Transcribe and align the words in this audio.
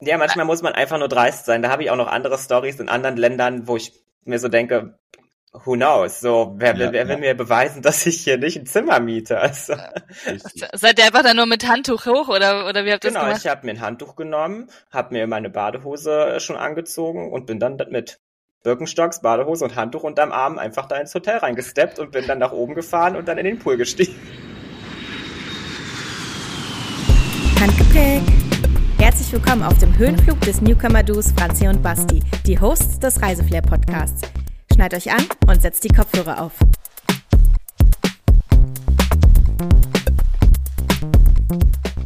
Ja, 0.00 0.18
manchmal 0.18 0.44
muss 0.44 0.62
man 0.62 0.72
einfach 0.72 0.98
nur 0.98 1.08
dreist 1.08 1.46
sein. 1.46 1.62
Da 1.62 1.70
habe 1.70 1.84
ich 1.84 1.90
auch 1.90 1.96
noch 1.96 2.08
andere 2.08 2.38
Stories 2.38 2.80
in 2.80 2.88
anderen 2.88 3.16
Ländern, 3.16 3.68
wo 3.68 3.76
ich 3.76 3.92
mir 4.24 4.38
so 4.38 4.48
denke, 4.48 4.98
who 5.52 5.74
knows? 5.74 6.20
So, 6.20 6.54
wer, 6.56 6.76
ja, 6.76 6.92
wer 6.92 7.08
will 7.08 7.18
mir 7.18 7.34
beweisen, 7.34 7.80
dass 7.82 8.04
ich 8.06 8.22
hier 8.22 8.38
nicht 8.38 8.56
ein 8.56 8.66
Zimmer 8.66 9.00
miete? 9.00 9.40
Also. 9.40 9.74
Seid 10.72 10.98
ihr 10.98 11.06
einfach 11.06 11.22
dann 11.22 11.36
nur 11.36 11.46
mit 11.46 11.66
Handtuch 11.68 12.06
hoch 12.06 12.28
oder, 12.28 12.66
oder 12.68 12.84
wie 12.84 12.92
habt 12.92 13.04
ihr 13.04 13.10
genau, 13.10 13.20
das 13.20 13.42
gemacht? 13.42 13.42
Genau, 13.42 13.44
ich 13.44 13.46
habe 13.46 13.66
mir 13.66 13.72
ein 13.72 13.80
Handtuch 13.80 14.16
genommen, 14.16 14.68
habe 14.90 15.14
mir 15.14 15.26
meine 15.26 15.50
Badehose 15.50 16.40
schon 16.40 16.56
angezogen 16.56 17.32
und 17.32 17.46
bin 17.46 17.60
dann 17.60 17.76
mit 17.90 18.20
Birkenstocks, 18.64 19.20
Badehose 19.20 19.64
und 19.64 19.76
Handtuch 19.76 20.02
unterm 20.02 20.32
Arm 20.32 20.58
einfach 20.58 20.86
da 20.86 20.96
ins 20.96 21.14
Hotel 21.14 21.36
reingesteppt 21.36 21.98
und 21.98 22.10
bin 22.10 22.26
dann 22.26 22.38
nach 22.38 22.52
oben 22.52 22.74
gefahren 22.74 23.14
und 23.14 23.28
dann 23.28 23.38
in 23.38 23.44
den 23.44 23.58
Pool 23.58 23.76
gestiegen. 23.76 24.16
Handgepäck. 27.60 28.33
Herzlich 29.24 29.42
willkommen 29.42 29.62
auf 29.62 29.78
dem 29.78 29.96
Höhenflug 29.96 30.38
des 30.42 30.60
Newcomer-Duos 30.60 31.32
Franzi 31.32 31.66
und 31.66 31.82
Basti, 31.82 32.22
die 32.46 32.60
Hosts 32.60 32.98
des 32.98 33.22
Reiseflair-Podcasts. 33.22 34.20
Schneid 34.70 34.92
euch 34.92 35.10
an 35.10 35.26
und 35.46 35.62
setzt 35.62 35.82
die 35.82 35.88
Kopfhörer 35.88 36.42
auf. 36.42 36.52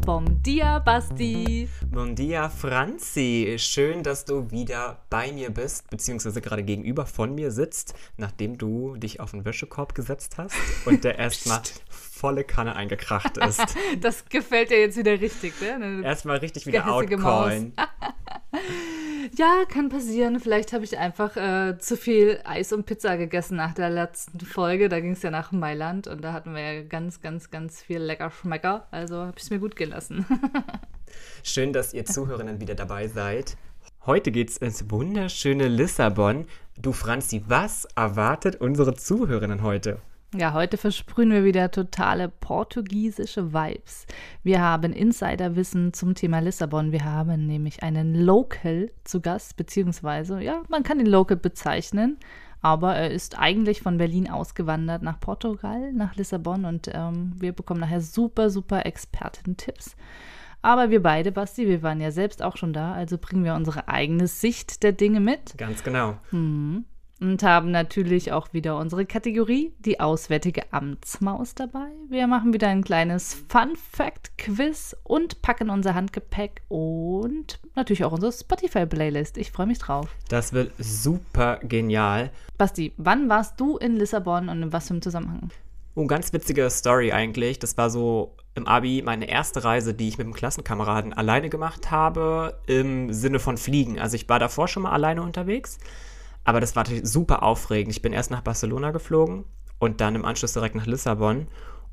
Bom 0.07 0.41
dia, 0.45 0.79
Basti. 0.79 1.69
Bom 1.91 2.15
dia, 2.15 2.49
Franzi. 2.49 3.57
Schön, 3.59 4.05
dass 4.05 4.25
du 4.25 4.53
wieder 4.53 4.99
bei 5.11 5.33
mir 5.33 5.51
bist, 5.51 5.91
beziehungsweise 5.91 6.41
gerade 6.41 6.63
gegenüber 6.63 7.05
von 7.05 7.35
mir 7.35 7.51
sitzt, 7.51 7.95
nachdem 8.17 8.59
du 8.59 8.95
dich 8.95 9.19
auf 9.19 9.33
den 9.33 9.45
Wäschekorb 9.45 9.97
gesetzt 9.97 10.39
hast 10.39 10.55
und 10.87 11.03
der 11.03 11.19
erstmal 11.19 11.63
volle 12.19 12.45
Kanne 12.45 12.77
eingekracht 12.77 13.37
ist. 13.39 13.77
das 14.01 14.25
gefällt 14.29 14.71
dir 14.71 14.81
jetzt 14.81 14.97
wieder 14.97 15.21
richtig, 15.21 15.55
ne? 15.61 16.03
Erstmal 16.03 16.39
richtig 16.39 16.67
wieder 16.67 16.93
outcallen. 16.93 17.73
Ja, 19.37 19.65
kann 19.69 19.89
passieren. 19.91 20.41
Vielleicht 20.41 20.73
habe 20.73 20.85
ich 20.85 20.97
einfach 20.99 21.37
äh, 21.37 21.79
zu 21.79 21.97
viel 21.97 22.41
Eis 22.45 22.73
und 22.73 22.87
Pizza 22.87 23.17
gegessen 23.17 23.57
nach 23.57 23.75
der 23.75 23.91
letzten 23.91 24.41
Folge. 24.41 24.89
Da 24.89 25.01
ging 25.01 25.13
es 25.13 25.23
ja 25.23 25.31
nach 25.31 25.53
Mailand 25.53 26.07
und 26.07 26.23
da 26.23 26.33
hatten 26.33 26.55
wir 26.55 26.73
ja 26.73 26.83
ganz, 26.83 27.21
ganz, 27.21 27.51
ganz 27.51 27.83
viel 27.83 27.99
lecker 27.99 28.31
Schmecker. 28.31 28.87
Also 28.91 29.17
habe 29.17 29.35
ich 29.37 29.43
es 29.43 29.51
mir 29.51 29.59
gut 29.59 29.77
gelassen. 29.77 30.25
Schön, 31.43 31.73
dass 31.73 31.93
ihr 31.93 32.05
Zuhörerinnen 32.05 32.61
wieder 32.61 32.75
dabei 32.75 33.07
seid. 33.09 33.57
Heute 34.07 34.31
geht 34.31 34.51
es 34.51 34.57
ins 34.57 34.91
wunderschöne 34.91 35.69
Lissabon. 35.69 36.47
Du 36.79 36.93
Franzi, 36.93 37.43
was 37.47 37.87
erwartet 37.97 38.57
unsere 38.57 38.95
Zuhörerinnen 38.95 39.63
heute? 39.63 40.01
Ja, 40.37 40.53
heute 40.53 40.77
versprühen 40.77 41.31
wir 41.31 41.43
wieder 41.43 41.71
totale 41.71 42.29
portugiesische 42.29 43.55
Vibes. 43.55 44.07
Wir 44.43 44.61
haben 44.61 44.93
Insiderwissen 44.93 45.95
zum 45.95 46.15
Thema 46.15 46.41
Lissabon. 46.41 46.93
Wir 46.93 47.07
haben 47.07 47.47
nämlich 47.47 47.83
einen 47.83 48.15
Local 48.15 48.91
zu 49.05 49.23
Gast, 49.23 49.57
beziehungsweise, 49.57 50.43
ja, 50.43 50.63
man 50.69 50.83
kann 50.83 51.01
ihn 51.01 51.07
Local 51.07 51.39
bezeichnen, 51.39 52.19
aber 52.61 52.95
er 52.95 53.11
ist 53.11 53.39
eigentlich 53.39 53.81
von 53.81 53.97
Berlin 53.97 54.29
ausgewandert 54.29 55.03
nach 55.03 55.19
Portugal, 55.19 55.95
nach 55.95 56.15
Lissabon 56.17 56.67
und 56.67 56.91
ähm, 56.93 57.33
wir 57.39 57.53
bekommen 57.53 57.81
nachher 57.81 58.03
super, 58.03 58.51
super 58.51 58.85
Experten-Tipps. 58.85 59.97
Aber 60.61 60.91
wir 60.91 61.03
beide, 61.03 61.33
Basti, 61.33 61.67
wir 61.67 61.83
waren 61.83 62.03
ja 62.03 62.11
selbst 62.11 62.43
auch 62.43 62.59
schon 62.59 62.75
da, 62.75 62.93
also 62.93 63.17
bringen 63.17 63.45
wir 63.45 63.55
unsere 63.55 63.89
eigene 63.89 64.27
Sicht 64.27 64.83
der 64.83 64.93
Dinge 64.93 65.21
mit. 65.21 65.57
Ganz 65.57 65.83
genau. 65.83 66.19
Hm 66.31 66.85
und 67.21 67.43
haben 67.43 67.71
natürlich 67.71 68.33
auch 68.33 68.53
wieder 68.53 68.79
unsere 68.79 69.05
Kategorie, 69.07 69.73
die 69.79 70.01
Auswärtige 70.01 70.73
Amtsmaus 70.73 71.55
dabei. 71.55 71.89
Wir 72.09 72.27
machen 72.27 72.53
wieder 72.53 72.69
ein 72.69 72.85
kleines 72.85 73.35
Fun 73.49 73.77
Fact 73.77 74.39
Quiz 74.39 74.97
und 75.03 75.43
packen 75.43 75.71
unser 75.71 75.95
Handgepäck 75.95 76.63
und 76.69 77.61
natürlich 77.75 78.05
auch 78.05 78.13
unsere 78.13 78.33
Spotify 78.33 78.87
Playlist. 78.87 79.37
Ich 79.39 79.51
freue 79.51 79.67
mich 79.67 79.79
drauf. 79.79 80.09
Das 80.29 80.53
wird 80.53 80.73
super 80.79 81.59
genial. 81.63 82.31
Basti, 82.57 82.93
wann 82.97 83.29
warst 83.29 83.61
du 83.61 83.77
in 83.79 83.97
Lissabon 83.97 84.49
und 84.49 84.63
in 84.63 84.73
was 84.73 84.89
für 84.89 84.95
einem 84.95 85.03
Zusammenhang? 85.03 85.51
Oh, 85.95 86.07
ganz 86.07 86.33
witzige 86.33 86.71
Story 86.71 87.11
eigentlich. 87.11 87.59
Das 87.59 87.77
war 87.77 87.91
so 87.91 88.37
im 88.55 88.69
Abi 88.69 89.03
meine 89.05 89.29
erste 89.29 89.65
Reise, 89.65 89.95
die 89.95 90.09
ich 90.09 90.19
mit 90.19 90.27
einem 90.27 90.35
Klassenkameraden 90.35 91.13
alleine 91.13 91.49
gemacht 91.49 91.91
habe, 91.91 92.59
im 92.67 93.13
Sinne 93.13 93.41
von 93.41 93.57
Fliegen. 93.57 93.99
Also 93.99 94.15
ich 94.15 94.29
war 94.29 94.39
davor 94.39 94.69
schon 94.69 94.85
mal 94.85 94.93
alleine 94.93 95.23
unterwegs 95.23 95.79
aber 96.49 96.61
das 96.61 96.75
war 96.77 96.85
super 97.03 97.43
aufregend. 97.43 97.95
Ich 97.95 98.01
bin 98.01 98.15
erst 98.15 98.31
nach 98.31 98.41
Barcelona 98.41 98.91
geflogen 98.91 99.45
und 99.79 100.01
dann 100.01 100.15
im 100.15 100.25
Anschluss 100.25 100.55
direkt 100.55 100.77
nach 100.77 100.87
Lissabon. 100.87 101.47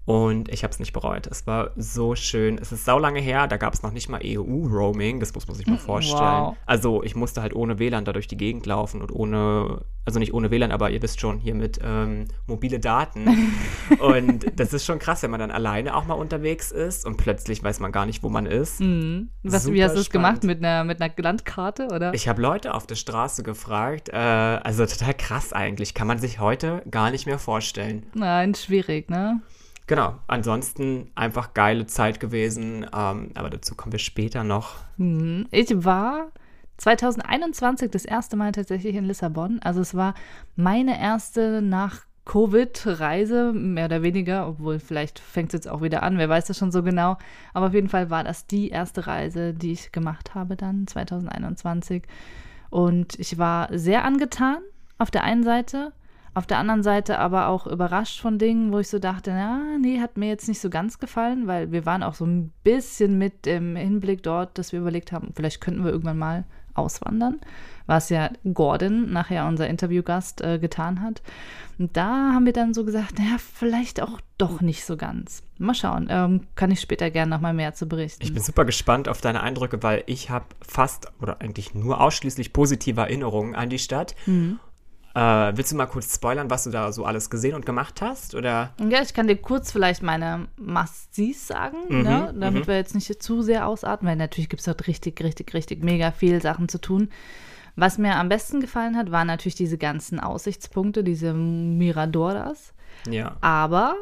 Und 0.05 0.49
ich 0.49 0.63
habe 0.63 0.71
es 0.71 0.79
nicht 0.79 0.93
bereut. 0.93 1.25
Es 1.25 1.47
war 1.47 1.71
so 1.75 2.15
schön. 2.15 2.59
Es 2.59 2.71
ist 2.71 2.85
sau 2.85 2.99
lange 2.99 3.19
her, 3.19 3.47
da 3.47 3.57
gab 3.57 3.73
es 3.73 3.81
noch 3.81 3.91
nicht 3.91 4.07
mal 4.07 4.21
EU-Roaming, 4.23 5.19
das 5.19 5.33
muss 5.33 5.47
man 5.47 5.57
sich 5.57 5.65
mal 5.65 5.79
vorstellen. 5.79 6.19
Wow. 6.19 6.57
Also 6.67 7.01
ich 7.01 7.15
musste 7.15 7.41
halt 7.41 7.55
ohne 7.55 7.79
WLAN 7.79 8.05
da 8.05 8.13
durch 8.13 8.27
die 8.27 8.37
Gegend 8.37 8.67
laufen 8.67 9.01
und 9.01 9.11
ohne, 9.11 9.81
also 10.05 10.19
nicht 10.19 10.31
ohne 10.35 10.51
WLAN, 10.51 10.71
aber 10.71 10.91
ihr 10.91 11.01
wisst 11.01 11.19
schon, 11.19 11.39
hier 11.39 11.55
mit 11.55 11.79
ähm, 11.83 12.25
mobile 12.45 12.79
Daten. 12.79 13.25
und 13.99 14.45
das 14.59 14.73
ist 14.73 14.85
schon 14.85 14.99
krass, 14.99 15.23
wenn 15.23 15.31
man 15.31 15.39
dann 15.39 15.49
alleine 15.49 15.95
auch 15.95 16.05
mal 16.05 16.13
unterwegs 16.13 16.71
ist 16.71 17.07
und 17.07 17.17
plötzlich 17.17 17.63
weiß 17.63 17.79
man 17.79 17.91
gar 17.91 18.05
nicht, 18.05 18.21
wo 18.21 18.29
man 18.29 18.45
ist. 18.45 18.81
Mhm. 18.81 19.29
Was, 19.41 19.71
wie 19.71 19.83
hast 19.83 19.95
du 19.95 20.01
es 20.01 20.11
gemacht? 20.11 20.43
Mit 20.43 20.59
einer, 20.63 20.83
mit 20.83 21.01
einer 21.01 21.11
Landkarte, 21.17 21.87
oder? 21.87 22.13
Ich 22.13 22.27
habe 22.27 22.43
Leute 22.43 22.75
auf 22.75 22.85
der 22.85 22.95
Straße 22.95 23.41
gefragt. 23.41 24.09
Äh, 24.09 24.17
also 24.17 24.85
total 24.85 25.15
krass 25.15 25.51
eigentlich. 25.51 25.95
Kann 25.95 26.05
man 26.05 26.19
sich 26.19 26.39
heute 26.39 26.83
gar 26.91 27.09
nicht 27.09 27.25
mehr 27.25 27.39
vorstellen. 27.39 28.05
Nein, 28.13 28.53
schwierig, 28.53 29.09
ne? 29.09 29.41
Genau, 29.87 30.15
ansonsten 30.27 31.11
einfach 31.13 31.53
geile 31.53 31.85
Zeit 31.85 32.19
gewesen, 32.19 32.87
ähm, 32.95 33.31
aber 33.35 33.49
dazu 33.49 33.75
kommen 33.75 33.91
wir 33.91 33.99
später 33.99 34.43
noch. 34.43 34.77
Mhm. 34.97 35.45
Ich 35.51 35.69
war 35.85 36.31
2021 36.77 37.91
das 37.91 38.05
erste 38.05 38.35
Mal 38.35 38.51
tatsächlich 38.51 38.95
in 38.95 39.05
Lissabon. 39.05 39.59
Also 39.63 39.81
es 39.81 39.93
war 39.93 40.15
meine 40.55 40.99
erste 40.99 41.61
nach 41.61 42.01
Covid-Reise, 42.25 43.53
mehr 43.53 43.85
oder 43.85 44.01
weniger, 44.01 44.47
obwohl 44.47 44.79
vielleicht 44.79 45.19
fängt 45.19 45.49
es 45.49 45.59
jetzt 45.59 45.67
auch 45.67 45.83
wieder 45.83 46.01
an, 46.01 46.17
wer 46.17 46.27
weiß 46.27 46.45
das 46.45 46.57
schon 46.57 46.71
so 46.71 46.81
genau. 46.81 47.17
Aber 47.53 47.67
auf 47.67 47.73
jeden 47.73 47.89
Fall 47.89 48.09
war 48.09 48.23
das 48.23 48.47
die 48.47 48.69
erste 48.69 49.05
Reise, 49.05 49.53
die 49.53 49.71
ich 49.71 49.91
gemacht 49.91 50.33
habe 50.33 50.55
dann 50.55 50.87
2021. 50.87 52.03
Und 52.71 53.19
ich 53.19 53.37
war 53.37 53.69
sehr 53.77 54.03
angetan 54.03 54.57
auf 54.97 55.11
der 55.11 55.23
einen 55.23 55.43
Seite 55.43 55.93
auf 56.35 56.45
der 56.45 56.59
anderen 56.59 56.83
Seite 56.83 57.17
aber 57.17 57.47
auch 57.47 57.65
überrascht 57.65 58.19
von 58.19 58.37
Dingen, 58.37 58.71
wo 58.73 58.79
ich 58.79 58.89
so 58.89 58.99
dachte, 58.99 59.31
na, 59.31 59.77
nee, 59.81 60.01
hat 60.01 60.17
mir 60.17 60.27
jetzt 60.27 60.49
nicht 60.49 60.59
so 60.59 60.69
ganz 60.69 60.99
gefallen, 60.99 61.47
weil 61.47 61.71
wir 61.71 61.85
waren 61.85 62.03
auch 62.03 62.13
so 62.13 62.25
ein 62.25 62.51
bisschen 62.63 63.17
mit 63.17 63.45
dem 63.45 63.75
Hinblick 63.77 64.21
dort, 64.21 64.57
dass 64.57 64.73
wir 64.73 64.81
überlegt 64.81 65.13
haben, 65.13 65.31
vielleicht 65.33 65.61
könnten 65.61 65.85
wir 65.85 65.91
irgendwann 65.91 66.17
mal 66.17 66.43
auswandern, 66.73 67.39
was 67.85 68.09
ja 68.09 68.31
Gordon, 68.53 69.13
nachher 69.13 69.47
unser 69.47 69.69
Interviewgast, 69.69 70.41
äh, 70.41 70.59
getan 70.59 71.01
hat. 71.01 71.21
Und 71.79 71.95
da 71.95 72.33
haben 72.33 72.45
wir 72.45 72.51
dann 72.51 72.73
so 72.73 72.83
gesagt, 72.83 73.17
naja, 73.17 73.37
vielleicht 73.37 74.01
auch 74.01 74.19
doch 74.37 74.59
nicht 74.59 74.83
so 74.83 74.97
ganz. 74.97 75.41
Mal 75.57 75.73
schauen, 75.73 76.07
ähm, 76.09 76.41
kann 76.55 76.69
ich 76.69 76.81
später 76.81 77.11
gerne 77.11 77.29
noch 77.31 77.39
mal 77.39 77.53
mehr 77.53 77.73
zu 77.73 77.85
berichten. 77.85 78.23
Ich 78.23 78.33
bin 78.33 78.43
super 78.43 78.65
gespannt 78.65 79.07
auf 79.07 79.21
deine 79.21 79.41
Eindrücke, 79.41 79.81
weil 79.83 80.03
ich 80.05 80.29
habe 80.29 80.45
fast 80.61 81.13
oder 81.21 81.39
eigentlich 81.39 81.73
nur 81.73 82.01
ausschließlich 82.01 82.51
positive 82.51 82.99
Erinnerungen 82.99 83.55
an 83.55 83.69
die 83.69 83.79
Stadt. 83.79 84.15
Mhm. 84.25 84.59
Äh, 85.15 85.55
willst 85.55 85.71
du 85.71 85.77
mal 85.77 85.85
kurz 85.85 86.13
spoilern, 86.13 86.49
was 86.49 86.65
du 86.65 86.71
da 86.71 86.91
so 86.91 87.05
alles 87.05 87.29
gesehen 87.29 87.55
und 87.55 87.65
gemacht 87.65 88.01
hast? 88.01 88.35
Oder? 88.35 88.73
Ja, 88.89 89.01
ich 89.01 89.13
kann 89.13 89.27
dir 89.27 89.37
kurz 89.37 89.71
vielleicht 89.71 90.03
meine 90.03 90.49
Must-Sees 90.57 91.47
sagen, 91.47 91.77
mhm, 91.87 92.01
ne? 92.03 92.33
damit 92.37 92.63
mhm. 92.63 92.67
wir 92.67 92.75
jetzt 92.75 92.93
nicht 92.93 93.23
zu 93.23 93.41
sehr 93.41 93.65
ausatmen, 93.65 94.09
weil 94.09 94.17
natürlich 94.17 94.49
gibt 94.49 94.59
es 94.59 94.65
dort 94.65 94.87
richtig, 94.87 95.21
richtig, 95.21 95.53
richtig 95.53 95.83
mega 95.85 96.11
viel 96.11 96.41
Sachen 96.41 96.67
zu 96.67 96.81
tun. 96.81 97.09
Was 97.77 97.97
mir 97.97 98.15
am 98.15 98.27
besten 98.27 98.59
gefallen 98.59 98.97
hat, 98.97 99.09
waren 99.11 99.27
natürlich 99.27 99.55
diese 99.55 99.77
ganzen 99.77 100.19
Aussichtspunkte, 100.19 101.03
diese 101.03 101.33
Miradoras. 101.33 102.73
Ja. 103.09 103.37
Aber 103.39 103.95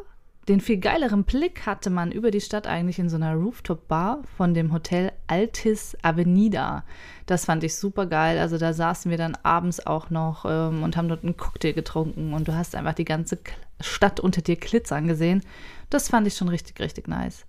den 0.47 0.59
viel 0.59 0.77
geileren 0.77 1.23
Blick 1.23 1.65
hatte 1.65 1.89
man 1.89 2.11
über 2.11 2.29
die 2.29 2.41
Stadt 2.41 2.67
eigentlich 2.67 2.99
in 2.99 3.07
so 3.07 3.15
einer 3.15 3.33
Rooftop-Bar 3.33 4.23
von 4.35 4.53
dem 4.53 4.73
Hotel 4.73 5.13
Altis 5.27 5.95
Avenida. 6.01 6.83
Das 7.25 7.45
fand 7.45 7.63
ich 7.63 7.75
super 7.75 8.07
geil. 8.07 8.37
Also 8.37 8.57
da 8.57 8.73
saßen 8.73 9.09
wir 9.09 9.17
dann 9.17 9.37
abends 9.43 9.85
auch 9.85 10.09
noch 10.09 10.45
ähm, 10.45 10.83
und 10.83 10.97
haben 10.97 11.07
dort 11.07 11.23
einen 11.23 11.37
Cocktail 11.37 11.71
getrunken 11.71 12.33
und 12.33 12.47
du 12.47 12.55
hast 12.55 12.75
einfach 12.75 12.93
die 12.93 13.05
ganze 13.05 13.39
Stadt 13.79 14.19
unter 14.19 14.41
dir 14.41 14.57
glitzern 14.57 15.07
gesehen. 15.07 15.43
Das 15.89 16.09
fand 16.09 16.27
ich 16.27 16.35
schon 16.35 16.49
richtig, 16.49 16.79
richtig 16.81 17.07
nice. 17.07 17.45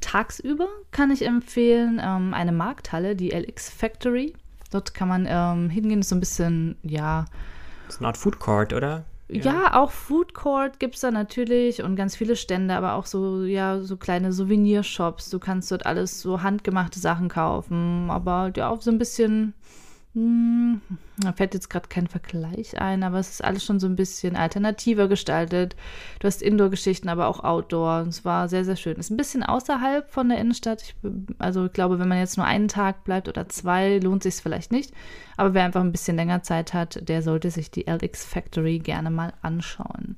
Tagsüber 0.00 0.68
kann 0.90 1.10
ich 1.10 1.26
empfehlen 1.26 2.00
ähm, 2.02 2.32
eine 2.32 2.52
Markthalle, 2.52 3.14
die 3.14 3.30
LX 3.30 3.68
Factory. 3.68 4.34
Dort 4.70 4.94
kann 4.94 5.08
man 5.08 5.26
ähm, 5.28 5.68
hingehen, 5.68 6.00
ist 6.00 6.08
so 6.08 6.16
ein 6.16 6.20
bisschen, 6.20 6.76
ja. 6.82 7.26
Das 7.86 7.96
ist 7.96 8.00
eine 8.00 8.08
Art 8.08 8.16
Food 8.16 8.38
Court, 8.38 8.72
oder? 8.72 9.04
Ja, 9.40 9.74
auch 9.80 9.90
Food 9.90 10.34
Court 10.34 10.78
gibt 10.78 10.96
es 10.96 11.00
da 11.00 11.10
natürlich 11.10 11.82
und 11.82 11.96
ganz 11.96 12.16
viele 12.16 12.36
Stände, 12.36 12.74
aber 12.74 12.94
auch 12.94 13.06
so, 13.06 13.44
ja, 13.44 13.80
so 13.80 13.96
kleine 13.96 14.32
Souvenirshops. 14.32 15.30
Du 15.30 15.38
kannst 15.38 15.70
dort 15.70 15.86
alles 15.86 16.20
so 16.20 16.42
handgemachte 16.42 16.98
Sachen 16.98 17.28
kaufen, 17.28 18.10
aber 18.10 18.52
ja, 18.56 18.68
auch 18.68 18.82
so 18.82 18.90
ein 18.90 18.98
bisschen, 18.98 19.54
Hm, 20.14 20.82
da 21.16 21.32
fällt 21.32 21.54
jetzt 21.54 21.70
gerade 21.70 21.88
kein 21.88 22.06
Vergleich 22.06 22.78
ein, 22.78 23.02
aber 23.02 23.18
es 23.18 23.30
ist 23.30 23.44
alles 23.44 23.64
schon 23.64 23.80
so 23.80 23.86
ein 23.86 23.96
bisschen 23.96 24.36
alternativer 24.36 25.08
gestaltet. 25.08 25.74
Du 26.20 26.26
hast 26.26 26.42
Indoor-Geschichten, 26.42 27.08
aber 27.08 27.28
auch 27.28 27.40
Outdoor. 27.42 28.02
Und 28.02 28.08
es 28.08 28.22
war 28.22 28.46
sehr, 28.50 28.66
sehr 28.66 28.76
schön. 28.76 28.96
Ist 28.96 29.10
ein 29.10 29.16
bisschen 29.16 29.42
außerhalb 29.42 30.10
von 30.10 30.28
der 30.28 30.38
Innenstadt. 30.38 30.82
Ich, 30.82 30.94
also 31.38 31.64
ich 31.64 31.72
glaube, 31.72 31.98
wenn 31.98 32.08
man 32.08 32.18
jetzt 32.18 32.36
nur 32.36 32.44
einen 32.44 32.68
Tag 32.68 33.04
bleibt 33.04 33.26
oder 33.26 33.48
zwei, 33.48 33.98
lohnt 34.00 34.22
sich 34.22 34.34
es 34.34 34.40
vielleicht 34.42 34.70
nicht. 34.70 34.92
Aber 35.38 35.54
wer 35.54 35.64
einfach 35.64 35.80
ein 35.80 35.92
bisschen 35.92 36.16
länger 36.16 36.42
Zeit 36.42 36.74
hat, 36.74 37.08
der 37.08 37.22
sollte 37.22 37.50
sich 37.50 37.70
die 37.70 37.86
LX 37.88 38.26
Factory 38.26 38.80
gerne 38.80 39.10
mal 39.10 39.32
anschauen. 39.40 40.16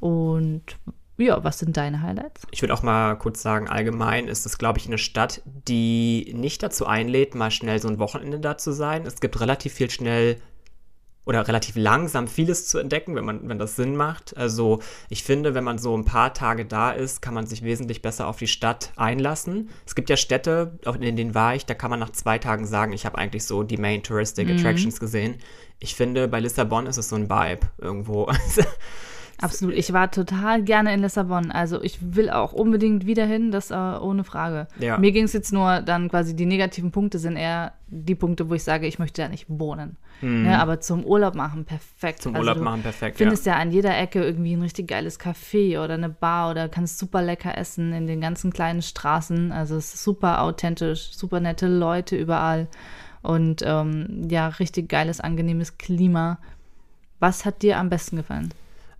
Und 0.00 0.78
ja, 1.18 1.42
was 1.42 1.58
sind 1.58 1.76
deine 1.76 2.02
Highlights? 2.02 2.42
Ich 2.50 2.62
würde 2.62 2.74
auch 2.74 2.82
mal 2.82 3.16
kurz 3.16 3.42
sagen, 3.42 3.68
allgemein 3.68 4.28
ist 4.28 4.44
es, 4.46 4.58
glaube 4.58 4.78
ich, 4.78 4.86
eine 4.86 4.98
Stadt, 4.98 5.42
die 5.44 6.32
nicht 6.36 6.62
dazu 6.62 6.86
einlädt, 6.86 7.34
mal 7.34 7.50
schnell 7.50 7.80
so 7.80 7.88
ein 7.88 7.98
Wochenende 7.98 8.38
da 8.38 8.58
zu 8.58 8.72
sein. 8.72 9.06
Es 9.06 9.20
gibt 9.20 9.40
relativ 9.40 9.72
viel 9.72 9.90
schnell 9.90 10.36
oder 11.26 11.48
relativ 11.48 11.74
langsam 11.74 12.28
vieles 12.28 12.68
zu 12.68 12.78
entdecken, 12.78 13.16
wenn 13.16 13.24
man, 13.24 13.48
wenn 13.48 13.58
das 13.58 13.74
Sinn 13.74 13.96
macht. 13.96 14.36
Also 14.36 14.80
ich 15.08 15.24
finde, 15.24 15.54
wenn 15.54 15.64
man 15.64 15.76
so 15.76 15.96
ein 15.96 16.04
paar 16.04 16.32
Tage 16.32 16.64
da 16.64 16.92
ist, 16.92 17.20
kann 17.20 17.34
man 17.34 17.46
sich 17.46 17.62
wesentlich 17.62 18.00
besser 18.00 18.28
auf 18.28 18.36
die 18.36 18.46
Stadt 18.46 18.92
einlassen. 18.94 19.70
Es 19.84 19.96
gibt 19.96 20.08
ja 20.08 20.16
Städte, 20.16 20.78
in 21.00 21.16
denen 21.16 21.34
war 21.34 21.56
ich, 21.56 21.66
da 21.66 21.74
kann 21.74 21.90
man 21.90 21.98
nach 21.98 22.10
zwei 22.10 22.38
Tagen 22.38 22.64
sagen, 22.64 22.92
ich 22.92 23.04
habe 23.04 23.18
eigentlich 23.18 23.44
so 23.44 23.64
die 23.64 23.76
Main 23.76 24.04
Touristic 24.04 24.48
mhm. 24.48 24.56
Attractions 24.56 25.00
gesehen. 25.00 25.38
Ich 25.80 25.96
finde, 25.96 26.28
bei 26.28 26.38
Lissabon 26.38 26.86
ist 26.86 26.96
es 26.96 27.08
so 27.08 27.16
ein 27.16 27.28
Vibe 27.28 27.66
irgendwo. 27.78 28.30
Absolut. 29.40 29.74
Ich 29.74 29.92
war 29.92 30.10
total 30.10 30.62
gerne 30.62 30.94
in 30.94 31.00
Lissabon. 31.00 31.50
Also 31.50 31.82
ich 31.82 31.98
will 32.14 32.30
auch 32.30 32.52
unbedingt 32.52 33.06
wieder 33.06 33.26
hin, 33.26 33.50
das 33.50 33.70
äh, 33.70 33.74
ohne 33.74 34.24
Frage. 34.24 34.66
Ja. 34.78 34.98
Mir 34.98 35.12
ging 35.12 35.24
es 35.24 35.32
jetzt 35.32 35.52
nur 35.52 35.80
dann 35.82 36.08
quasi, 36.08 36.34
die 36.34 36.46
negativen 36.46 36.90
Punkte 36.90 37.18
sind 37.18 37.36
eher 37.36 37.72
die 37.88 38.14
Punkte, 38.14 38.48
wo 38.48 38.54
ich 38.54 38.64
sage, 38.64 38.86
ich 38.86 38.98
möchte 38.98 39.22
da 39.22 39.28
nicht 39.28 39.46
wohnen. 39.48 39.96
Mhm. 40.22 40.46
Ja, 40.46 40.62
aber 40.62 40.80
zum 40.80 41.04
Urlaub 41.04 41.34
machen, 41.34 41.64
perfekt. 41.64 42.22
Zum 42.22 42.34
also 42.34 42.48
Urlaub 42.48 42.62
machen, 42.62 42.82
perfekt. 42.82 43.16
Du 43.16 43.24
findest 43.24 43.44
ja. 43.46 43.54
ja 43.54 43.58
an 43.60 43.70
jeder 43.70 43.96
Ecke 43.96 44.24
irgendwie 44.24 44.54
ein 44.54 44.62
richtig 44.62 44.88
geiles 44.88 45.20
Café 45.20 45.82
oder 45.82 45.94
eine 45.94 46.08
Bar 46.08 46.50
oder 46.50 46.68
kannst 46.68 46.98
super 46.98 47.22
lecker 47.22 47.56
essen 47.56 47.92
in 47.92 48.06
den 48.06 48.20
ganzen 48.20 48.52
kleinen 48.52 48.82
Straßen. 48.82 49.52
Also 49.52 49.76
es 49.76 49.94
ist 49.94 50.04
super 50.04 50.42
authentisch, 50.42 51.12
super 51.12 51.40
nette 51.40 51.68
Leute 51.68 52.16
überall. 52.16 52.68
Und 53.22 53.62
ähm, 53.66 54.28
ja, 54.30 54.48
richtig 54.48 54.88
geiles, 54.88 55.20
angenehmes 55.20 55.78
Klima. 55.78 56.38
Was 57.18 57.44
hat 57.44 57.62
dir 57.62 57.78
am 57.78 57.90
besten 57.90 58.16
gefallen? 58.16 58.52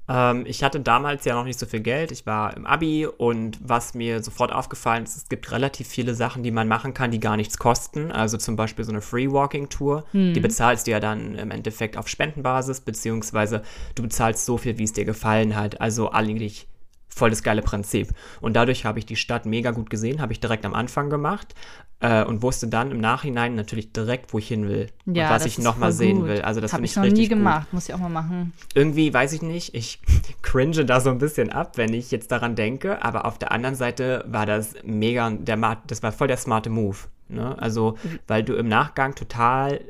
Ähm, 0.08 0.44
ich 0.46 0.62
hatte 0.62 0.80
damals 0.80 1.24
ja 1.24 1.34
noch 1.34 1.44
nicht 1.44 1.58
so 1.58 1.66
viel 1.66 1.80
Geld. 1.80 2.12
Ich 2.12 2.26
war 2.26 2.56
im 2.56 2.66
Abi 2.66 3.06
und 3.06 3.58
was 3.62 3.94
mir 3.94 4.22
sofort 4.22 4.52
aufgefallen 4.52 5.04
ist, 5.04 5.16
es 5.16 5.28
gibt 5.28 5.50
relativ 5.50 5.88
viele 5.88 6.14
Sachen, 6.14 6.42
die 6.42 6.50
man 6.50 6.68
machen 6.68 6.94
kann, 6.94 7.10
die 7.10 7.20
gar 7.20 7.36
nichts 7.36 7.58
kosten. 7.58 8.12
Also 8.12 8.38
zum 8.38 8.56
Beispiel 8.56 8.84
so 8.84 8.92
eine 8.92 9.00
Free 9.00 9.30
Walking 9.30 9.68
Tour. 9.68 10.04
Hm. 10.12 10.34
Die 10.34 10.40
bezahlst 10.40 10.86
du 10.86 10.92
ja 10.92 11.00
dann 11.00 11.34
im 11.34 11.50
Endeffekt 11.50 11.96
auf 11.96 12.08
Spendenbasis, 12.08 12.80
beziehungsweise 12.80 13.62
du 13.94 14.02
bezahlst 14.02 14.44
so 14.46 14.58
viel, 14.58 14.78
wie 14.78 14.84
es 14.84 14.92
dir 14.92 15.04
gefallen 15.04 15.56
hat. 15.56 15.80
Also 15.80 16.12
eigentlich 16.12 16.68
voll 17.16 17.30
das 17.30 17.42
geile 17.42 17.62
Prinzip. 17.62 18.12
Und 18.42 18.54
dadurch 18.54 18.84
habe 18.84 18.98
ich 18.98 19.06
die 19.06 19.16
Stadt 19.16 19.46
mega 19.46 19.70
gut 19.70 19.88
gesehen, 19.88 20.20
habe 20.20 20.34
ich 20.34 20.40
direkt 20.40 20.66
am 20.66 20.74
Anfang 20.74 21.08
gemacht 21.08 21.54
äh, 22.00 22.22
und 22.22 22.42
wusste 22.42 22.68
dann 22.68 22.90
im 22.90 23.00
Nachhinein 23.00 23.54
natürlich 23.54 23.92
direkt, 23.92 24.34
wo 24.34 24.38
ich 24.38 24.48
hin 24.48 24.68
will 24.68 24.90
ja, 25.06 25.24
und 25.24 25.34
was 25.34 25.46
ich 25.46 25.58
nochmal 25.58 25.92
sehen 25.92 26.26
will. 26.26 26.42
Also 26.42 26.60
das 26.60 26.74
habe 26.74 26.84
ich, 26.84 26.94
noch 26.94 27.04
nie 27.04 27.26
gemacht, 27.26 27.68
gut. 27.68 27.72
muss 27.72 27.88
ich 27.88 27.94
auch 27.94 27.98
mal 27.98 28.10
machen. 28.10 28.52
Irgendwie 28.74 29.12
weiß 29.12 29.32
ich 29.32 29.40
nicht, 29.40 29.74
ich 29.74 30.00
cringe 30.42 30.84
da 30.84 31.00
so 31.00 31.08
ein 31.08 31.18
bisschen 31.18 31.50
ab, 31.50 31.78
wenn 31.78 31.94
ich 31.94 32.10
jetzt 32.10 32.30
daran 32.30 32.54
denke, 32.54 33.02
aber 33.02 33.24
auf 33.24 33.38
der 33.38 33.50
anderen 33.50 33.76
Seite 33.76 34.22
war 34.28 34.44
das 34.44 34.74
mega, 34.84 35.30
der, 35.30 35.78
das 35.86 36.02
war 36.02 36.12
voll 36.12 36.28
der 36.28 36.36
smarte 36.36 36.68
Move. 36.68 36.98
Ne? 37.28 37.58
Also, 37.58 37.96
mhm. 38.02 38.18
weil 38.26 38.44
du 38.44 38.54
im 38.54 38.68
Nachgang 38.68 39.14
total 39.14 39.80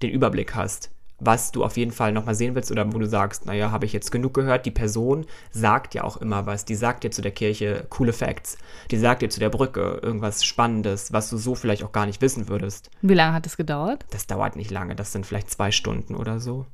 den 0.00 0.10
Überblick 0.10 0.54
hast 0.54 0.90
was 1.20 1.50
du 1.50 1.64
auf 1.64 1.76
jeden 1.76 1.92
Fall 1.92 2.12
nochmal 2.12 2.34
sehen 2.34 2.54
willst 2.54 2.70
oder 2.70 2.92
wo 2.92 2.98
du 2.98 3.06
sagst, 3.06 3.46
naja, 3.46 3.70
habe 3.70 3.86
ich 3.86 3.92
jetzt 3.92 4.12
genug 4.12 4.34
gehört. 4.34 4.66
Die 4.66 4.70
Person 4.70 5.26
sagt 5.50 5.94
ja 5.94 6.04
auch 6.04 6.16
immer 6.16 6.46
was. 6.46 6.64
Die 6.64 6.74
sagt 6.74 7.04
dir 7.04 7.10
zu 7.10 7.22
der 7.22 7.32
Kirche 7.32 7.86
coole 7.88 8.12
Facts. 8.12 8.56
Die 8.90 8.98
sagt 8.98 9.22
dir 9.22 9.28
zu 9.28 9.40
der 9.40 9.50
Brücke 9.50 10.00
irgendwas 10.02 10.44
Spannendes, 10.44 11.12
was 11.12 11.30
du 11.30 11.36
so 11.36 11.54
vielleicht 11.54 11.82
auch 11.82 11.92
gar 11.92 12.06
nicht 12.06 12.22
wissen 12.22 12.48
würdest. 12.48 12.90
Wie 13.02 13.14
lange 13.14 13.34
hat 13.34 13.46
es 13.46 13.56
gedauert? 13.56 14.06
Das 14.10 14.26
dauert 14.26 14.56
nicht 14.56 14.70
lange. 14.70 14.94
Das 14.94 15.12
sind 15.12 15.26
vielleicht 15.26 15.50
zwei 15.50 15.70
Stunden 15.70 16.14
oder 16.14 16.40
so. 16.40 16.66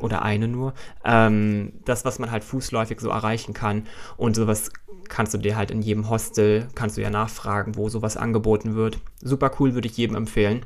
Oder 0.00 0.22
eine 0.22 0.48
nur. 0.48 0.74
Ähm, 1.04 1.74
das, 1.84 2.04
was 2.04 2.18
man 2.18 2.30
halt 2.30 2.42
fußläufig 2.44 2.98
so 3.00 3.10
erreichen 3.10 3.54
kann. 3.54 3.86
Und 4.16 4.34
sowas 4.34 4.70
kannst 5.08 5.34
du 5.34 5.38
dir 5.38 5.56
halt 5.56 5.70
in 5.70 5.82
jedem 5.82 6.08
Hostel, 6.08 6.68
kannst 6.74 6.96
du 6.96 7.02
ja 7.02 7.10
nachfragen, 7.10 7.76
wo 7.76 7.88
sowas 7.88 8.16
angeboten 8.16 8.74
wird. 8.74 8.98
Super 9.20 9.52
cool, 9.60 9.74
würde 9.74 9.86
ich 9.86 9.96
jedem 9.96 10.16
empfehlen. 10.16 10.64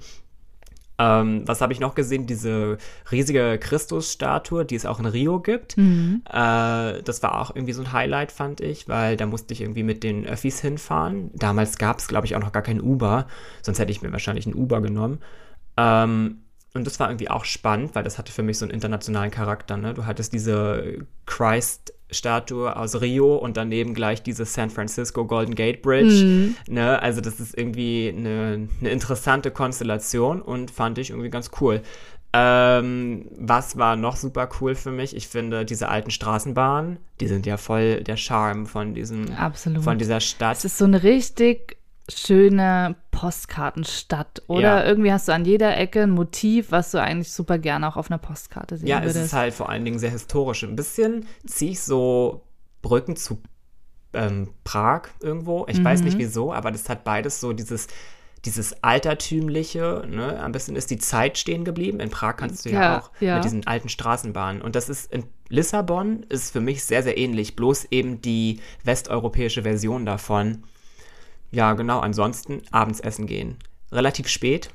Ähm, 0.99 1.43
was 1.47 1.61
habe 1.61 1.73
ich 1.73 1.81
noch 1.81 1.95
gesehen? 1.95 2.27
Diese 2.27 2.79
riesige 3.11 3.59
Christusstatue, 3.59 4.65
die 4.65 4.75
es 4.75 4.87
auch 4.87 4.99
in 4.99 5.07
Rio 5.07 5.41
gibt. 5.41 5.77
Mhm. 5.77 6.23
Äh, 6.27 7.03
das 7.03 7.23
war 7.23 7.41
auch 7.41 7.55
irgendwie 7.55 7.73
so 7.75 7.83
ein 7.83 7.93
Highlight, 7.93 8.33
fand 8.33 8.61
ich, 8.61 8.89
weil 8.89 9.17
da 9.17 9.27
musste 9.27 9.53
ich 9.53 9.61
irgendwie 9.61 9.83
mit 9.83 10.03
den 10.03 10.27
Öffis 10.27 10.61
hinfahren. 10.61 11.31
Damals 11.35 11.79
gab 11.79 11.99
es, 11.99 12.09
glaube 12.09 12.27
ich, 12.27 12.35
auch 12.35 12.41
noch 12.41 12.53
gar 12.53 12.63
kein 12.63 12.81
Uber. 12.81 13.27
Sonst 13.63 13.79
hätte 13.79 13.93
ich 13.93 14.03
mir 14.03 14.13
wahrscheinlich 14.13 14.47
ein 14.47 14.55
Uber 14.55 14.81
genommen. 14.81 15.21
Ähm, 15.77 16.43
und 16.73 16.87
das 16.87 17.01
war 17.01 17.09
irgendwie 17.09 17.31
auch 17.31 17.45
spannend, 17.45 17.95
weil 17.95 18.05
das 18.05 18.19
hatte 18.19 18.33
für 18.33 18.43
mich 18.43 18.59
so 18.59 18.65
einen 18.65 18.73
internationalen 18.73 19.31
Charakter. 19.31 19.77
Ne? 19.77 19.95
Du 19.95 20.05
hattest 20.05 20.33
diese 20.33 21.07
Christ 21.25 21.93
Statue 22.11 22.77
aus 22.77 23.01
Rio 23.01 23.37
und 23.37 23.57
daneben 23.57 23.95
gleich 23.95 24.23
diese 24.23 24.45
San 24.45 24.71
Francisco 24.71 25.25
Golden 25.27 25.55
Gate 25.55 25.83
Bridge. 25.83 26.25
Mhm. 26.25 26.57
Ne? 26.69 27.01
Also 27.03 27.21
das 27.21 27.41
ist 27.41 27.57
irgendwie 27.57 28.15
eine, 28.17 28.69
eine, 28.81 28.91
interessante 28.91 29.51
Konstellation 29.51 30.41
und 30.41 30.71
fand 30.71 30.99
ich 30.99 31.11
irgendwie 31.11 31.31
ganz 31.31 31.51
cool. 31.61 31.83
Ähm, 32.33 33.27
was 33.39 33.77
war 33.79 33.97
noch 33.97 34.17
super 34.17 34.49
cool 34.61 34.75
für 34.75 34.91
mich? 34.91 35.17
Ich 35.17 35.27
finde 35.27 35.65
diese 35.65 35.89
alten 35.89 36.11
Straßenbahnen, 36.11 36.99
die 37.21 37.29
sind 37.29 37.47
ja 37.47 37.57
voll 37.57 38.03
der 38.03 38.17
Charme 38.17 38.67
von 38.67 38.95
diesem, 38.95 39.33
Absolut. 39.33 39.83
von 39.83 39.99
dieser 39.99 40.21
Stadt. 40.21 40.59
Es 40.59 40.65
ist 40.65 40.79
so 40.79 40.85
eine 40.85 41.03
richtig 41.03 41.79
schöne 42.09 42.97
Postkartenstadt. 43.11 44.43
Oder 44.47 44.81
ja. 44.81 44.85
irgendwie 44.85 45.13
hast 45.13 45.29
du 45.29 45.33
an 45.33 45.45
jeder 45.45 45.77
Ecke 45.77 46.03
ein 46.03 46.11
Motiv, 46.11 46.71
was 46.71 46.91
du 46.91 47.01
eigentlich 47.01 47.33
super 47.33 47.59
gerne 47.59 47.89
auch 47.89 47.97
auf 47.97 48.11
einer 48.11 48.19
Postkarte 48.19 48.77
sehen 48.77 48.87
ja, 48.87 49.01
würdest. 49.01 49.17
Ja, 49.17 49.23
es 49.23 49.27
ist 49.29 49.33
halt 49.33 49.55
vor 49.55 49.69
allen 49.69 49.85
Dingen 49.85 49.99
sehr 49.99 50.11
historisch. 50.11 50.63
Ein 50.65 50.77
bisschen 50.77 51.27
ziehe 51.47 51.73
ich 51.73 51.81
so 51.81 52.43
Brücken 52.83 53.17
zu 53.17 53.41
ähm, 54.13 54.51
Prag 54.65 55.09
irgendwo. 55.21 55.67
Ich 55.69 55.79
mhm. 55.79 55.85
weiß 55.85 56.03
nicht 56.03 56.15
mhm. 56.15 56.21
wieso, 56.21 56.53
aber 56.53 56.71
das 56.71 56.89
hat 56.89 57.05
beides 57.05 57.41
so 57.41 57.53
dieses 57.53 57.89
dieses 58.45 58.83
altertümliche, 58.85 60.05
ne? 60.09 60.41
Ein 60.41 60.53
bisschen 60.53 60.77
ist 60.77 60.91
die 60.91 60.99
Zeit 60.99 61.37
stehen 61.37 61.65
geblieben. 61.65 61.99
In 61.99 62.11
Prag 62.11 62.37
kannst 62.37 62.65
du 62.65 62.71
ja, 62.71 62.81
ja 62.81 63.01
auch 63.01 63.11
ja. 63.19 63.35
mit 63.37 63.45
diesen 63.45 63.67
alten 63.67 63.89
Straßenbahnen. 63.89 64.63
Und 64.63 64.77
das 64.77 64.89
ist 64.89 65.13
in 65.13 65.25
Lissabon 65.49 66.25
ist 66.29 66.53
für 66.53 66.61
mich 66.61 66.85
sehr, 66.85 67.03
sehr 67.03 67.19
ähnlich, 67.19 67.57
bloß 67.57 67.87
eben 67.91 68.21
die 68.21 68.61
westeuropäische 68.85 69.63
Version 69.63 70.07
davon 70.07 70.63
ja, 71.57 71.73
genau. 71.73 72.01
Ansonsten 72.01 72.61
abends 72.71 73.01
essen 73.01 73.27
gehen. 73.27 73.57
Relativ 73.91 74.29
spät 74.29 74.69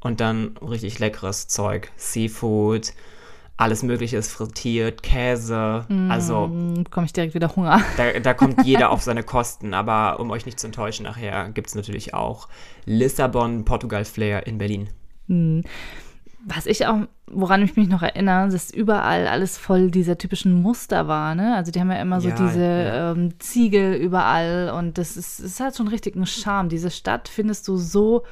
und 0.00 0.20
dann 0.20 0.58
richtig 0.58 0.98
leckeres 0.98 1.48
Zeug. 1.48 1.90
Seafood, 1.96 2.92
alles 3.56 3.82
Mögliche 3.82 4.18
ist 4.18 4.30
frittiert, 4.30 5.02
Käse. 5.02 5.86
Mm, 5.88 6.10
also. 6.10 6.48
Bekomme 6.84 7.06
ich 7.06 7.14
direkt 7.14 7.34
wieder 7.34 7.56
Hunger. 7.56 7.80
Da, 7.96 8.20
da 8.20 8.34
kommt 8.34 8.62
jeder 8.66 8.90
auf 8.90 9.00
seine 9.00 9.22
Kosten. 9.22 9.72
Aber 9.72 10.20
um 10.20 10.30
euch 10.30 10.44
nicht 10.44 10.60
zu 10.60 10.66
enttäuschen, 10.66 11.04
nachher 11.04 11.48
gibt 11.48 11.68
es 11.68 11.74
natürlich 11.74 12.12
auch 12.12 12.48
Lissabon, 12.84 13.64
Portugal 13.64 14.04
Flair 14.04 14.46
in 14.46 14.58
Berlin. 14.58 14.90
Mm 15.28 15.60
was 16.44 16.66
ich 16.66 16.86
auch, 16.86 17.00
woran 17.26 17.62
ich 17.62 17.76
mich 17.76 17.88
noch 17.88 18.02
erinnere, 18.02 18.48
dass 18.48 18.70
überall 18.70 19.26
alles 19.26 19.58
voll 19.58 19.90
dieser 19.90 20.18
typischen 20.18 20.60
Muster 20.60 21.06
war, 21.08 21.34
ne? 21.34 21.54
Also 21.54 21.70
die 21.70 21.80
haben 21.80 21.90
ja 21.90 22.00
immer 22.00 22.20
so 22.20 22.28
ja, 22.28 22.34
diese 22.34 22.64
ja. 22.64 23.12
Ähm, 23.12 23.38
Ziegel 23.38 23.94
überall 23.94 24.72
und 24.76 24.98
das 24.98 25.16
ist, 25.16 25.40
es 25.40 25.60
hat 25.60 25.76
schon 25.76 25.88
richtig 25.88 26.16
einen 26.16 26.26
Charme. 26.26 26.68
Diese 26.68 26.90
Stadt 26.90 27.28
findest 27.28 27.68
du 27.68 27.76
so 27.76 28.24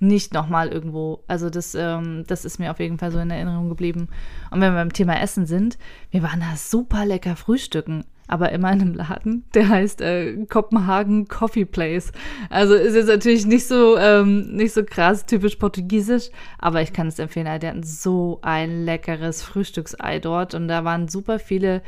nicht 0.00 0.34
nochmal 0.34 0.68
irgendwo. 0.68 1.22
Also 1.28 1.48
das, 1.48 1.74
ähm, 1.76 2.24
das 2.26 2.44
ist 2.44 2.58
mir 2.58 2.72
auf 2.72 2.80
jeden 2.80 2.98
Fall 2.98 3.12
so 3.12 3.18
in 3.18 3.30
Erinnerung 3.30 3.68
geblieben. 3.68 4.08
Und 4.50 4.60
wenn 4.60 4.72
wir 4.72 4.80
beim 4.80 4.92
Thema 4.92 5.20
Essen 5.20 5.46
sind, 5.46 5.78
wir 6.10 6.22
waren 6.22 6.40
da 6.40 6.56
super 6.56 7.06
lecker 7.06 7.36
frühstücken 7.36 8.04
aber 8.28 8.52
immer 8.52 8.72
in 8.72 8.80
einem 8.80 8.94
Laden, 8.94 9.44
der 9.54 9.68
heißt 9.68 10.00
äh, 10.00 10.46
Kopenhagen 10.46 11.28
Coffee 11.28 11.64
Place. 11.64 12.12
Also 12.50 12.74
ist 12.74 12.94
jetzt 12.94 13.08
natürlich 13.08 13.46
nicht 13.46 13.66
so, 13.66 13.98
ähm, 13.98 14.54
nicht 14.54 14.72
so 14.72 14.84
krass 14.84 15.26
typisch 15.26 15.56
portugiesisch, 15.56 16.30
aber 16.58 16.82
ich 16.82 16.92
kann 16.92 17.08
es 17.08 17.18
empfehlen. 17.18 17.60
Die 17.60 17.66
hatten 17.66 17.82
so 17.82 18.38
ein 18.42 18.84
leckeres 18.84 19.42
Frühstücksei 19.42 20.18
dort 20.18 20.54
und 20.54 20.68
da 20.68 20.84
waren 20.84 21.08
super 21.08 21.38
viele 21.38 21.82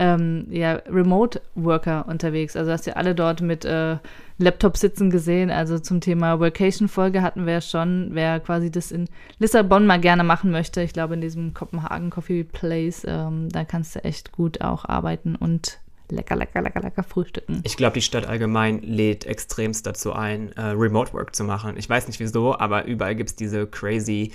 ähm, 0.00 0.46
ja, 0.48 0.80
Remote-Worker 0.88 2.06
unterwegs. 2.08 2.56
Also 2.56 2.72
hast 2.72 2.86
du 2.86 2.90
ja 2.90 2.96
alle 2.96 3.14
dort 3.14 3.42
mit 3.42 3.66
äh, 3.66 3.98
Laptop 4.38 4.78
sitzen 4.78 5.10
gesehen. 5.10 5.50
Also 5.50 5.78
zum 5.78 6.00
Thema 6.00 6.40
Workation-Folge 6.40 7.20
hatten 7.20 7.46
wir 7.46 7.60
schon, 7.60 8.08
wer 8.12 8.40
quasi 8.40 8.70
das 8.70 8.92
in 8.92 9.10
Lissabon 9.38 9.86
mal 9.86 10.00
gerne 10.00 10.24
machen 10.24 10.50
möchte. 10.50 10.80
Ich 10.80 10.94
glaube, 10.94 11.14
in 11.14 11.20
diesem 11.20 11.52
Kopenhagen 11.52 12.08
Coffee 12.08 12.44
Place, 12.44 13.02
ähm, 13.06 13.50
da 13.50 13.64
kannst 13.64 13.94
du 13.94 14.02
echt 14.02 14.32
gut 14.32 14.62
auch 14.62 14.86
arbeiten 14.86 15.36
und 15.36 15.80
lecker, 16.08 16.34
lecker, 16.34 16.62
lecker, 16.62 16.80
lecker 16.80 17.02
frühstücken. 17.02 17.60
Ich 17.64 17.76
glaube, 17.76 17.92
die 17.92 18.02
Stadt 18.02 18.26
allgemein 18.26 18.80
lädt 18.80 19.26
extremst 19.26 19.86
dazu 19.86 20.14
ein, 20.14 20.50
äh, 20.52 20.62
Remote 20.62 21.12
Work 21.12 21.36
zu 21.36 21.44
machen. 21.44 21.76
Ich 21.76 21.90
weiß 21.90 22.06
nicht 22.06 22.20
wieso, 22.20 22.58
aber 22.58 22.86
überall 22.86 23.14
gibt 23.14 23.28
es 23.28 23.36
diese 23.36 23.66
crazy 23.66 24.32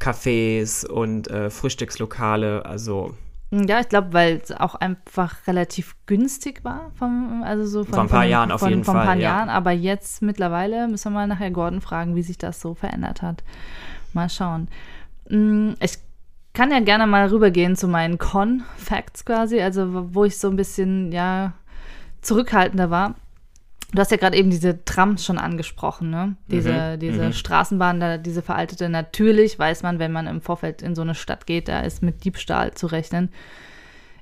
Cafés 0.00 0.84
und 0.84 1.28
äh, 1.28 1.50
Frühstückslokale. 1.50 2.66
Also 2.66 3.14
Ja, 3.68 3.80
ich 3.80 3.88
glaube, 3.88 4.12
weil 4.12 4.40
es 4.42 4.50
auch 4.52 4.74
einfach 4.74 5.46
relativ 5.46 5.94
günstig 6.06 6.64
war, 6.64 6.90
vom, 6.98 7.42
also 7.44 7.64
so 7.66 7.84
von, 7.84 7.94
Vor 7.94 8.02
ein 8.02 8.08
paar 8.08 8.22
von, 8.22 8.30
Jahren 8.30 8.50
auf 8.50 8.60
von, 8.60 8.70
jeden 8.70 8.84
von 8.84 8.96
ein 8.96 8.98
Fall, 8.98 9.06
paar 9.06 9.16
ja. 9.16 9.36
Jahren. 9.36 9.48
Aber 9.48 9.70
jetzt 9.70 10.22
mittlerweile 10.22 10.88
müssen 10.88 11.12
wir 11.12 11.18
mal 11.20 11.26
nachher 11.26 11.50
Gordon 11.50 11.80
fragen, 11.80 12.16
wie 12.16 12.22
sich 12.22 12.38
das 12.38 12.60
so 12.60 12.74
verändert 12.74 13.22
hat. 13.22 13.44
Mal 14.12 14.28
schauen. 14.28 14.68
Mm, 15.28 15.72
Ich 15.80 15.98
kann 16.52 16.70
ja 16.70 16.80
gerne 16.80 17.06
mal 17.06 17.26
rübergehen 17.28 17.76
zu 17.76 17.88
meinen 17.88 18.18
Con-Facts 18.18 19.24
quasi, 19.24 19.60
also 19.60 20.14
wo 20.14 20.24
ich 20.24 20.38
so 20.38 20.48
ein 20.48 20.56
bisschen, 20.56 21.12
ja, 21.12 21.52
zurückhaltender 22.22 22.90
war. 22.90 23.14
Du 23.94 24.00
hast 24.00 24.10
ja 24.10 24.16
gerade 24.16 24.36
eben 24.36 24.50
diese 24.50 24.84
Trams 24.84 25.24
schon 25.24 25.38
angesprochen, 25.38 26.10
ne? 26.10 26.34
Diese, 26.48 26.98
diese 26.98 27.32
Straßenbahn, 27.32 28.00
da, 28.00 28.18
diese 28.18 28.42
veraltete. 28.42 28.88
Natürlich 28.88 29.56
weiß 29.56 29.84
man, 29.84 30.00
wenn 30.00 30.10
man 30.10 30.26
im 30.26 30.40
Vorfeld 30.40 30.82
in 30.82 30.96
so 30.96 31.02
eine 31.02 31.14
Stadt 31.14 31.46
geht, 31.46 31.68
da 31.68 31.80
ist 31.80 32.02
mit 32.02 32.24
Diebstahl 32.24 32.74
zu 32.74 32.88
rechnen. 32.88 33.30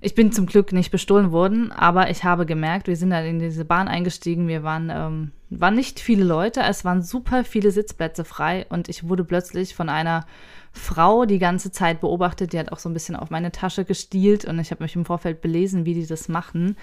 Ich 0.02 0.14
bin 0.14 0.30
zum 0.30 0.44
Glück 0.46 0.72
nicht 0.72 0.90
bestohlen 0.90 1.32
worden, 1.32 1.72
aber 1.72 2.10
ich 2.10 2.22
habe 2.22 2.44
gemerkt, 2.44 2.86
wir 2.86 2.96
sind 2.96 3.10
dann 3.10 3.24
in 3.24 3.38
diese 3.38 3.64
Bahn 3.64 3.88
eingestiegen, 3.88 4.46
wir 4.48 4.62
waren, 4.62 4.90
ähm, 4.90 5.30
waren 5.48 5.76
nicht 5.76 6.00
viele 6.00 6.24
Leute, 6.24 6.60
es 6.60 6.84
waren 6.84 7.02
super 7.02 7.44
viele 7.44 7.70
Sitzplätze 7.70 8.24
frei 8.24 8.66
und 8.68 8.88
ich 8.88 9.08
wurde 9.08 9.24
plötzlich 9.24 9.74
von 9.74 9.88
einer 9.88 10.26
Frau 10.72 11.24
die 11.24 11.38
ganze 11.38 11.70
Zeit 11.70 12.00
beobachtet, 12.00 12.52
die 12.52 12.58
hat 12.58 12.72
auch 12.72 12.78
so 12.78 12.88
ein 12.88 12.94
bisschen 12.94 13.14
auf 13.14 13.30
meine 13.30 13.52
Tasche 13.52 13.84
gestielt 13.84 14.44
und 14.44 14.58
ich 14.58 14.70
habe 14.70 14.82
mich 14.82 14.96
im 14.96 15.04
Vorfeld 15.04 15.40
belesen, 15.40 15.86
wie 15.86 15.94
die 15.94 16.06
das 16.06 16.28
machen. 16.28 16.76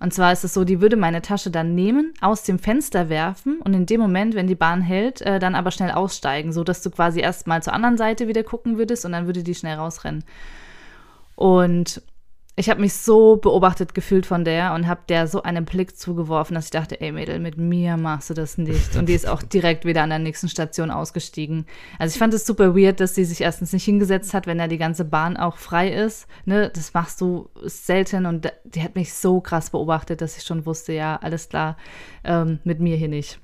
Und 0.00 0.12
zwar 0.12 0.32
ist 0.32 0.44
es 0.44 0.54
so, 0.54 0.64
die 0.64 0.80
würde 0.80 0.96
meine 0.96 1.22
Tasche 1.22 1.50
dann 1.50 1.74
nehmen, 1.74 2.12
aus 2.20 2.42
dem 2.42 2.58
Fenster 2.58 3.08
werfen 3.08 3.60
und 3.60 3.74
in 3.74 3.86
dem 3.86 4.00
Moment, 4.00 4.34
wenn 4.34 4.46
die 4.46 4.54
Bahn 4.54 4.82
hält, 4.82 5.22
äh, 5.22 5.38
dann 5.38 5.54
aber 5.54 5.70
schnell 5.70 5.90
aussteigen, 5.90 6.52
so 6.52 6.64
dass 6.64 6.82
du 6.82 6.90
quasi 6.90 7.20
erst 7.20 7.46
mal 7.46 7.62
zur 7.62 7.72
anderen 7.72 7.96
Seite 7.96 8.28
wieder 8.28 8.42
gucken 8.42 8.78
würdest 8.78 9.04
und 9.04 9.12
dann 9.12 9.26
würde 9.26 9.42
die 9.42 9.54
schnell 9.54 9.76
rausrennen. 9.76 10.24
Und 11.34 12.02
ich 12.58 12.70
habe 12.70 12.80
mich 12.80 12.94
so 12.94 13.36
beobachtet 13.36 13.94
gefühlt 13.94 14.24
von 14.24 14.42
der 14.42 14.72
und 14.72 14.86
habe 14.86 15.02
der 15.10 15.26
so 15.26 15.42
einen 15.42 15.66
Blick 15.66 15.98
zugeworfen, 15.98 16.54
dass 16.54 16.64
ich 16.66 16.70
dachte, 16.70 16.98
ey 17.02 17.12
Mädel, 17.12 17.38
mit 17.38 17.58
mir 17.58 17.98
machst 17.98 18.30
du 18.30 18.34
das 18.34 18.56
nicht. 18.56 18.96
Und 18.96 19.10
die 19.10 19.12
ist 19.12 19.28
auch 19.28 19.42
direkt 19.42 19.84
wieder 19.84 20.02
an 20.02 20.08
der 20.08 20.18
nächsten 20.18 20.48
Station 20.48 20.90
ausgestiegen. 20.90 21.66
Also 21.98 22.14
ich 22.14 22.18
fand 22.18 22.32
es 22.32 22.46
super 22.46 22.74
weird, 22.74 23.00
dass 23.00 23.14
sie 23.14 23.26
sich 23.26 23.42
erstens 23.42 23.74
nicht 23.74 23.84
hingesetzt 23.84 24.32
hat, 24.32 24.46
wenn 24.46 24.56
da 24.56 24.68
die 24.68 24.78
ganze 24.78 25.04
Bahn 25.04 25.36
auch 25.36 25.58
frei 25.58 25.92
ist. 25.92 26.26
Ne, 26.46 26.70
das 26.74 26.94
machst 26.94 27.20
du 27.20 27.50
selten 27.62 28.24
und 28.24 28.50
die 28.64 28.82
hat 28.82 28.94
mich 28.94 29.12
so 29.12 29.42
krass 29.42 29.68
beobachtet, 29.68 30.22
dass 30.22 30.38
ich 30.38 30.44
schon 30.44 30.64
wusste, 30.64 30.94
ja, 30.94 31.16
alles 31.16 31.50
klar, 31.50 31.76
ähm, 32.24 32.60
mit 32.64 32.80
mir 32.80 32.96
hier 32.96 33.08
nicht. 33.08 33.38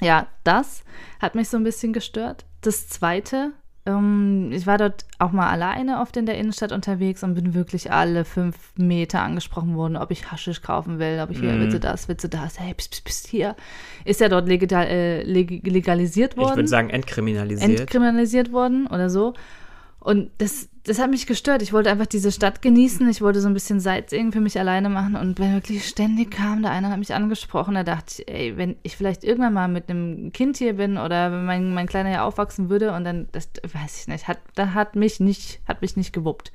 Ja, 0.00 0.26
das 0.42 0.84
hat 1.20 1.34
mich 1.34 1.50
so 1.50 1.58
ein 1.58 1.64
bisschen 1.64 1.92
gestört. 1.92 2.46
Das 2.62 2.88
zweite, 2.88 3.52
ich 3.84 4.66
war 4.66 4.78
dort 4.78 5.04
auch 5.18 5.32
mal 5.32 5.50
alleine 5.50 6.00
oft 6.00 6.16
in 6.16 6.24
der 6.24 6.38
Innenstadt 6.38 6.70
unterwegs 6.70 7.24
und 7.24 7.34
bin 7.34 7.52
wirklich 7.52 7.90
alle 7.90 8.24
fünf 8.24 8.56
Meter 8.76 9.22
angesprochen 9.22 9.74
worden, 9.74 9.96
ob 9.96 10.12
ich 10.12 10.30
Haschisch 10.30 10.62
kaufen 10.62 11.00
will, 11.00 11.18
ob 11.20 11.30
ich 11.30 11.40
hier, 11.40 11.58
willst 11.58 11.74
du 11.74 11.80
das, 11.80 12.06
willst 12.06 12.22
du 12.22 12.28
das, 12.28 12.60
hey, 12.60 12.74
pst, 12.74 12.92
pst, 12.92 13.04
pst, 13.04 13.26
hier. 13.26 13.56
Ist 14.04 14.20
ja 14.20 14.28
dort 14.28 14.46
legal, 14.46 14.86
äh, 14.86 15.22
leg- 15.24 15.66
legalisiert 15.66 16.36
worden 16.36 16.50
ich 16.50 16.56
würde 16.58 16.68
sagen, 16.68 16.90
entkriminalisiert. 16.90 17.80
entkriminalisiert 17.80 18.52
worden 18.52 18.86
oder 18.86 19.10
so. 19.10 19.34
Und 20.02 20.32
das, 20.38 20.68
das 20.82 20.98
hat 20.98 21.10
mich 21.10 21.28
gestört. 21.28 21.62
Ich 21.62 21.72
wollte 21.72 21.88
einfach 21.88 22.06
diese 22.06 22.32
Stadt 22.32 22.60
genießen. 22.60 23.08
Ich 23.08 23.22
wollte 23.22 23.40
so 23.40 23.46
ein 23.46 23.54
bisschen 23.54 23.78
Sightseeing 23.78 24.32
für 24.32 24.40
mich 24.40 24.58
alleine 24.58 24.88
machen. 24.88 25.14
Und 25.14 25.38
wenn 25.38 25.54
wirklich 25.54 25.86
ständig 25.86 26.32
kam, 26.32 26.62
der 26.62 26.72
eine 26.72 26.90
hat 26.90 26.98
mich 26.98 27.14
angesprochen, 27.14 27.74
da 27.74 27.84
dachte 27.84 28.22
ich, 28.22 28.28
ey, 28.28 28.56
wenn 28.56 28.74
ich 28.82 28.96
vielleicht 28.96 29.22
irgendwann 29.22 29.52
mal 29.52 29.68
mit 29.68 29.88
einem 29.88 30.32
Kind 30.32 30.56
hier 30.56 30.74
bin 30.74 30.98
oder 30.98 31.30
wenn 31.30 31.44
mein, 31.44 31.72
mein 31.72 31.86
Kleiner 31.86 32.08
hier 32.08 32.24
aufwachsen 32.24 32.68
würde 32.68 32.92
und 32.94 33.04
dann, 33.04 33.28
das 33.30 33.48
weiß 33.62 34.00
ich 34.00 34.08
nicht, 34.08 34.26
hat, 34.26 34.38
da 34.56 34.74
hat 34.74 34.96
mich 34.96 35.20
nicht, 35.20 35.60
hat 35.68 35.82
mich 35.82 35.96
nicht 35.96 36.12
gewuppt. 36.12 36.50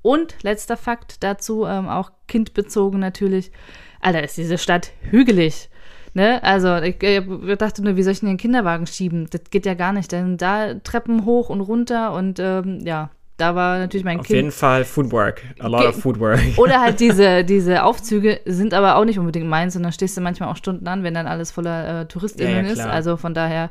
Und 0.00 0.42
letzter 0.42 0.78
Fakt 0.78 1.22
dazu, 1.22 1.66
ähm, 1.66 1.88
auch 1.88 2.12
kindbezogen 2.26 3.00
natürlich. 3.00 3.52
Alter, 4.00 4.22
ist 4.22 4.38
diese 4.38 4.56
Stadt 4.56 4.92
hügelig. 5.02 5.68
Ne? 6.14 6.42
Also 6.42 6.76
ich, 6.76 7.02
ich 7.02 7.22
dachte 7.58 7.82
nur, 7.82 7.96
wie 7.96 8.02
soll 8.02 8.12
ich 8.12 8.20
denn 8.20 8.28
den 8.28 8.38
Kinderwagen 8.38 8.86
schieben? 8.86 9.28
Das 9.30 9.42
geht 9.50 9.66
ja 9.66 9.74
gar 9.74 9.92
nicht. 9.92 10.10
Denn 10.12 10.36
da 10.36 10.74
Treppen 10.74 11.24
hoch 11.24 11.48
und 11.50 11.60
runter 11.60 12.12
und 12.12 12.38
ähm, 12.40 12.80
ja, 12.84 13.10
da 13.36 13.54
war 13.54 13.78
natürlich 13.78 14.04
mein 14.04 14.18
Auf 14.18 14.26
Kind. 14.26 14.36
jeden 14.36 14.50
Fall 14.50 14.84
Foodwork. 14.84 15.42
A 15.60 15.68
lot 15.68 15.80
Ge- 15.82 15.88
of 15.90 16.00
Foodwork. 16.00 16.40
Oder 16.56 16.80
halt 16.80 16.98
diese, 16.98 17.44
diese 17.44 17.84
Aufzüge 17.84 18.40
sind 18.46 18.74
aber 18.74 18.96
auch 18.96 19.04
nicht 19.04 19.18
unbedingt 19.20 19.46
meins 19.46 19.76
und 19.76 19.84
dann 19.84 19.92
stehst 19.92 20.16
du 20.16 20.20
manchmal 20.20 20.48
auch 20.48 20.56
Stunden 20.56 20.88
an, 20.88 21.04
wenn 21.04 21.14
dann 21.14 21.28
alles 21.28 21.52
voller 21.52 22.00
äh, 22.00 22.06
TouristInnen 22.06 22.56
Ja, 22.56 22.62
ja, 22.62 22.68
ist. 22.72 22.80
Also 22.80 23.16
von 23.16 23.34
daher, 23.34 23.70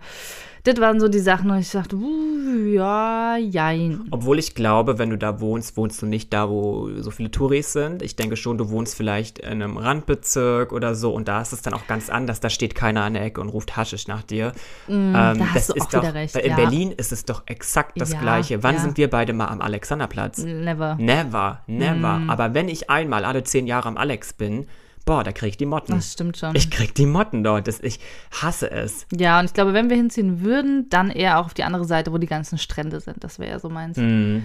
das 0.64 0.80
waren 0.80 1.00
so 1.00 1.08
die 1.08 1.20
Sachen, 1.20 1.50
wo 1.50 1.56
ich 1.56 1.72
dachte, 1.72 1.96
uh, 1.96 2.66
ja, 2.68 3.38
jein. 3.38 4.06
Obwohl 4.12 4.40
ich 4.40 4.56
glaube, 4.56 4.98
wenn 5.00 5.10
du 5.10 5.18
da 5.18 5.40
wohnst, 5.40 5.78
wohnst 5.78 6.02
du 6.02 6.06
nicht 6.06 6.34
da, 6.34 6.50
wo 6.50 6.90
so 7.00 7.12
viele 7.12 7.32
Touris 7.32 7.74
sind. 7.74 8.02
Ich 8.02 8.16
denke 8.16 8.36
schon, 8.36 8.58
du 8.58 8.70
wohnst 8.70 8.96
vielleicht 8.96 9.40
in 9.40 9.62
einem 9.62 9.78
Randbezirk 9.78 10.72
oder 10.72 10.96
so 10.96 11.14
und 11.14 11.28
da 11.28 11.42
ist 11.42 11.54
es 11.54 11.62
dann 11.62 11.74
auch 11.74 11.88
ganz 11.88 12.10
anders. 12.10 12.40
Da 12.40 12.50
steht 12.50 12.76
keiner 12.76 13.04
an 13.04 13.14
der 13.14 13.24
Ecke 13.24 13.42
und 13.42 13.50
ruft 13.50 13.78
Haschisch 13.78 14.08
nach 14.08 14.24
dir. 14.24 14.52
ähm, 14.90 15.12
Mm, 15.12 15.14
da 15.14 15.46
hast 15.54 15.56
das 15.56 15.68
du 15.68 15.74
ist 15.76 15.82
auch 15.88 15.90
doch, 15.92 16.02
wieder 16.04 16.14
recht, 16.14 16.36
In 16.36 16.50
ja. 16.50 16.56
Berlin 16.56 16.92
ist 16.92 17.12
es 17.12 17.26
doch 17.26 17.44
exakt 17.46 18.00
das 18.00 18.12
Ja, 18.14 18.20
Gleiche. 18.20 18.64
Wann 18.64 18.76
ja. 18.76 18.82
sind 18.82 18.98
wir 18.98 19.10
beide 19.10 19.34
mal 19.34 19.48
am 19.48 19.62
Alexanderplatz? 19.62 20.40
Never. 20.40 20.96
Never, 21.00 21.62
never. 21.68 22.20
Mm. 22.20 22.30
Aber 22.30 22.54
wenn 22.54 22.68
ich 22.70 22.90
einmal 22.90 23.26
alle 23.26 23.44
zehn 23.44 23.68
Jahre 23.68 23.88
am 23.88 23.98
Alex 23.98 24.34
bin, 24.34 24.68
boah, 25.08 25.24
da 25.24 25.32
krieg 25.32 25.50
ich 25.50 25.58
die 25.58 25.66
Motten. 25.66 25.94
Das 25.96 26.14
stimmt 26.14 26.38
schon. 26.38 26.56
Ich 26.56 26.70
krieg 26.70 26.94
die 26.94 27.08
Motten 27.08 27.44
dort. 27.44 27.68
Das, 27.68 27.80
ich 27.80 28.00
hasse 28.32 28.70
es. 28.70 29.08
Ja, 29.12 29.40
und 29.40 29.46
ich 29.46 29.54
glaube, 29.54 29.74
wenn 29.74 29.90
wir 29.90 29.98
hinziehen 29.98 30.42
würden, 30.42 30.88
dann 30.90 31.10
eher 31.10 31.40
auch 31.40 31.46
auf 31.46 31.54
die 31.56 31.64
andere 31.64 31.86
Seite, 31.86 32.12
wo 32.14 32.20
die 32.20 32.28
ganzen 32.28 32.60
Strände 32.60 33.00
sind. 33.00 33.24
Das 33.24 33.40
wäre 33.40 33.50
ja 33.52 33.60
so 33.60 33.70
meins. 33.70 33.98
Mhm. 33.98 34.44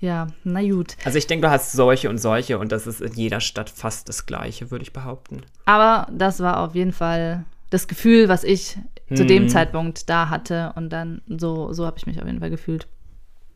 Ja, 0.00 0.28
na 0.44 0.62
gut. 0.62 0.96
Also 1.04 1.18
ich 1.18 1.26
denke, 1.26 1.46
du 1.46 1.52
hast 1.52 1.72
solche 1.72 2.08
und 2.08 2.18
solche 2.18 2.58
und 2.58 2.72
das 2.72 2.86
ist 2.86 3.00
in 3.02 3.12
jeder 3.12 3.40
Stadt 3.40 3.68
fast 3.70 4.08
das 4.08 4.24
Gleiche, 4.26 4.70
würde 4.70 4.82
ich 4.84 4.92
behaupten. 4.92 5.42
Aber 5.66 6.06
das 6.10 6.40
war 6.40 6.60
auf 6.60 6.74
jeden 6.74 6.92
Fall 6.92 7.44
das 7.70 7.88
Gefühl, 7.88 8.28
was 8.28 8.44
ich 8.44 8.76
zu 9.14 9.20
Hm. 9.22 9.28
dem 9.28 9.48
Zeitpunkt 9.48 10.08
da 10.08 10.30
hatte. 10.30 10.72
Und 10.76 10.90
dann 10.90 11.20
so, 11.28 11.72
so 11.72 11.84
habe 11.86 11.98
ich 11.98 12.06
mich 12.06 12.20
auf 12.20 12.26
jeden 12.26 12.40
Fall 12.40 12.50
gefühlt. 12.50 12.86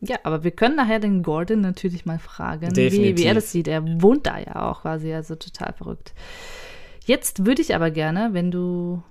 Ja, 0.01 0.17
aber 0.23 0.43
wir 0.43 0.51
können 0.51 0.75
nachher 0.77 0.99
den 0.99 1.23
Gordon 1.23 1.61
natürlich 1.61 2.05
mal 2.05 2.19
fragen, 2.19 2.75
wie, 2.75 3.17
wie 3.17 3.23
er 3.23 3.33
das 3.33 3.51
sieht. 3.51 3.67
Er 3.67 3.83
wohnt 4.01 4.27
da 4.27 4.39
ja 4.39 4.69
auch 4.69 4.81
quasi, 4.81 5.13
also 5.13 5.35
total 5.35 5.73
verrückt. 5.73 6.13
Jetzt 7.05 7.45
würde 7.45 7.61
ich 7.61 7.75
aber 7.75 7.91
gerne, 7.91 8.29
wenn 8.31 8.51
du 8.51 9.03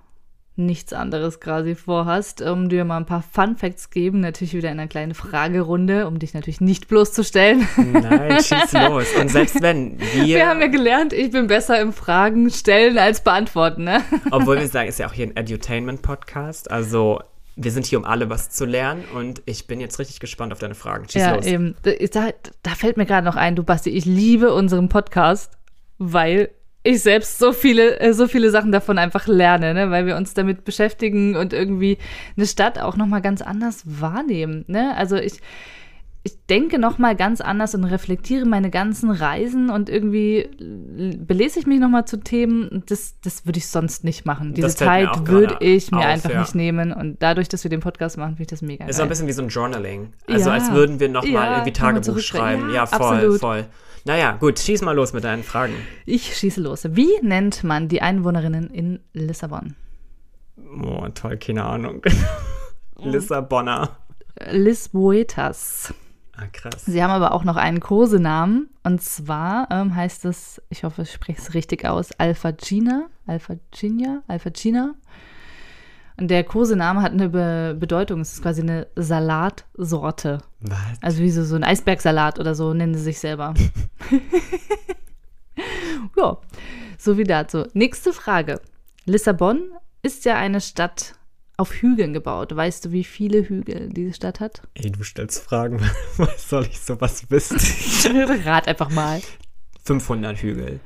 nichts 0.59 0.92
anderes 0.92 1.40
quasi 1.40 1.75
vorhast, 1.75 2.42
um 2.42 2.68
dir 2.68 2.85
mal 2.85 2.97
ein 2.97 3.07
paar 3.07 3.23
Fun 3.23 3.57
Facts 3.57 3.90
geben, 3.90 4.21
natürlich 4.21 4.54
wieder 4.54 4.71
in 4.71 4.80
einer 4.80 4.88
kleinen 4.88 5.14
Fragerunde, 5.14 6.07
um 6.07 6.18
dich 6.18 6.35
natürlich 6.35 6.61
nicht 6.61 6.88
bloßzustellen. 6.88 7.66
Nein, 7.76 8.42
schieß 8.42 8.73
los. 8.73 9.07
Und 9.21 9.30
selbst 9.30 9.62
wenn 9.62 9.99
wir, 10.00 10.25
Wir 10.25 10.49
haben 10.49 10.61
ja 10.61 10.66
gelernt, 10.66 11.12
ich 11.12 11.30
bin 11.30 11.47
besser 11.47 11.80
im 11.80 11.92
Fragen 11.92 12.50
stellen 12.50 12.99
als 12.99 13.23
beantworten, 13.23 13.85
ne? 13.85 14.02
obwohl 14.30 14.59
wir 14.59 14.66
sagen, 14.66 14.88
ist 14.88 14.99
ja 14.99 15.07
auch 15.07 15.12
hier 15.12 15.28
ein 15.28 15.37
Edutainment-Podcast, 15.37 16.71
also 16.71 17.21
wir 17.60 17.72
sind 17.72 17.86
hier, 17.86 17.98
um 17.98 18.04
alle 18.04 18.30
was 18.30 18.50
zu 18.50 18.64
lernen 18.64 19.04
und 19.14 19.42
ich 19.44 19.66
bin 19.66 19.80
jetzt 19.80 19.98
richtig 19.98 20.20
gespannt 20.20 20.52
auf 20.52 20.60
deine 20.60 20.76
Fragen. 20.76 21.08
Schieß 21.08 21.20
ja, 21.20 21.34
los. 21.34 21.44
eben. 21.44 21.74
Da, 21.82 22.30
da 22.62 22.70
fällt 22.70 22.96
mir 22.96 23.04
gerade 23.04 23.24
noch 23.24 23.34
ein, 23.34 23.56
du 23.56 23.64
Basti, 23.64 23.90
ich 23.90 24.04
liebe 24.04 24.54
unseren 24.54 24.88
Podcast, 24.88 25.58
weil 25.98 26.50
ich 26.84 27.02
selbst 27.02 27.38
so 27.38 27.52
viele, 27.52 27.98
äh, 27.98 28.14
so 28.14 28.28
viele 28.28 28.50
Sachen 28.50 28.70
davon 28.70 28.96
einfach 28.96 29.26
lerne, 29.26 29.74
ne? 29.74 29.90
weil 29.90 30.06
wir 30.06 30.16
uns 30.16 30.34
damit 30.34 30.64
beschäftigen 30.64 31.34
und 31.34 31.52
irgendwie 31.52 31.98
eine 32.36 32.46
Stadt 32.46 32.78
auch 32.78 32.96
nochmal 32.96 33.22
ganz 33.22 33.42
anders 33.42 33.82
wahrnehmen. 33.84 34.64
Ne? 34.68 34.96
Also 34.96 35.16
ich, 35.16 35.40
ich 36.28 36.47
denke 36.47 36.78
nochmal 36.78 37.16
ganz 37.16 37.40
anders 37.40 37.75
und 37.75 37.85
reflektiere 37.85 38.44
meine 38.44 38.70
ganzen 38.70 39.11
Reisen 39.11 39.70
und 39.70 39.88
irgendwie 39.88 40.49
belese 41.26 41.58
ich 41.58 41.66
mich 41.66 41.80
nochmal 41.80 42.04
zu 42.06 42.18
Themen. 42.18 42.82
Das, 42.87 43.14
das 43.23 43.47
würde 43.47 43.58
ich 43.58 43.66
sonst 43.68 44.04
nicht 44.04 44.26
machen. 44.26 44.52
Diese 44.54 44.68
Zeit 44.75 45.26
würde 45.26 45.56
ich 45.61 45.90
mir 45.90 45.99
auf, 46.00 46.04
einfach 46.04 46.30
ja. 46.30 46.40
nicht 46.40 46.54
nehmen. 46.54 46.92
Und 46.92 47.23
dadurch, 47.23 47.49
dass 47.49 47.64
wir 47.64 47.70
den 47.70 47.80
Podcast 47.80 48.18
machen, 48.18 48.32
finde 48.37 48.42
ich 48.42 48.49
das 48.49 48.62
mega 48.62 48.85
Ist 48.87 48.97
so 48.97 49.02
ein 49.02 49.06
geil. 49.06 49.08
bisschen 49.11 49.26
wie 49.28 49.32
so 49.32 49.42
ein 49.42 49.49
Journaling. 49.49 50.12
Also 50.26 50.50
Ja. 50.50 50.54
als 50.56 50.70
würden 50.73 51.00
wir 51.00 51.08
nochmal 51.08 51.32
Ja, 51.32 51.52
irgendwie 51.54 51.73
Tagebuch 51.73 52.18
schreiben. 52.20 52.68
Ja, 52.68 52.75
Ja, 52.75 52.87
voll, 52.87 53.16
absolut. 53.16 53.40
voll. 53.40 53.64
Naja, 54.04 54.32
gut, 54.38 54.58
schieß 54.58 54.82
mal 54.82 54.92
los 54.94 55.12
mit 55.12 55.25
deinen 55.25 55.42
Fragen. 55.42 55.75
Ich 56.06 56.37
schieße 56.37 56.61
los. 56.61 56.85
Wie 56.90 57.08
nennt 57.23 57.64
man 57.64 57.88
die 57.88 58.00
Einwohnerinnen 58.02 58.68
in 58.70 59.00
Lissabon? 59.14 59.75
Oh, 60.82 61.06
toll, 61.14 61.37
keine 61.38 61.64
Ahnung. 61.64 62.02
Lissabonner. 63.02 63.97
Lisboetas. 64.50 65.92
Ah, 66.40 66.47
krass. 66.52 66.85
Sie 66.85 67.02
haben 67.02 67.11
aber 67.11 67.33
auch 67.33 67.42
noch 67.42 67.57
einen 67.57 67.80
Kosenamen. 67.80 68.71
Und 68.85 69.02
zwar 69.02 69.68
ähm, 69.71 69.95
heißt 69.95 70.25
es, 70.25 70.62
ich 70.71 70.85
hoffe, 70.85 71.02
ich 71.02 71.12
spreche 71.12 71.40
es 71.40 71.54
richtig 71.54 71.85
aus, 71.85 72.12
Alphagina. 72.12 73.07
Alphagina? 73.26 74.23
Alphagina. 74.28 74.95
Und 76.16 76.28
der 76.28 76.45
Kosename 76.45 77.02
hat 77.02 77.12
eine 77.12 77.28
Be 77.28 77.76
Bedeutung. 77.78 78.21
Es 78.21 78.35
ist 78.35 78.42
quasi 78.42 78.62
eine 78.62 78.87
Salatsorte. 78.97 80.38
Was? 80.61 80.78
Also 81.00 81.23
wie 81.23 81.30
so, 81.30 81.45
so 81.45 81.57
ein 81.57 81.64
Eisbergsalat 81.64 82.38
oder 82.38 82.54
so 82.54 82.73
nennen 82.73 82.95
sie 82.95 83.02
sich 83.02 83.18
selber. 83.18 83.54
ja, 86.16 86.38
so 86.99 87.18
wie 87.18 87.25
dazu. 87.25 87.66
Nächste 87.73 88.12
Frage. 88.12 88.61
Lissabon 89.04 89.62
ist 90.02 90.25
ja 90.25 90.37
eine 90.37 90.61
Stadt 90.61 91.14
auf 91.58 91.72
Hügeln 91.74 92.14
gebaut. 92.14 92.54
Weißt 92.54 92.86
du, 92.86 92.92
wie 92.92 93.04
viele 93.04 93.42
Hügel 93.42 93.90
diese 93.90 94.14
Stadt 94.14 94.40
hat? 94.40 94.62
Ey, 94.74 94.90
du 94.90 95.02
stellst 95.02 95.44
Fragen, 95.44 95.80
was 96.16 96.48
soll 96.48 96.64
ich 96.64 96.80
sowas 96.80 97.30
wissen? 97.30 97.58
Rat 98.44 98.68
einfach 98.68 98.90
mal. 98.90 99.20
500 99.84 100.38
Hügel. 100.38 100.80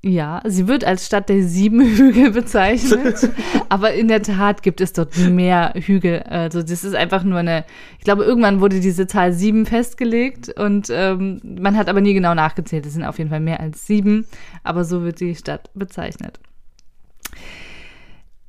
Ja, 0.00 0.42
sie 0.44 0.68
wird 0.68 0.84
als 0.84 1.06
Stadt 1.06 1.28
der 1.28 1.42
sieben 1.42 1.80
Hügel 1.96 2.30
bezeichnet, 2.30 3.30
aber 3.68 3.94
in 3.94 4.06
der 4.06 4.22
Tat 4.22 4.62
gibt 4.62 4.80
es 4.80 4.92
dort 4.92 5.16
mehr 5.16 5.72
Hügel. 5.74 6.22
Also 6.22 6.62
das 6.62 6.84
ist 6.84 6.94
einfach 6.94 7.24
nur 7.24 7.38
eine, 7.38 7.64
ich 7.98 8.04
glaube, 8.04 8.24
irgendwann 8.24 8.60
wurde 8.60 8.78
diese 8.80 9.06
Zahl 9.08 9.32
sieben 9.32 9.66
festgelegt 9.66 10.50
und 10.50 10.88
ähm, 10.92 11.40
man 11.42 11.76
hat 11.76 11.88
aber 11.88 12.00
nie 12.00 12.14
genau 12.14 12.34
nachgezählt. 12.34 12.86
Es 12.86 12.92
sind 12.92 13.04
auf 13.04 13.18
jeden 13.18 13.30
Fall 13.30 13.40
mehr 13.40 13.58
als 13.58 13.86
sieben, 13.86 14.26
aber 14.62 14.84
so 14.84 15.02
wird 15.02 15.18
die 15.18 15.34
Stadt 15.34 15.70
bezeichnet. 15.74 16.38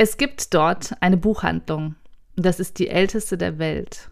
Es 0.01 0.15
gibt 0.15 0.53
dort 0.53 0.93
eine 1.01 1.17
Buchhandlung. 1.17 1.95
Das 2.37 2.61
ist 2.61 2.79
die 2.79 2.87
älteste 2.87 3.37
der 3.37 3.59
Welt. 3.59 4.09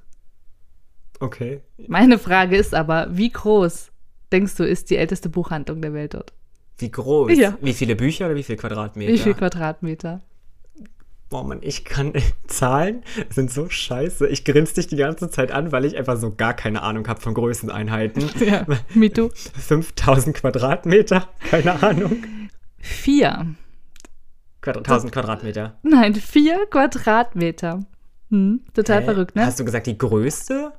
Okay. 1.22 1.62
Meine 1.88 2.20
Frage 2.20 2.58
ist 2.58 2.76
aber, 2.76 3.08
wie 3.12 3.30
groß 3.32 3.90
denkst 4.34 4.56
du, 4.56 4.66
ist 4.66 4.90
die 4.90 4.98
älteste 4.98 5.30
Buchhandlung 5.30 5.82
der 5.82 5.94
Welt 5.94 6.14
dort? 6.14 6.34
Wie 6.78 6.92
groß? 6.92 7.32
Ja. 7.38 7.58
Wie 7.62 7.72
viele 7.72 7.96
Bücher 7.96 8.26
oder 8.26 8.36
wie 8.36 8.44
viele 8.44 8.58
Quadratmeter? 8.58 9.14
Wie 9.14 9.18
viel 9.18 9.34
Quadratmeter? 9.34 10.20
Boah, 11.30 11.46
Mann, 11.46 11.60
ich 11.62 11.86
kann 11.86 12.12
Zahlen 12.48 13.04
sind 13.30 13.50
so 13.50 13.70
scheiße. 13.70 14.28
Ich 14.28 14.44
grinse 14.44 14.76
dich 14.76 14.88
die 14.88 14.98
ganze 14.98 15.30
Zeit 15.30 15.54
an, 15.54 15.72
weil 15.72 15.86
ich 15.86 15.96
einfach 15.96 16.18
so 16.18 16.36
gar 16.36 16.54
keine 16.54 16.82
Ahnung 16.82 17.08
habe 17.08 17.22
von 17.22 17.34
Größeneinheiten. 17.34 18.30
Ja, 18.46 18.66
me 18.94 19.10
too. 19.10 19.30
5000 19.34 20.36
Quadratmeter? 20.36 21.30
Keine 21.50 21.82
Ahnung. 21.82 22.26
Vier. 22.78 23.56
Quadra 24.68 24.82
1000 24.82 25.12
Quadratmeter. 25.14 25.78
Nein, 25.84 26.14
vier 26.14 26.66
Quadratmeter. 26.70 27.86
Hm, 28.30 28.62
total 28.74 29.02
Hä? 29.02 29.06
verrückt, 29.06 29.36
ne? 29.36 29.46
Hast 29.46 29.60
du 29.60 29.66
gesagt, 29.66 29.88
die 29.88 29.98
größte? 29.98 30.74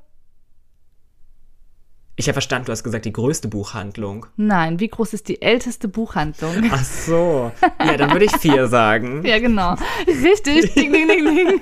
Ich 2.16 2.26
habe 2.26 2.34
verstanden, 2.34 2.66
du 2.66 2.72
hast 2.72 2.82
gesagt, 2.82 3.04
die 3.04 3.12
größte 3.12 3.46
Buchhandlung. 3.48 4.26
Nein, 4.36 4.80
wie 4.80 4.88
groß 4.88 5.14
ist 5.14 5.28
die 5.28 5.40
älteste 5.40 5.86
Buchhandlung? 5.86 6.52
Ach 6.70 6.84
so. 6.84 7.52
Ja, 7.82 7.96
dann 7.96 8.10
würde 8.10 8.24
ich 8.24 8.36
vier 8.36 8.66
sagen. 8.66 9.22
Ja, 9.24 9.38
genau. 9.38 9.76
Richtig. 10.06 10.74
Ding, 10.74 10.92
ding, 10.92 11.06
ding, 11.06 11.24
ding. 11.24 11.60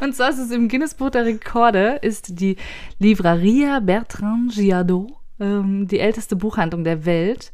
Und 0.00 0.14
zwar 0.14 0.30
ist 0.30 0.38
es 0.38 0.52
im 0.52 0.68
Guinness-Buch 0.68 1.10
der 1.10 1.24
Rekorde, 1.24 1.98
ist 2.00 2.40
die 2.40 2.56
Livraria 2.98 3.80
Bertrand 3.80 4.52
Giardot 4.52 5.10
ähm, 5.40 5.88
die 5.88 5.98
älteste 5.98 6.36
Buchhandlung 6.36 6.84
der 6.84 7.04
Welt 7.04 7.50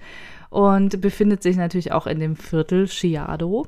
und 0.51 1.01
befindet 1.01 1.43
sich 1.43 1.57
natürlich 1.57 1.93
auch 1.93 2.07
in 2.07 2.21
dem 2.21 2.37
Viertel 2.37 2.87
Chiado. 2.89 3.67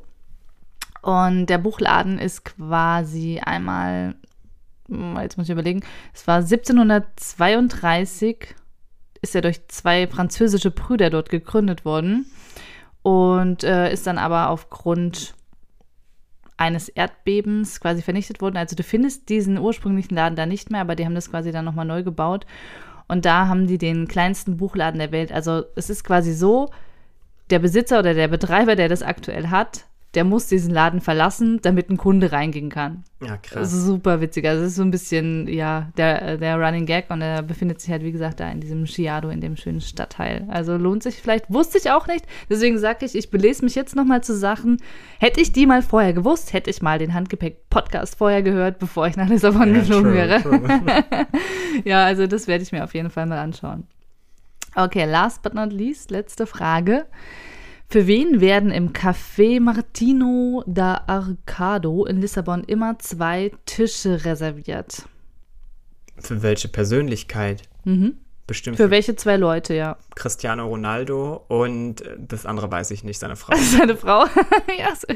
Und 1.02 1.47
der 1.47 1.58
Buchladen 1.58 2.18
ist 2.18 2.44
quasi 2.44 3.40
einmal, 3.44 4.14
hm, 4.88 5.16
jetzt 5.20 5.38
muss 5.38 5.47
ich 5.47 5.52
überlegen, 5.52 5.82
es 6.12 6.26
war 6.26 6.42
1732, 6.42 8.54
ist 9.20 9.35
er 9.35 9.42
durch 9.42 9.66
zwei 9.68 10.06
französische 10.06 10.70
Brüder 10.70 11.11
dort 11.11 11.28
gegründet 11.30 11.85
worden 11.85 12.26
und 13.02 13.64
äh, 13.64 13.92
ist 13.92 14.06
dann 14.06 14.18
aber 14.18 14.50
aufgrund 14.50 15.35
eines 16.58 16.88
Erdbebens 16.88 17.80
quasi 17.80 18.02
vernichtet 18.02 18.40
worden. 18.40 18.56
Also 18.56 18.76
du 18.76 18.82
findest 18.82 19.28
diesen 19.28 19.58
ursprünglichen 19.58 20.14
Laden 20.14 20.37
da 20.37 20.44
nicht 20.44 20.70
mehr, 20.70 20.80
aber 20.80 20.97
die 20.97 21.04
haben 21.04 21.14
das 21.14 21.30
quasi 21.30 21.52
dann 21.52 21.64
nochmal 21.64 21.87
neu 21.87 22.02
gebaut. 22.02 22.47
Und 23.08 23.24
da 23.24 23.48
haben 23.48 23.66
die 23.66 23.78
den 23.78 24.06
kleinsten 24.06 24.58
Buchladen 24.58 25.00
der 25.00 25.12
Welt. 25.12 25.32
Also 25.32 25.64
es 25.74 25.90
ist 25.90 26.04
quasi 26.04 26.32
so, 26.32 26.70
der 27.50 27.58
Besitzer 27.58 27.98
oder 27.98 28.14
der 28.14 28.28
Betreiber, 28.28 28.76
der 28.76 28.88
das 28.88 29.02
aktuell 29.02 29.48
hat, 29.48 29.86
der 30.18 30.25
muss 30.25 30.48
diesen 30.48 30.72
Laden 30.75 31.00
verlassen, 31.00 31.60
damit 31.62 31.90
ein 31.90 31.96
Kunde 31.96 32.32
reingehen 32.32 32.70
kann. 32.70 33.04
Ja, 33.22 33.37
Das 33.40 33.42
krass. 33.52 33.72
ist 33.72 33.84
super 33.84 34.20
witzig. 34.20 34.48
Also 34.48 34.62
es 34.64 34.70
ist 34.70 34.75
so 34.75 34.82
ein 34.82 34.90
bisschen, 34.90 35.46
ja, 35.46 35.92
der, 35.96 36.38
der 36.38 36.56
Running 36.56 36.87
Gag 36.87 37.08
und 37.10 37.22
er 37.22 37.42
befindet 37.42 37.80
sich 37.80 37.88
halt, 37.92 38.02
wie 38.02 38.10
gesagt, 38.10 38.40
da 38.40 38.50
in 38.50 38.58
diesem 38.60 38.84
Chiado, 38.84 39.28
in 39.28 39.40
dem 39.40 39.56
schönen 39.56 39.80
Stadtteil. 39.80 40.44
Also 40.50 40.76
lohnt 40.76 41.04
sich 41.04 41.22
vielleicht, 41.22 41.52
wusste 41.52 41.78
ich 41.78 41.92
auch 41.92 42.08
nicht. 42.08 42.25
Deswegen 42.50 42.78
sage 42.80 43.06
ich, 43.06 43.14
ich 43.14 43.30
belese 43.30 43.64
mich 43.64 43.76
jetzt 43.76 43.94
nochmal 43.94 44.25
zu 44.25 44.37
Sachen. 44.37 44.82
Hätte 45.20 45.40
ich 45.40 45.52
die 45.52 45.66
mal 45.66 45.82
vorher 45.82 46.12
gewusst, 46.12 46.52
hätte 46.52 46.68
ich 46.70 46.82
mal 46.82 46.98
den 46.98 47.14
Handgepäck-Podcast 47.14 48.16
vorher 48.18 48.42
gehört, 48.42 48.80
bevor 48.80 49.06
ich 49.06 49.16
nach 49.16 49.28
Lissabon 49.28 49.68
Ja, 49.72 49.80
geflogen 49.80 50.02
true, 50.02 50.14
wäre. 50.14 50.42
true. 50.42 51.26
Ja, 51.84 52.04
also 52.04 52.26
das 52.26 52.48
werde 52.48 52.64
ich 52.64 52.72
mir 52.72 52.82
auf 52.82 52.92
jeden 52.94 53.10
Fall 53.10 53.26
mal 53.26 53.38
anschauen. 53.38 53.87
Okay, 54.74 55.04
last 55.04 55.42
but 55.42 55.54
not 55.54 55.72
least, 55.72 56.11
letzte 56.11 56.44
Frage. 56.46 57.07
Für 57.90 58.07
wen 58.07 58.42
werden 58.42 58.70
im 58.70 58.92
Café 58.92 59.61
Martino 59.61 60.62
da 60.66 61.05
Arcado 61.07 62.05
in 62.05 62.20
Lissabon 62.20 62.62
immer 62.64 62.98
zwei 62.98 63.51
Tische 63.64 64.27
reserviert? 64.27 65.09
Für 66.18 66.42
welche 66.42 66.68
Persönlichkeit? 66.68 67.62
Mhm. 67.85 68.18
Bestimmt 68.46 68.77
Für 68.77 68.90
welche 68.90 69.16
zwei 69.16 69.38
Leute, 69.38 69.72
ja? 69.72 69.96
Cristiano 70.14 70.66
Ronaldo 70.66 71.44
und 71.48 72.03
das 72.18 72.44
andere 72.44 72.70
weiß 72.70 72.90
ich 72.90 73.05
nicht, 73.05 73.18
seine 73.18 73.37
Frau. 73.37 73.57
Seine 73.79 73.96
Frau. 73.96 74.24
ja, 74.79 74.92
ist 74.92 75.07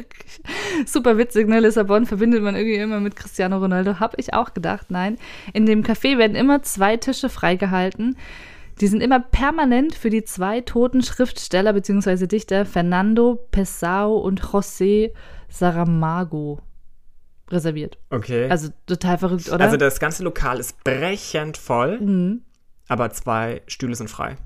super 0.86 1.18
witzig, 1.18 1.48
ne? 1.48 1.60
Lissabon 1.60 2.06
verbindet 2.06 2.42
man 2.42 2.56
irgendwie 2.56 2.76
immer 2.76 3.00
mit 3.00 3.16
Cristiano 3.16 3.58
Ronaldo. 3.58 4.00
Hab 4.00 4.18
ich 4.18 4.32
auch 4.32 4.54
gedacht, 4.54 4.90
nein. 4.90 5.18
In 5.52 5.66
dem 5.66 5.82
Café 5.82 6.16
werden 6.16 6.36
immer 6.36 6.62
zwei 6.62 6.96
Tische 6.96 7.28
freigehalten. 7.28 8.16
Die 8.80 8.86
sind 8.86 9.02
immer 9.02 9.20
permanent 9.20 9.94
für 9.94 10.10
die 10.10 10.24
zwei 10.24 10.60
toten 10.60 11.02
Schriftsteller 11.02 11.72
bzw. 11.72 12.26
Dichter 12.26 12.64
Fernando 12.64 13.46
Pessoa 13.50 14.04
und 14.06 14.42
José 14.42 15.12
Saramago 15.48 16.60
reserviert. 17.50 17.98
Okay. 18.10 18.48
Also 18.48 18.68
total 18.86 19.18
verrückt, 19.18 19.48
oder? 19.50 19.64
Also 19.64 19.76
das 19.76 20.00
ganze 20.00 20.24
Lokal 20.24 20.58
ist 20.58 20.82
brechend 20.84 21.56
voll, 21.56 22.00
mhm. 22.00 22.42
aber 22.88 23.10
zwei 23.10 23.62
Stühle 23.66 23.94
sind 23.94 24.08
frei. 24.08 24.36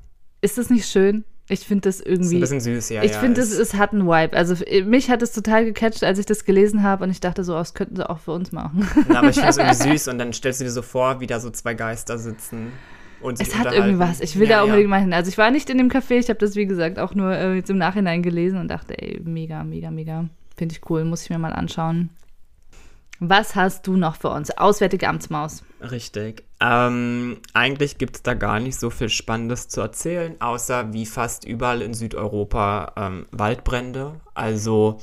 Ist 0.41 0.59
das 0.59 0.71
nicht 0.71 0.89
schön? 0.89 1.25
Ich 1.49 1.61
finde 1.61 1.83
das 1.83 2.01
Ist 2.01 2.07
irgendwie. 2.07 2.39
ein 2.39 2.41
bisschen 2.41 2.61
süß, 2.61 2.89
ja. 2.89 3.05
ich 3.05 3.12
ja, 3.12 3.21
finde, 3.21 3.41
es, 3.41 3.53
ist- 3.53 3.61
es 3.61 3.75
hat 3.75 3.93
einen 3.93 4.09
Vibe. 4.09 4.37
Also 4.37 4.57
mich 4.85 5.11
hat 5.11 5.23
es 5.23 5.31
total 5.31 5.65
gecatcht, 5.65 6.03
als 6.03 6.19
ich 6.19 6.27
das 6.27 6.45
gelesen 6.45 6.83
habe 6.83 7.05
und 7.05 7.11
ich 7.11 7.21
dachte 7.21 7.45
so, 7.45 7.55
oh, 7.55 7.59
das 7.59 7.73
könnten 7.73 7.95
sie 7.95 8.11
auch 8.11 8.19
für 8.19 8.33
uns 8.33 8.51
machen. 8.51 8.89
Na, 9.09 9.21
aber 9.21 9.29
ich 9.29 9.37
finde 9.37 9.51
es 9.51 9.57
irgendwie 9.81 9.97
süß 9.97 10.09
und 10.09 10.19
dann 10.19 10.33
stellst 10.33 10.61
du 10.61 10.65
dir 10.65 10.73
so 10.73 10.83
vor, 10.83 11.21
wie 11.21 11.29
da 11.29 11.39
so 11.39 11.51
zwei 11.51 11.75
Geister 11.75 12.19
sitzen 12.19 12.73
und 13.20 13.40
Es 13.40 13.57
hat 13.57 13.72
irgendwas. 13.72 14.20
Ich 14.20 14.38
will 14.38 14.48
ja, 14.48 14.59
da 14.59 14.62
unbedingt 14.64 14.85
ja. 14.85 14.90
mal 14.90 15.00
hin. 15.00 15.12
Also 15.12 15.29
ich 15.31 15.38
war 15.38 15.50
nicht 15.50 15.70
in 15.70 15.79
dem 15.79 15.88
Café, 15.88 16.18
ich 16.18 16.29
habe 16.29 16.38
das 16.38 16.55
wie 16.57 16.66
gesagt 16.66 16.98
auch 16.98 17.14
nur 17.14 17.33
äh, 17.33 17.55
jetzt 17.55 17.70
im 17.70 17.79
Nachhinein 17.79 18.22
gelesen 18.22 18.59
und 18.59 18.68
dachte, 18.68 19.00
ey, 19.00 19.20
mega, 19.24 19.64
mega, 19.64 19.90
mega. 19.90 20.29
Finde 20.57 20.74
ich 20.74 20.90
cool, 20.90 21.05
muss 21.05 21.22
ich 21.22 21.31
mir 21.31 21.38
mal 21.38 21.52
anschauen. 21.52 22.11
Was 23.18 23.55
hast 23.55 23.87
du 23.87 23.96
noch 23.96 24.16
für 24.16 24.29
uns? 24.29 24.50
Auswärtige 24.50 25.09
Amtsmaus. 25.09 25.62
Richtig. 25.81 26.44
Ähm, 26.61 27.38
eigentlich 27.55 27.96
gibt 27.96 28.16
es 28.16 28.22
da 28.22 28.35
gar 28.35 28.61
nicht 28.61 28.79
so 28.79 28.90
viel 28.90 29.09
Spannendes 29.09 29.68
zu 29.68 29.81
erzählen, 29.81 30.38
außer 30.40 30.92
wie 30.92 31.07
fast 31.07 31.46
überall 31.46 31.81
in 31.81 31.94
Südeuropa 31.94 32.92
ähm, 32.96 33.26
Waldbrände. 33.31 34.20
Also 34.35 35.00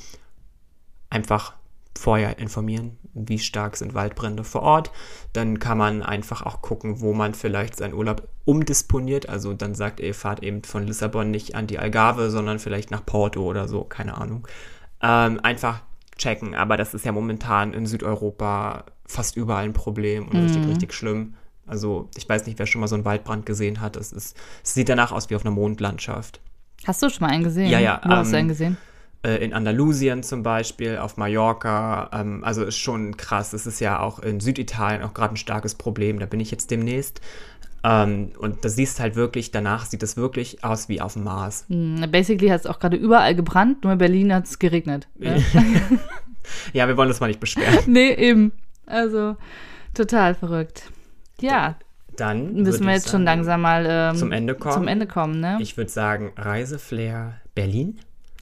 einfach 1.10 1.54
vorher 1.98 2.38
informieren, 2.40 2.98
wie 3.14 3.40
stark 3.40 3.78
sind 3.78 3.94
Waldbrände 3.94 4.44
vor 4.44 4.62
Ort. 4.62 4.92
Dann 5.34 5.60
kann 5.60 5.78
man 5.78 6.02
einfach 6.02 6.42
auch 6.42 6.62
gucken, 6.62 7.02
wo 7.02 7.14
man 7.14 7.34
vielleicht 7.34 7.78
seinen 7.78 7.94
Urlaub 7.94 8.28
umdisponiert. 8.46 9.30
Also 9.30 9.54
dann 9.54 9.76
sagt 9.76 10.00
ihr, 10.00 10.14
fahrt 10.14 10.44
eben 10.44 10.64
von 10.64 10.86
Lissabon 10.86 11.32
nicht 11.32 11.56
an 11.56 11.68
die 11.68 11.80
Algarve, 11.80 12.30
sondern 12.30 12.60
vielleicht 12.60 12.92
nach 12.92 13.06
Porto 13.06 13.44
oder 13.44 13.68
so, 13.68 13.84
keine 13.84 14.18
Ahnung. 14.18 14.48
Ähm, 15.02 15.40
einfach 15.42 15.82
checken, 16.18 16.56
aber 16.56 16.78
das 16.78 16.94
ist 16.94 17.06
ja 17.06 17.12
momentan 17.12 17.74
in 17.74 17.86
Südeuropa 17.86 18.86
fast 19.06 19.36
überall 19.36 19.66
ein 19.66 19.74
Problem 19.74 20.28
und 20.28 20.38
richtig, 20.38 20.68
richtig 20.68 20.94
schlimm. 20.94 21.36
Also 21.66 22.10
ich 22.16 22.28
weiß 22.28 22.46
nicht, 22.46 22.60
wer 22.60 22.66
schon 22.66 22.82
mal 22.82 22.88
so 22.88 22.96
einen 22.96 23.06
Waldbrand 23.06 23.46
gesehen 23.46 23.82
hat. 23.82 23.96
Es, 23.96 24.12
ist, 24.12 24.38
es 24.64 24.74
sieht 24.74 24.90
danach 24.90 25.12
aus 25.12 25.30
wie 25.30 25.36
auf 25.36 25.46
einer 25.46 25.56
Mondlandschaft. 25.56 26.40
Hast 26.86 27.02
du 27.02 27.10
schon 27.10 27.26
mal 27.28 27.34
einen 27.34 27.44
gesehen? 27.44 27.70
Ja, 27.70 27.80
ja, 27.80 28.02
Wo 28.04 28.12
hast 28.12 28.32
du 28.32 28.36
ähm, 28.36 28.40
einen 28.40 28.48
gesehen? 28.50 28.78
Äh, 29.24 29.44
in 29.44 29.54
Andalusien 29.54 30.22
zum 30.24 30.44
Beispiel, 30.44 30.98
auf 30.98 31.18
Mallorca. 31.18 32.10
Ähm, 32.14 32.44
also 32.44 32.64
ist 32.64 32.78
schon 32.78 33.16
krass. 33.18 33.54
Es 33.54 33.66
ist 33.66 33.80
ja 33.80 34.00
auch 34.00 34.20
in 34.20 34.40
Süditalien 34.40 35.02
auch 35.04 35.14
gerade 35.14 35.34
ein 35.36 35.38
starkes 35.38 35.76
Problem. 35.76 36.20
Da 36.20 36.26
bin 36.26 36.40
ich 36.40 36.52
jetzt 36.52 36.72
demnächst. 36.72 37.22
Ähm, 37.86 38.32
und 38.38 38.64
da 38.64 38.70
siehst 38.70 39.00
halt 39.00 39.16
wirklich, 39.16 39.52
danach 39.52 39.86
sieht 39.86 40.04
es 40.04 40.16
wirklich 40.16 40.64
aus 40.64 40.88
wie 40.90 41.02
auf 41.02 41.14
dem 41.14 41.24
Mars. 41.24 41.66
Hm, 41.70 42.06
Basically 42.12 42.50
hat 42.50 42.62
es 42.62 42.66
auch 42.66 42.80
gerade 42.80 42.96
überall 42.96 43.36
gebrannt, 43.36 43.84
nur 43.84 43.94
in 43.94 43.98
Berlin 44.00 44.34
hat 44.34 44.46
es 44.46 44.60
geregnet. 44.60 45.08
Ja. 45.20 45.36
Ja, 46.74 46.90
wir 46.90 46.98
wollen 46.98 47.08
das 47.08 47.22
mal 47.22 47.28
nicht 47.28 47.40
beschweren. 47.40 47.80
nee, 47.88 48.14
eben. 48.14 48.52
Also 48.86 49.38
total 49.94 50.36
verrückt. 50.36 50.92
Ja, 51.40 51.76
Dann 52.18 52.54
müssen 52.56 52.86
wir 52.86 52.94
jetzt 52.94 53.10
schon 53.10 53.24
langsam 53.24 53.62
mal 53.62 53.86
ähm, 53.88 54.16
zum 54.18 54.32
Ende 54.34 54.54
kommen. 54.56 54.74
Zum 54.74 54.88
Ende 54.90 55.08
kommen, 55.08 55.40
ne? 55.40 55.58
Ich 55.62 55.78
würde 55.78 55.90
sagen, 55.90 56.34
Reiseflair 56.36 57.36
Berlin. 57.56 58.00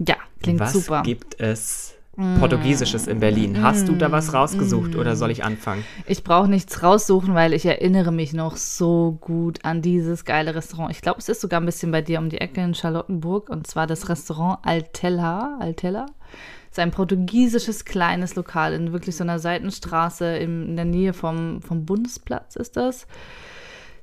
Ja, 0.08 0.16
klingt 0.42 0.60
was 0.60 0.74
super. 0.74 1.04
gibt 1.04 1.40
es 1.40 1.96
Portugiesisches 2.40 3.08
in 3.08 3.20
Berlin? 3.20 3.62
Hast 3.62 3.88
du 3.88 3.96
da 3.96 4.12
was 4.12 4.34
rausgesucht 4.34 4.96
oder 4.96 5.16
soll 5.16 5.32
ich 5.32 5.44
anfangen? 5.44 5.84
Ich 6.06 6.24
brauche 6.24 6.48
nichts 6.48 6.84
raussuchen, 6.84 7.34
weil 7.34 7.54
ich 7.54 7.66
erinnere 7.66 8.12
mich 8.12 8.34
noch 8.34 8.58
so 8.58 9.18
gut 9.22 9.64
an 9.64 9.82
dieses 9.82 10.26
geile 10.26 10.54
Restaurant. 10.54 10.92
Ich 10.92 11.02
glaube, 11.02 11.20
es 11.20 11.30
ist 11.30 11.42
sogar 11.42 11.62
ein 11.62 11.66
bisschen 11.66 11.92
bei 11.92 12.02
dir 12.02 12.20
um 12.20 12.30
die 12.30 12.40
Ecke 12.40 12.62
in 12.62 12.76
Charlottenburg 12.76 13.50
und 13.50 13.66
zwar 13.66 13.88
das 13.88 14.10
Restaurant 14.10 14.60
Altella. 14.64 15.58
Altella. 15.60 16.08
so 16.70 16.82
ein 16.82 16.92
portugiesisches 16.92 17.86
kleines 17.86 18.36
Lokal 18.36 18.74
in 18.74 18.92
wirklich 18.92 19.16
so 19.16 19.24
einer 19.24 19.40
Seitenstraße 19.40 20.38
in, 20.38 20.70
in 20.70 20.76
der 20.76 20.86
Nähe 20.86 21.14
vom, 21.14 21.62
vom 21.62 21.86
Bundesplatz 21.86 22.56
ist 22.56 22.76
das. 22.76 23.08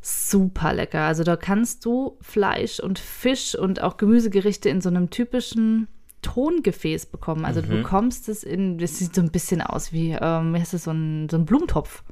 Super 0.00 0.72
lecker. 0.72 1.02
Also 1.02 1.24
da 1.24 1.36
kannst 1.36 1.84
du 1.84 2.16
Fleisch 2.20 2.80
und 2.80 2.98
Fisch 2.98 3.54
und 3.54 3.82
auch 3.82 3.96
Gemüsegerichte 3.96 4.68
in 4.68 4.80
so 4.80 4.88
einem 4.88 5.10
typischen 5.10 5.88
Tongefäß 6.22 7.06
bekommen. 7.06 7.44
Also 7.44 7.60
du 7.60 7.68
bekommst 7.68 8.28
es 8.28 8.42
in, 8.42 8.78
das 8.78 8.98
sieht 8.98 9.14
so 9.14 9.20
ein 9.20 9.30
bisschen 9.30 9.60
aus 9.60 9.92
wie, 9.92 10.16
ähm, 10.20 10.54
wie 10.54 10.60
heißt 10.60 10.74
das, 10.74 10.84
so 10.84 10.90
ein, 10.90 11.28
so 11.28 11.36
ein 11.36 11.44
Blumentopf. 11.44 12.02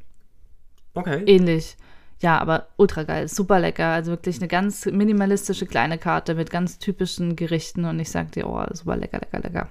Okay. 0.95 1.23
Ähnlich. 1.27 1.77
Ja, 2.21 2.39
aber 2.39 2.69
ultra 2.77 3.03
geil, 3.03 3.29
super 3.29 3.61
lecker. 3.61 3.89
Also 3.89 4.13
wirklich 4.13 4.39
eine 4.39 4.49
ganz 4.49 4.87
minimalistische 4.87 5.67
kleine 5.67 5.99
Karte 5.99 6.35
mit 6.35 6.51
ganz 6.51 6.79
typischen 6.79 7.37
Gerichten 7.37 7.85
und 7.85 8.01
ich 8.01 8.11
sag 8.11 8.33
dir, 8.33 8.49
oh, 8.49 8.65
super 8.73 8.97
lecker, 8.97 9.19
lecker, 9.19 9.41
lecker. 9.41 9.69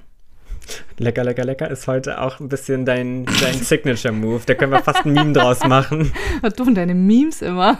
Lecker, 0.97 1.23
lecker, 1.23 1.43
lecker 1.43 1.69
ist 1.69 1.87
heute 1.87 2.21
auch 2.21 2.39
ein 2.39 2.49
bisschen 2.49 2.85
dein, 2.85 3.25
dein 3.25 3.53
Signature-Move. 3.53 4.41
Da 4.45 4.53
können 4.53 4.71
wir 4.71 4.81
fast 4.81 5.05
ein 5.05 5.13
Meme 5.13 5.33
draus 5.33 5.63
machen. 5.65 6.11
Was 6.41 6.53
du 6.53 6.63
und 6.63 6.75
deine 6.75 6.95
Memes 6.95 7.41
immer. 7.41 7.77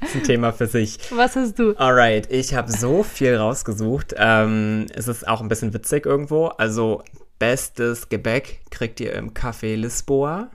Das 0.00 0.10
ist 0.10 0.16
ein 0.16 0.22
Thema 0.24 0.52
für 0.52 0.66
sich. 0.66 0.98
Was 1.14 1.36
hast 1.36 1.58
du? 1.58 1.76
Alright, 1.76 2.30
ich 2.32 2.54
habe 2.54 2.70
so 2.70 3.02
viel 3.02 3.36
rausgesucht. 3.36 4.14
Ähm, 4.16 4.86
es 4.94 5.08
ist 5.08 5.28
auch 5.28 5.40
ein 5.40 5.48
bisschen 5.48 5.72
witzig 5.72 6.06
irgendwo. 6.06 6.46
Also, 6.46 7.02
bestes 7.38 8.08
Gebäck 8.08 8.60
kriegt 8.70 9.00
ihr 9.00 9.14
im 9.14 9.32
Café 9.32 9.76
Lisboa. 9.76 10.48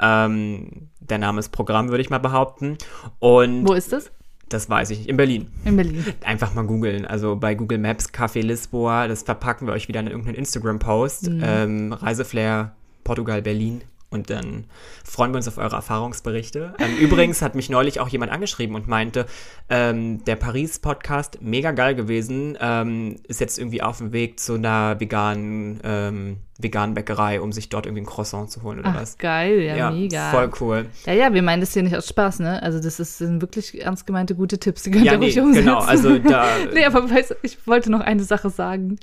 Ähm, 0.00 0.88
der 1.00 1.18
Name 1.18 1.40
ist 1.40 1.50
Programm, 1.50 1.88
würde 1.88 2.00
ich 2.02 2.10
mal 2.10 2.18
behaupten. 2.18 2.78
Und 3.18 3.66
Wo 3.66 3.74
ist 3.74 3.92
das? 3.92 4.10
Das 4.50 4.68
weiß 4.68 4.90
ich 4.90 4.98
nicht. 4.98 5.08
In 5.08 5.16
Berlin. 5.16 5.48
In 5.64 5.76
Berlin. 5.76 6.04
Einfach 6.24 6.54
mal 6.54 6.66
googeln. 6.66 7.06
Also 7.06 7.36
bei 7.36 7.54
Google 7.54 7.78
Maps 7.78 8.12
Café 8.12 8.42
Lisboa, 8.42 9.08
das 9.08 9.22
verpacken 9.22 9.66
wir 9.66 9.72
euch 9.72 9.88
wieder 9.88 10.00
in 10.00 10.08
irgendeinen 10.08 10.36
Instagram-Post. 10.36 11.30
Ähm, 11.42 11.92
Reiseflair 11.92 12.74
Portugal 13.04 13.40
Berlin. 13.42 13.82
Und 14.12 14.28
dann 14.28 14.64
freuen 15.04 15.30
wir 15.30 15.36
uns 15.36 15.46
auf 15.46 15.56
eure 15.56 15.76
Erfahrungsberichte. 15.76 16.74
Ähm, 16.80 16.96
übrigens 16.96 17.42
hat 17.42 17.54
mich 17.54 17.70
neulich 17.70 18.00
auch 18.00 18.08
jemand 18.08 18.32
angeschrieben 18.32 18.74
und 18.74 18.88
meinte, 18.88 19.24
ähm, 19.68 20.24
der 20.24 20.34
Paris-Podcast, 20.34 21.38
mega 21.42 21.70
geil 21.70 21.94
gewesen, 21.94 22.58
ähm, 22.60 23.16
ist 23.28 23.38
jetzt 23.40 23.56
irgendwie 23.56 23.82
auf 23.82 23.98
dem 23.98 24.12
Weg 24.12 24.40
zu 24.40 24.54
einer 24.54 24.98
veganen, 24.98 25.78
ähm, 25.84 26.38
veganen 26.58 26.94
Bäckerei, 26.96 27.40
um 27.40 27.52
sich 27.52 27.68
dort 27.68 27.86
irgendwie 27.86 28.02
ein 28.02 28.06
Croissant 28.06 28.50
zu 28.50 28.64
holen 28.64 28.80
oder 28.80 28.88
Ach, 28.96 29.00
was. 29.00 29.16
geil, 29.16 29.60
ja, 29.60 29.92
mega. 29.92 30.30
voll 30.32 30.50
cool. 30.60 30.86
Ja, 31.06 31.12
ja, 31.12 31.32
wir 31.32 31.42
meinen 31.42 31.60
das 31.60 31.72
hier 31.72 31.84
nicht 31.84 31.94
aus 31.96 32.08
Spaß, 32.08 32.40
ne? 32.40 32.60
Also 32.64 32.80
das 32.80 32.98
ist, 32.98 33.18
sind 33.18 33.40
wirklich 33.40 33.80
ernst 33.80 34.08
gemeinte 34.08 34.34
gute 34.34 34.58
Tipps, 34.58 34.82
die 34.82 34.90
könnt 34.90 35.04
Ja, 35.04 35.12
ihr 35.12 35.18
nee, 35.18 35.26
ruhig 35.26 35.38
umsetzen. 35.40 35.66
genau, 35.66 35.78
also 35.78 36.18
da- 36.18 36.48
nee, 36.74 36.84
aber 36.84 37.08
weißt, 37.08 37.30
du, 37.30 37.34
ich 37.42 37.64
wollte 37.68 37.92
noch 37.92 38.00
eine 38.00 38.24
Sache 38.24 38.50
sagen. 38.50 38.98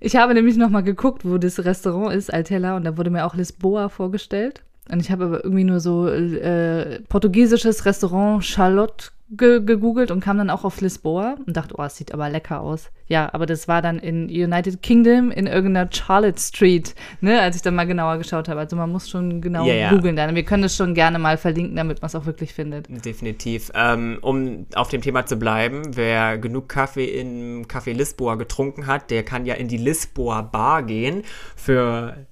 Ich 0.00 0.16
habe 0.16 0.34
nämlich 0.34 0.56
noch 0.56 0.70
mal 0.70 0.82
geguckt, 0.82 1.24
wo 1.24 1.38
das 1.38 1.64
Restaurant 1.64 2.14
ist, 2.14 2.32
Altella, 2.32 2.76
und 2.76 2.84
da 2.84 2.96
wurde 2.96 3.10
mir 3.10 3.26
auch 3.26 3.34
Lisboa 3.34 3.88
vorgestellt. 3.88 4.62
Und 4.90 5.00
ich 5.00 5.10
habe 5.10 5.24
aber 5.24 5.44
irgendwie 5.44 5.64
nur 5.64 5.80
so 5.80 6.08
äh, 6.08 7.00
portugiesisches 7.08 7.84
Restaurant 7.84 8.44
Charlotte 8.44 9.10
ge 9.30 9.60
gegoogelt 9.60 10.10
und 10.10 10.20
kam 10.20 10.38
dann 10.38 10.50
auch 10.50 10.64
auf 10.64 10.80
Lisboa 10.80 11.36
und 11.46 11.56
dachte, 11.56 11.74
oh, 11.76 11.82
es 11.82 11.96
sieht 11.96 12.12
aber 12.14 12.30
lecker 12.30 12.60
aus. 12.60 12.90
Ja, 13.06 13.28
aber 13.32 13.46
das 13.46 13.68
war 13.68 13.82
dann 13.82 13.98
in 13.98 14.26
United 14.26 14.82
Kingdom 14.82 15.30
in 15.30 15.46
irgendeiner 15.46 15.90
Charlotte 15.92 16.40
Street, 16.40 16.94
ne, 17.20 17.40
als 17.40 17.56
ich 17.56 17.62
dann 17.62 17.74
mal 17.74 17.86
genauer 17.86 18.18
geschaut 18.18 18.48
habe. 18.48 18.60
Also 18.60 18.76
man 18.76 18.90
muss 18.90 19.08
schon 19.08 19.40
genau 19.40 19.66
Ja, 19.66 19.74
ja. 19.74 19.90
googeln 19.90 20.16
dann. 20.16 20.34
Wir 20.34 20.44
können 20.44 20.62
das 20.62 20.76
schon 20.76 20.94
gerne 20.94 21.18
mal 21.18 21.36
verlinken, 21.36 21.76
damit 21.76 22.00
man 22.00 22.06
es 22.06 22.14
auch 22.14 22.26
wirklich 22.26 22.54
findet. 22.54 22.86
Definitiv. 23.04 23.70
Ähm, 23.74 24.18
um 24.22 24.66
auf 24.74 24.88
dem 24.88 25.02
Thema 25.02 25.26
zu 25.26 25.36
bleiben, 25.36 25.96
wer 25.96 26.38
genug 26.38 26.68
Kaffee 26.68 27.06
im 27.20 27.64
Café 27.66 27.92
Lisboa 27.92 28.36
getrunken 28.36 28.86
hat, 28.86 29.10
der 29.10 29.22
kann 29.24 29.44
ja 29.46 29.54
in 29.54 29.68
die 29.68 29.78
Lisboa 29.78 30.42
Bar 30.42 30.82
gehen 30.82 31.22
für 31.56 32.26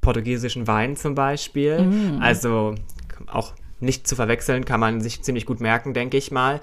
portugiesischen 0.00 0.66
Wein 0.66 0.96
zum 0.96 1.14
Beispiel. 1.14 2.18
Also 2.20 2.74
auch 3.26 3.54
nicht 3.84 4.08
zu 4.08 4.16
verwechseln, 4.16 4.64
kann 4.64 4.80
man 4.80 5.00
sich 5.00 5.22
ziemlich 5.22 5.46
gut 5.46 5.60
merken, 5.60 5.94
denke 5.94 6.16
ich 6.16 6.30
mal. 6.30 6.60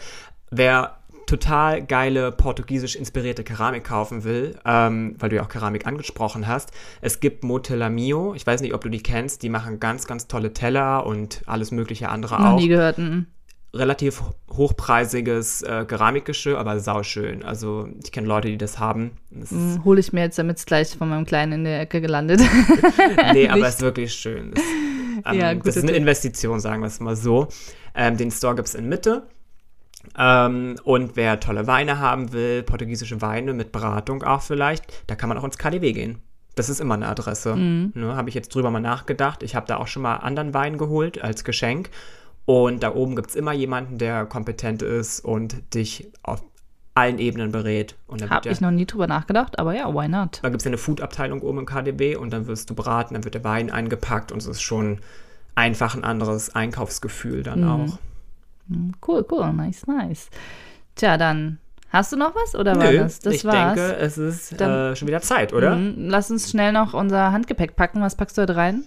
Wer 0.49 0.97
total 1.31 1.81
geile 1.85 2.31
portugiesisch 2.33 2.95
inspirierte 2.97 3.45
Keramik 3.45 3.85
kaufen 3.85 4.25
will, 4.25 4.59
ähm, 4.65 5.15
weil 5.17 5.29
du 5.29 5.37
ja 5.37 5.43
auch 5.43 5.49
Keramik 5.49 5.87
angesprochen 5.87 6.45
hast. 6.45 6.71
Es 6.99 7.21
gibt 7.21 7.45
Motela 7.45 7.89
Mio, 7.89 8.33
ich 8.35 8.45
weiß 8.45 8.59
nicht, 8.61 8.73
ob 8.73 8.81
du 8.81 8.89
die 8.89 9.01
kennst, 9.01 9.41
die 9.41 9.49
machen 9.49 9.79
ganz, 9.79 10.07
ganz 10.07 10.27
tolle 10.27 10.51
Teller 10.51 11.05
und 11.05 11.41
alles 11.45 11.71
mögliche 11.71 12.09
andere 12.09 12.37
Noch 12.37 12.49
auch 12.51 12.59
nie 12.59 12.67
gehört. 12.67 12.97
mhm. 12.97 13.27
Relativ 13.73 14.21
hochpreisiges 14.51 15.61
äh, 15.61 15.85
Keramikgeschirr, 15.85 16.57
aber 16.57 16.79
sauschön. 16.79 17.43
Also 17.43 17.87
ich 18.03 18.11
kenne 18.11 18.27
Leute, 18.27 18.49
die 18.49 18.57
das 18.57 18.79
haben. 18.79 19.11
Das 19.29 19.51
ist, 19.51 19.57
Hm, 19.57 19.85
Hole 19.85 19.99
ich 19.99 20.11
mir 20.11 20.21
jetzt, 20.21 20.37
damit 20.37 20.57
es 20.57 20.65
gleich 20.65 20.95
von 20.97 21.07
meinem 21.09 21.25
Kleinen 21.25 21.53
in 21.53 21.63
der 21.63 21.79
Ecke 21.81 22.01
gelandet. 22.01 22.41
nee, 23.33 23.47
aber 23.47 23.67
es 23.67 23.75
ist 23.75 23.81
wirklich 23.81 24.13
schön. 24.13 24.51
Das, 24.53 24.63
ähm, 25.33 25.39
Ja, 25.39 25.53
das 25.55 25.77
ist 25.77 25.83
eine. 25.83 25.93
Investition, 25.93 26.59
sagen 26.59 26.81
wir 26.81 26.87
es 26.87 26.99
mal 26.99 27.15
so. 27.15 27.47
Ähm, 27.95 28.17
den 28.17 28.31
Store 28.31 28.55
gibt 28.55 28.67
es 28.67 28.75
in 28.75 28.89
Mitte. 28.89 29.23
Ähm, 30.17 30.75
und 30.83 31.15
wer 31.15 31.39
tolle 31.39 31.67
Weine 31.67 31.99
haben 31.99 32.33
will, 32.33 32.63
portugiesische 32.63 33.21
Weine 33.21 33.53
mit 33.53 33.71
Beratung 33.71 34.23
auch 34.23 34.41
vielleicht, 34.41 34.85
da 35.07 35.15
kann 35.15 35.29
man 35.29 35.37
auch 35.37 35.43
ins 35.43 35.57
KDW 35.57 35.93
gehen. 35.93 36.17
Das 36.55 36.67
ist 36.69 36.81
immer 36.81 36.95
eine 36.95 37.07
Adresse. 37.07 37.55
Mhm. 37.55 37.91
Ne, 37.95 38.15
habe 38.15 38.27
ich 38.27 38.35
jetzt 38.35 38.53
drüber 38.53 38.71
mal 38.71 38.81
nachgedacht. 38.81 39.41
Ich 39.43 39.55
habe 39.55 39.67
da 39.67 39.77
auch 39.77 39.87
schon 39.87 40.01
mal 40.01 40.17
anderen 40.17 40.53
Wein 40.53 40.77
geholt 40.77 41.21
als 41.23 41.45
Geschenk. 41.45 41.89
Und 42.45 42.83
da 42.83 42.93
oben 42.95 43.15
gibt 43.15 43.29
es 43.29 43.35
immer 43.35 43.53
jemanden, 43.53 43.97
der 43.97 44.25
kompetent 44.25 44.81
ist 44.81 45.19
und 45.23 45.73
dich 45.73 46.11
auf 46.23 46.43
allen 46.95 47.19
Ebenen 47.19 47.51
berät. 47.51 47.95
Habe 48.29 48.49
ich 48.49 48.59
noch 48.59 48.71
nie 48.71 48.85
drüber 48.85 49.07
nachgedacht, 49.07 49.57
aber 49.59 49.73
ja, 49.73 49.93
why 49.93 50.07
not? 50.09 50.39
da 50.41 50.49
gibt 50.49 50.61
es 50.61 50.65
ja 50.65 50.69
eine 50.69 50.77
Food-Abteilung 50.77 51.41
oben 51.41 51.59
im 51.59 51.65
KDB 51.65 52.15
und 52.17 52.31
dann 52.33 52.47
wirst 52.47 52.69
du 52.69 52.75
beraten, 52.75 53.13
dann 53.13 53.23
wird 53.23 53.35
der 53.35 53.43
Wein 53.45 53.69
eingepackt 53.71 54.31
und 54.33 54.39
es 54.39 54.47
ist 54.47 54.61
schon 54.61 54.99
einfach 55.55 55.95
ein 55.95 56.03
anderes 56.03 56.53
Einkaufsgefühl 56.53 57.43
dann 57.43 57.61
Mhm. 57.61 57.69
auch. 57.69 57.97
Cool, 59.07 59.25
cool, 59.31 59.53
nice, 59.53 59.85
nice. 59.87 60.29
Tja, 60.95 61.17
dann 61.17 61.59
hast 61.89 62.11
du 62.11 62.17
noch 62.17 62.33
was 62.35 62.55
oder 62.55 62.75
war 62.77 62.91
Nö, 62.91 62.97
das? 62.99 63.19
Das 63.19 63.35
ich 63.35 63.45
war's. 63.45 63.75
denke, 63.75 63.95
es 63.97 64.17
ist 64.17 64.59
Dann- 64.59 64.91
äh, 64.91 64.95
schon 64.95 65.07
wieder 65.07 65.21
Zeit, 65.21 65.53
oder? 65.53 65.75
Mhm, 65.75 66.09
Lass 66.09 66.29
uns 66.31 66.49
schnell 66.49 66.71
noch 66.73 66.93
unser 66.93 67.31
Handgepäck 67.31 67.75
packen. 67.77 68.01
Was 68.01 68.15
packst 68.15 68.37
du 68.37 68.41
heute 68.43 68.55
rein? 68.55 68.83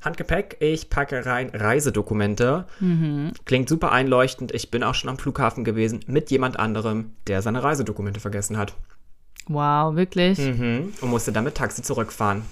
Handgepäck, 0.00 0.56
ich 0.60 0.90
packe 0.90 1.26
rein 1.26 1.50
Reisedokumente. 1.52 2.66
Mhm. 2.80 3.32
Klingt 3.44 3.68
super 3.68 3.90
einleuchtend. 3.92 4.52
Ich 4.54 4.70
bin 4.70 4.82
auch 4.84 4.94
schon 4.94 5.10
am 5.10 5.18
Flughafen 5.18 5.64
gewesen 5.64 6.00
mit 6.06 6.30
jemand 6.30 6.58
anderem, 6.58 7.12
der 7.26 7.42
seine 7.42 7.62
Reisedokumente 7.64 8.20
vergessen 8.20 8.56
hat. 8.56 8.74
Wow, 9.48 9.96
wirklich? 9.96 10.38
Mhm. 10.38 10.92
Und 11.00 11.10
musste 11.10 11.32
dann 11.32 11.44
mit 11.44 11.56
Taxi 11.56 11.82
zurückfahren. 11.82 12.42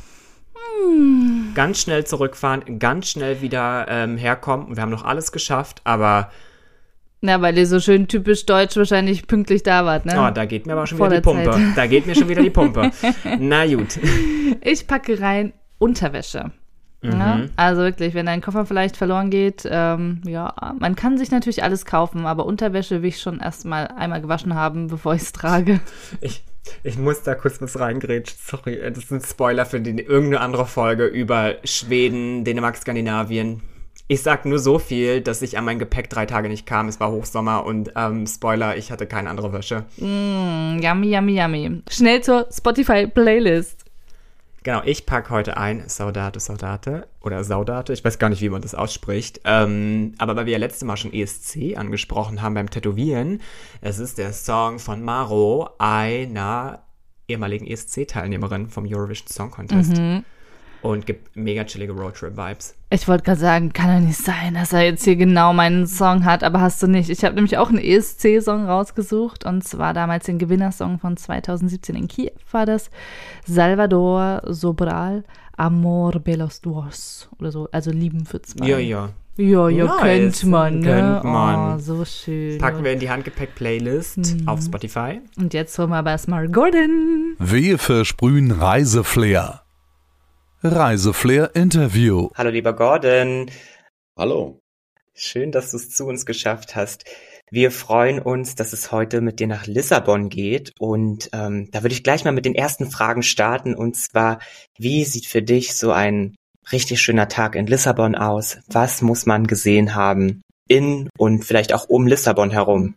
Hm. 0.55 1.53
Ganz 1.55 1.81
schnell 1.81 2.05
zurückfahren, 2.05 2.79
ganz 2.79 3.09
schnell 3.09 3.41
wieder 3.43 3.87
ähm, 3.89 4.17
herkommen. 4.17 4.77
Wir 4.77 4.83
haben 4.83 4.91
noch 4.91 5.05
alles 5.05 5.33
geschafft, 5.33 5.81
aber 5.85 6.31
Na, 7.21 7.41
weil 7.41 7.57
ihr 7.57 7.67
so 7.67 7.81
schön 7.81 8.09
typisch 8.09 8.47
deutsch 8.47 8.77
wahrscheinlich 8.77 9.27
pünktlich 9.27 9.63
da 9.63 9.85
wart, 9.85 10.07
ne? 10.07 10.15
Oh, 10.17 10.31
da 10.33 10.45
geht 10.45 10.67
mir 10.67 10.73
aber 10.73 10.87
schon 10.87 10.99
Vor 10.99 11.09
wieder 11.09 11.21
die 11.21 11.23
Pumpe. 11.23 11.51
Zeit. 11.51 11.77
Da 11.77 11.87
geht 11.87 12.07
mir 12.07 12.15
schon 12.15 12.29
wieder 12.29 12.43
die 12.43 12.51
Pumpe. 12.51 12.91
Na 13.39 13.67
gut. 13.67 13.99
Ich 14.63 14.87
packe 14.87 15.21
rein 15.21 15.53
Unterwäsche. 15.79 16.51
Mhm. 17.03 17.13
Ja, 17.13 17.41
also 17.57 17.83
wirklich, 17.83 18.15
wenn 18.15 18.27
dein 18.27 18.41
Koffer 18.41 18.67
vielleicht 18.67 18.97
verloren 18.97 19.31
geht, 19.31 19.69
ähm, 19.71 20.23
ja, 20.27 20.53
man 20.79 20.97
kann 20.97 21.19
sich 21.19 21.31
natürlich 21.31 21.63
alles 21.63 21.85
kaufen, 21.85 22.27
aber 22.27 22.47
Unterwäsche 22.47 23.03
will 23.03 23.11
ich 23.11 23.21
schon 23.21 23.41
erstmal 23.41 23.89
einmal 23.89 24.21
gewaschen 24.21 24.55
haben, 24.55 24.87
bevor 24.89 25.15
ich 25.15 25.23
es 25.23 25.33
trage. 25.33 25.81
Ich, 26.21 26.43
ich 26.83 26.99
muss 26.99 27.23
da 27.23 27.35
kurz 27.35 27.61
was 27.61 27.79
reingrätschen. 27.79 28.37
Sorry, 28.43 28.79
das 28.79 29.05
ist 29.05 29.13
ein 29.13 29.21
Spoiler 29.21 29.67
für 29.67 29.81
die, 29.81 30.01
irgendeine 30.01 30.41
andere 30.41 30.67
Folge 30.67 31.07
über 31.07 31.57
Schweden, 31.65 32.45
Dänemark, 32.45 32.77
Skandinavien. 32.77 33.63
Ich 34.09 34.23
sag 34.23 34.45
nur 34.45 34.61
so 34.61 34.79
viel, 34.79 35.21
dass 35.21 35.43
ich 35.43 35.59
an 35.59 35.65
mein 35.65 35.81
Gepäck 35.81 36.09
drei 36.09 36.27
Tage 36.27 36.49
nicht 36.49 36.65
kam. 36.65 36.87
Es 36.87 37.01
war 37.01 37.11
Hochsommer 37.11 37.65
und 37.65 37.91
ähm, 37.97 38.27
Spoiler, 38.29 38.77
ich 38.77 38.93
hatte 38.93 39.07
keine 39.07 39.29
andere 39.29 39.53
Wäsche. 39.53 39.85
Mm, 39.97 40.79
yummy, 40.81 41.13
yummy, 41.13 41.41
yummy. 41.41 41.83
Schnell 41.91 42.23
zur 42.23 42.47
Spotify-Playlist. 42.53 43.86
Genau, 44.67 44.83
ich 44.85 45.07
packe 45.07 45.31
heute 45.31 45.57
ein 45.59 45.89
Saudate, 45.89 46.41
Saudate 46.41 47.07
oder 47.21 47.45
Saudate, 47.45 47.93
ich 47.93 48.05
weiß 48.05 48.19
gar 48.19 48.31
nicht, 48.31 48.41
wie 48.41 48.49
man 48.49 48.63
das 48.63 48.75
ausspricht. 48.75 49.41
Ähm, 49.45 50.17
aber 50.19 50.35
weil 50.35 50.47
wir 50.47 50.55
ja 50.55 50.59
letztes 50.59 50.83
Mal 50.83 50.97
schon 50.97 51.13
ESC 51.13 51.77
angesprochen 51.77 52.43
haben 52.43 52.55
beim 52.55 52.69
Tätowieren, 52.69 53.43
es 53.81 54.01
ist 54.01 54.19
der 54.19 54.33
Song 54.33 54.81
von 54.81 55.03
Maro, 55.03 55.71
einer 55.79 56.83
ehemaligen 57.29 57.65
ESC-Teilnehmerin 57.65 58.69
vom 58.69 58.87
Eurovision 58.89 59.29
Song 59.29 59.53
Contest. 59.53 59.93
Und 60.83 61.07
gibt 61.07 61.35
mega 61.37 61.65
chillige 61.65 61.93
Roadtrip-Vibes. 61.93 62.75
Ich 62.91 63.09
wollte 63.09 63.25
gerade 63.25 63.41
sagen, 63.41 63.73
kann 63.73 64.01
doch 64.01 64.07
nicht 64.07 64.19
sein, 64.19 64.55
dass 64.55 64.73
er 64.73 64.83
jetzt 64.83 65.05
hier 65.05 65.17
genau 65.17 65.53
meinen 65.53 65.87
Song 65.87 66.25
hat, 66.25 66.45
aber 66.45 66.61
hast 66.61 66.83
du 66.83 66.87
nicht. 66.87 67.11
Ich 67.11 67.25
habe 67.25 67.35
nämlich 67.35 67.59
auch 67.59 67.69
einen 67.69 67.79
ESC-Song 67.79 68.67
rausgesucht 68.67 69.45
und 69.45 69.65
zwar 69.65 69.93
damals 69.95 70.27
den 70.27 70.39
Gewinnersong 70.39 70.99
von 70.99 71.17
2017 71.17 71.97
in 71.97 72.09
Kiew 72.09 72.31
war 72.53 72.67
das 72.67 72.91
Salvador 73.45 74.43
Sobral 74.47 75.25
Amor 75.57 76.21
Belos 76.21 76.61
Duos 76.61 77.29
oder 77.39 77.51
so, 77.51 77.69
also 77.73 77.91
Lieben 77.91 78.27
für 78.27 78.43
zwei. 78.43 78.67
Ja, 78.67 78.79
ja. 78.79 79.09
Ja, 79.39 79.69
ja, 79.69 79.85
Nice, 79.85 80.01
kennt 80.01 80.45
man, 80.45 80.81
ne? 80.81 80.87
kennt 80.87 81.25
man. 81.25 81.77
Oh, 81.77 81.79
so 81.79 82.05
schön. 82.07 82.57
Packen 82.59 82.85
wir 82.85 82.93
in 82.93 83.01
die 83.01 83.11
Handgepäck-Playlist 83.11 84.37
auf 84.47 84.63
Spotify. 84.63 85.21
Und 85.37 85.53
jetzt 85.53 85.79
holen 85.79 85.91
wir 85.91 85.97
aber 85.97 86.13
erstmal 86.13 86.49
Gordon. 86.49 87.35
Wehe 87.39 87.77
versprühen 87.77 88.51
Reiseflair. 88.51 89.66
Reiseflair 90.63 91.55
Interview. 91.55 92.31
Hallo 92.35 92.49
lieber 92.49 92.73
Gordon. 92.73 93.51
Hallo. 94.19 94.59
Schön, 95.15 95.53
dass 95.53 95.71
du 95.71 95.77
es 95.77 95.91
zu 95.91 96.07
uns 96.07 96.25
geschafft 96.25 96.75
hast. 96.75 97.05
Wir 97.51 97.71
freuen 97.71 98.19
uns, 98.19 98.55
dass 98.55 98.73
es 98.73 98.91
heute 98.91 99.21
mit 99.21 99.39
dir 99.39 99.49
nach 99.49 99.67
Lissabon 99.67 100.31
geht. 100.31 100.73
Und 100.79 101.29
ähm, 101.35 101.69
da 101.73 101.83
würde 101.83 101.95
ich 101.95 102.03
gleich 102.03 102.25
mal 102.25 102.33
mit 102.33 102.47
den 102.47 102.55
ersten 102.55 102.91
Fragen 102.91 103.23
starten. 103.23 103.75
Und 103.75 103.97
zwar, 103.97 104.39
wie 104.79 105.05
sieht 105.05 105.27
für 105.27 105.43
dich 105.43 105.77
so 105.77 105.93
ein 105.93 106.35
richtig 106.73 107.03
schöner 107.03 107.29
Tag 107.29 107.55
in 107.55 107.67
Lissabon 107.67 108.15
aus? 108.15 108.59
Was 108.67 109.03
muss 109.03 109.27
man 109.27 109.47
gesehen 109.47 109.95
haben 109.95 110.41
in 110.69 111.11
und 111.19 111.45
vielleicht 111.45 111.75
auch 111.75 111.85
um 111.89 112.07
Lissabon 112.07 112.51
herum? 112.51 112.95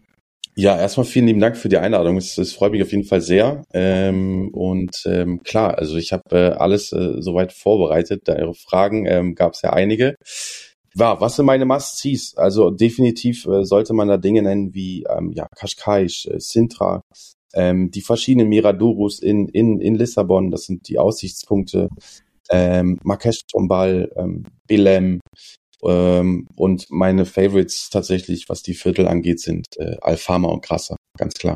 Ja, 0.61 0.77
erstmal 0.77 1.05
vielen 1.05 1.27
lieben 1.27 1.39
Dank 1.39 1.55
für 1.55 1.69
die 1.69 1.77
Einladung. 1.77 2.17
Es, 2.17 2.37
es 2.37 2.51
freut 2.51 2.73
mich 2.73 2.83
auf 2.83 2.91
jeden 2.91 3.05
Fall 3.05 3.21
sehr. 3.21 3.63
Ähm, 3.73 4.49
und 4.49 5.03
ähm, 5.05 5.41
klar, 5.41 5.77
also 5.77 5.95
ich 5.95 6.11
habe 6.11 6.23
äh, 6.31 6.49
alles 6.49 6.91
äh, 6.91 7.21
soweit 7.21 7.53
vorbereitet. 7.53 8.23
Da 8.25 8.37
Ihre 8.37 8.53
Fragen 8.53 9.05
ähm, 9.05 9.35
gab 9.35 9.53
es 9.53 9.61
ja 9.61 9.71
einige. 9.71 10.15
Ja, 10.95 11.21
was 11.21 11.37
sind 11.37 11.45
meine 11.45 11.63
Must-Sees? 11.63 12.35
Also 12.35 12.71
definitiv 12.71 13.45
äh, 13.45 13.63
sollte 13.63 13.93
man 13.93 14.09
da 14.09 14.17
Dinge 14.17 14.41
nennen 14.41 14.73
wie 14.73 15.05
ähm, 15.09 15.31
ja, 15.31 15.47
Cascais, 15.55 16.25
äh, 16.25 16.41
Sintra, 16.41 17.03
ähm, 17.53 17.89
die 17.89 18.01
verschiedenen 18.01 18.49
Miradorus 18.49 19.19
in, 19.19 19.47
in, 19.47 19.79
in 19.79 19.95
Lissabon, 19.95 20.51
das 20.51 20.65
sind 20.65 20.89
die 20.89 20.99
Aussichtspunkte, 20.99 21.87
ähm, 22.49 22.99
Marques 23.03 23.45
Tombal, 23.49 24.11
ähm, 24.17 24.43
Belém 24.67 25.21
ähm, 25.83 26.47
und 26.55 26.87
meine 26.89 27.25
Favorites 27.25 27.89
tatsächlich, 27.89 28.49
was 28.49 28.63
die 28.63 28.73
Viertel 28.73 29.07
angeht, 29.07 29.39
sind 29.39 29.65
äh, 29.77 29.97
Alfama 30.01 30.49
und 30.49 30.63
Grassa, 30.63 30.95
ganz 31.17 31.33
klar. 31.35 31.55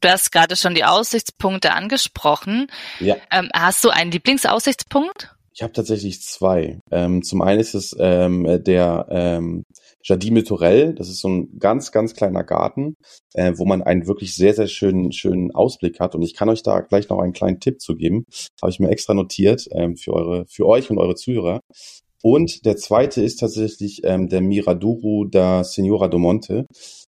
Du 0.00 0.08
hast 0.08 0.30
gerade 0.30 0.56
schon 0.56 0.74
die 0.74 0.84
Aussichtspunkte 0.84 1.72
angesprochen. 1.72 2.68
Ja. 3.00 3.16
Ähm, 3.32 3.50
hast 3.52 3.82
du 3.84 3.90
einen 3.90 4.12
Lieblingsaussichtspunkt? 4.12 5.34
Ich 5.58 5.62
habe 5.62 5.72
tatsächlich 5.72 6.22
zwei. 6.22 6.78
Ähm, 6.92 7.24
zum 7.24 7.42
einen 7.42 7.58
ist 7.58 7.74
es 7.74 7.96
ähm, 7.98 8.62
der 8.62 9.06
ähm, 9.10 9.64
Jardin 10.04 10.44
Torel. 10.44 10.94
Das 10.94 11.08
ist 11.08 11.18
so 11.18 11.28
ein 11.28 11.58
ganz, 11.58 11.90
ganz 11.90 12.14
kleiner 12.14 12.44
Garten, 12.44 12.94
äh, 13.34 13.54
wo 13.56 13.64
man 13.64 13.82
einen 13.82 14.06
wirklich 14.06 14.36
sehr, 14.36 14.54
sehr 14.54 14.68
schönen, 14.68 15.10
schönen 15.10 15.52
Ausblick 15.52 15.98
hat. 15.98 16.14
Und 16.14 16.22
ich 16.22 16.34
kann 16.34 16.48
euch 16.48 16.62
da 16.62 16.80
gleich 16.80 17.08
noch 17.08 17.18
einen 17.18 17.32
kleinen 17.32 17.58
Tipp 17.58 17.80
zu 17.80 17.96
geben. 17.96 18.24
Habe 18.62 18.70
ich 18.70 18.78
mir 18.78 18.90
extra 18.90 19.14
notiert 19.14 19.66
ähm, 19.72 19.96
für 19.96 20.12
eure, 20.12 20.46
für 20.46 20.64
euch 20.64 20.90
und 20.90 20.98
eure 20.98 21.16
Zuhörer. 21.16 21.60
Und 22.22 22.64
der 22.64 22.76
zweite 22.76 23.22
ist 23.22 23.36
tatsächlich 23.36 24.02
ähm, 24.04 24.28
der 24.28 24.40
Miraduro 24.40 25.24
da 25.24 25.64
Senhora 25.64 26.08
do 26.08 26.18
Monte. 26.18 26.66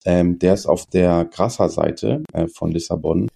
Ähm, 0.05 0.39
der 0.39 0.55
ist 0.55 0.67
auf 0.67 0.87
der 0.87 1.25
Grassa-Seite 1.25 2.23
äh, 2.33 2.47
von 2.49 2.71
Lissabon. 2.71 3.29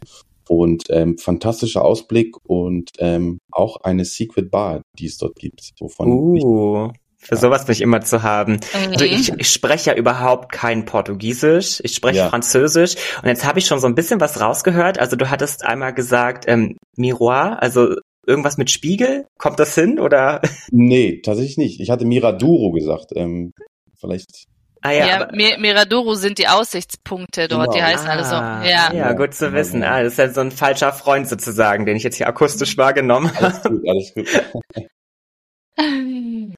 Und 0.49 0.85
ähm, 0.91 1.19
fantastischer 1.19 1.85
Ausblick 1.85 2.35
und 2.47 2.91
ähm, 2.99 3.39
auch 3.53 3.77
eine 3.83 4.05
Secret 4.05 4.51
Bar, 4.51 4.83
die 4.99 5.07
es 5.07 5.17
dort 5.17 5.37
gibt. 5.37 5.71
Wovon 5.79 6.09
uh, 6.11 6.91
für 7.25 7.37
sowas 7.37 7.67
bin 7.67 7.75
ich 7.75 7.81
immer 7.81 8.01
zu 8.01 8.25
haben. 8.25 8.55
Mhm. 8.55 8.93
Also 8.93 9.05
ich, 9.05 9.33
ich 9.33 9.51
spreche 9.51 9.91
ja 9.91 9.97
überhaupt 9.97 10.51
kein 10.51 10.85
Portugiesisch, 10.85 11.81
ich 11.85 11.95
spreche 11.95 12.19
ja. 12.19 12.29
Französisch 12.29 12.97
und 13.23 13.29
jetzt 13.29 13.45
habe 13.45 13.61
ich 13.61 13.67
schon 13.67 13.79
so 13.79 13.87
ein 13.87 13.95
bisschen 13.95 14.21
was 14.21 14.41
rausgehört. 14.41 14.99
Also 14.99 15.15
du 15.15 15.31
hattest 15.31 15.65
einmal 15.65 15.95
gesagt 15.95 16.45
ähm, 16.49 16.77
Miroir, 16.97 17.63
also 17.63 17.95
irgendwas 18.27 18.57
mit 18.57 18.71
Spiegel. 18.71 19.27
Kommt 19.39 19.59
das 19.59 19.75
hin 19.75 19.99
oder? 19.99 20.41
Nee, 20.71 21.21
tatsächlich 21.23 21.59
nicht. 21.59 21.81
Ich 21.81 21.91
hatte 21.91 22.05
Miraduro 22.05 22.73
gesagt. 22.73 23.11
Ähm, 23.15 23.53
vielleicht 23.99 24.47
Ah, 24.85 24.91
ja, 24.91 25.07
ja 25.07 25.29
Mir 25.33 25.59
Miradoro 25.59 26.15
sind 26.15 26.39
die 26.39 26.49
Aussichtspunkte 26.49 27.47
dort, 27.47 27.71
genau. 27.71 27.73
die 27.73 27.83
heißen 27.83 28.09
ah, 28.09 28.11
alle 28.11 28.25
so. 28.25 28.35
Ah, 28.35 28.65
ja. 28.65 28.93
ja, 28.93 29.13
gut 29.13 29.33
zu 29.33 29.53
wissen. 29.53 29.85
Ah, 29.85 30.03
das 30.03 30.15
ist 30.15 30.19
ja 30.19 30.29
so 30.31 30.41
ein 30.41 30.51
falscher 30.51 30.93
Freund 30.93 31.29
sozusagen, 31.29 31.87
den 31.87 31.97
ich 31.97 32.03
jetzt 32.03 32.17
hier 32.17 32.27
akustisch 32.27 32.77
wahrgenommen 32.77 33.33
habe. 33.33 33.47
Alles 33.47 33.63
gut, 33.63 33.83
alles 33.89 34.15
gut. 34.15 34.29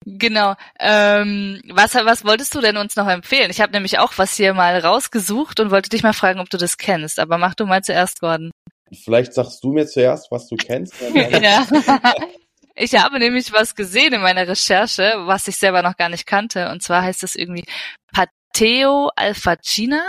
Genau. 0.05 0.55
Ähm, 0.81 1.61
was, 1.73 1.95
was 1.95 2.25
wolltest 2.25 2.55
du 2.55 2.61
denn 2.61 2.77
uns 2.77 2.97
noch 2.97 3.07
empfehlen? 3.07 3.51
Ich 3.51 3.61
habe 3.61 3.73
nämlich 3.73 4.01
auch 4.01 4.13
was 4.17 4.35
hier 4.35 4.55
mal 4.55 4.79
rausgesucht 4.79 5.61
und 5.61 5.71
wollte 5.71 5.89
dich 5.89 6.03
mal 6.03 6.13
fragen, 6.13 6.41
ob 6.41 6.51
du 6.51 6.57
das 6.57 6.79
kennst. 6.79 7.21
Aber 7.21 7.39
mach 7.39 7.55
du 7.55 7.65
mal 7.65 7.83
zuerst, 7.83 8.21
Gordon. 8.21 8.51
Vielleicht 8.95 9.35
sagst 9.35 9.63
du 9.65 9.73
mir 9.73 9.87
zuerst, 9.87 10.31
was 10.31 10.49
du 10.49 10.57
kennst. 10.57 10.95
ja. 11.15 11.67
Ich 12.77 12.95
habe 12.97 13.19
nämlich 13.19 13.53
was 13.53 13.75
gesehen 13.75 14.15
in 14.15 14.21
meiner 14.21 14.49
Recherche, 14.49 15.15
was 15.27 15.47
ich 15.47 15.57
selber 15.57 15.83
noch 15.83 15.97
gar 15.97 16.09
nicht 16.09 16.27
kannte. 16.27 16.71
Und 16.71 16.83
zwar 16.83 17.03
heißt 17.03 17.23
es 17.23 17.37
irgendwie 17.37 17.65
Pateo 18.13 19.11
Alfacina. 19.15 20.05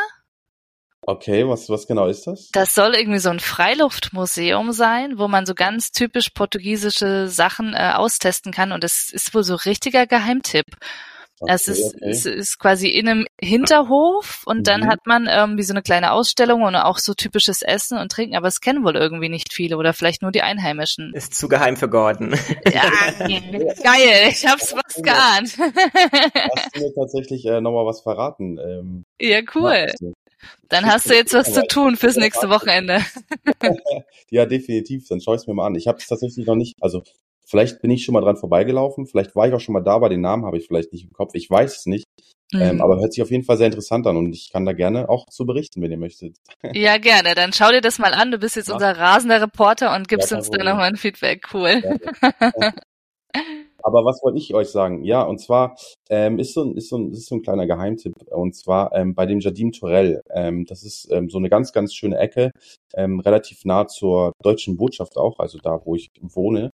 Okay, 1.07 1.47
was, 1.47 1.69
was 1.69 1.85
genau 1.85 2.07
ist 2.07 2.25
das? 2.25 2.49
Das 2.51 2.73
soll 2.73 2.95
irgendwie 2.95 3.19
so 3.19 3.29
ein 3.29 3.39
Freiluftmuseum 3.39 4.71
sein, 4.71 5.19
wo 5.19 5.27
man 5.27 5.45
so 5.45 5.53
ganz 5.53 5.91
typisch 5.91 6.31
portugiesische 6.31 7.27
Sachen 7.27 7.75
äh, 7.75 7.91
austesten 7.93 8.51
kann. 8.51 8.71
Und 8.71 8.83
es 8.83 9.11
ist 9.11 9.35
wohl 9.35 9.43
so 9.43 9.53
richtiger 9.53 10.07
Geheimtipp. 10.07 10.65
Okay, 11.39 11.53
es, 11.53 11.67
ist, 11.67 11.95
okay. 11.95 12.09
es 12.09 12.25
ist 12.25 12.59
quasi 12.59 12.87
in 12.87 13.09
einem 13.09 13.25
Hinterhof 13.41 14.43
und 14.45 14.59
mhm. 14.59 14.63
dann 14.63 14.87
hat 14.87 15.05
man 15.05 15.27
irgendwie 15.27 15.63
so 15.63 15.73
eine 15.73 15.81
kleine 15.81 16.13
Ausstellung 16.13 16.63
und 16.63 16.75
auch 16.75 16.97
so 16.97 17.13
typisches 17.13 17.61
Essen 17.61 17.97
und 17.97 18.11
Trinken, 18.11 18.37
aber 18.37 18.47
es 18.47 18.61
kennen 18.61 18.85
wohl 18.85 18.95
irgendwie 18.95 19.27
nicht 19.27 19.53
viele 19.53 19.77
oder 19.77 19.93
vielleicht 19.93 20.21
nur 20.21 20.31
die 20.31 20.43
Einheimischen. 20.43 21.13
Ist 21.13 21.35
zu 21.35 21.49
geheim 21.49 21.75
für 21.75 21.89
Gordon. 21.89 22.35
Ja, 22.71 22.83
geil, 23.19 24.29
ich 24.29 24.47
hab's 24.47 24.73
was 24.73 25.03
geahnt. 25.03 25.57
Hast 25.57 26.75
du 26.75 26.81
mir 26.81 26.93
tatsächlich 26.95 27.45
äh, 27.45 27.59
nochmal 27.59 27.85
was 27.85 28.01
verraten? 28.01 28.57
Ähm, 28.57 29.05
ja, 29.19 29.41
cool. 29.55 29.91
Dann 30.69 30.85
hast 30.85 31.09
du 31.09 31.15
jetzt 31.15 31.33
was 31.33 31.53
zu 31.53 31.65
tun 31.67 31.95
fürs 31.95 32.15
nächste 32.15 32.49
Wochenende. 32.49 33.01
ja, 34.29 34.45
definitiv. 34.45 35.07
Dann 35.07 35.21
schau 35.21 35.33
ich 35.33 35.41
es 35.41 35.47
mir 35.47 35.53
mal 35.53 35.67
an. 35.67 35.75
Ich 35.75 35.87
habe 35.87 35.97
es 35.97 36.07
tatsächlich 36.07 36.45
noch 36.45 36.55
nicht, 36.55 36.75
also 36.81 37.03
Vielleicht 37.45 37.81
bin 37.81 37.91
ich 37.91 38.03
schon 38.03 38.13
mal 38.13 38.21
dran 38.21 38.37
vorbeigelaufen, 38.37 39.05
vielleicht 39.05 39.35
war 39.35 39.47
ich 39.47 39.53
auch 39.53 39.59
schon 39.59 39.73
mal 39.73 39.81
da, 39.81 39.93
aber 39.93 40.09
den 40.09 40.21
Namen 40.21 40.45
habe 40.45 40.57
ich 40.57 40.67
vielleicht 40.67 40.91
nicht 40.91 41.03
im 41.03 41.13
Kopf. 41.13 41.31
Ich 41.33 41.49
weiß 41.49 41.77
es 41.77 41.85
nicht. 41.85 42.05
Ähm, 42.53 42.59
mhm. 42.59 42.65
Ähm, 42.65 42.81
aber 42.81 42.99
hört 42.99 43.13
sich 43.13 43.23
auf 43.23 43.31
jeden 43.31 43.43
Fall 43.43 43.57
sehr 43.57 43.67
interessant 43.67 44.05
an 44.07 44.17
und 44.17 44.33
ich 44.33 44.51
kann 44.51 44.65
da 44.65 44.73
gerne 44.73 45.09
auch 45.09 45.27
zu 45.27 45.45
berichten, 45.45 45.81
wenn 45.81 45.91
ihr 45.91 45.97
möchtet. 45.97 46.37
Ja, 46.73 46.97
gerne. 46.97 47.35
Dann 47.35 47.53
schau 47.53 47.71
dir 47.71 47.81
das 47.81 47.99
mal 47.99 48.13
an. 48.13 48.31
Du 48.31 48.37
bist 48.37 48.55
jetzt 48.55 48.69
ja. 48.69 48.75
unser 48.75 48.97
rasender 48.97 49.41
Reporter 49.41 49.95
und 49.95 50.07
gibst 50.07 50.31
ja, 50.31 50.37
uns 50.37 50.49
dann 50.49 50.65
nochmal 50.65 50.89
ein 50.89 50.97
Feedback. 50.97 51.47
Cool. 51.53 51.81
Ja, 51.83 52.73
Aber 53.85 54.03
was 54.03 54.23
wollte 54.23 54.39
ich 54.39 54.51
euch 54.55 54.69
sagen? 54.69 55.03
Ja, 55.03 55.21
und 55.21 55.39
zwar 55.39 55.75
ähm, 56.09 56.39
ist, 56.39 56.55
so 56.55 56.63
ein, 56.63 56.75
ist, 56.75 56.89
so 56.89 56.97
ein, 56.97 57.11
ist 57.11 57.27
so 57.27 57.35
ein 57.35 57.43
kleiner 57.43 57.67
Geheimtipp. 57.67 58.13
Und 58.31 58.55
zwar 58.55 58.91
ähm, 58.95 59.13
bei 59.13 59.27
dem 59.27 59.39
Jardim 59.39 59.71
Torell. 59.71 60.21
Ähm, 60.31 60.65
das 60.65 60.83
ist 60.83 61.07
ähm, 61.11 61.29
so 61.29 61.37
eine 61.37 61.49
ganz, 61.49 61.71
ganz 61.71 61.93
schöne 61.93 62.17
Ecke, 62.17 62.49
ähm, 62.95 63.19
relativ 63.19 63.63
nah 63.63 63.85
zur 63.85 64.33
deutschen 64.41 64.75
Botschaft 64.75 65.17
auch, 65.17 65.37
also 65.37 65.59
da, 65.59 65.81
wo 65.85 65.93
ich 65.93 66.09
wohne. 66.19 66.71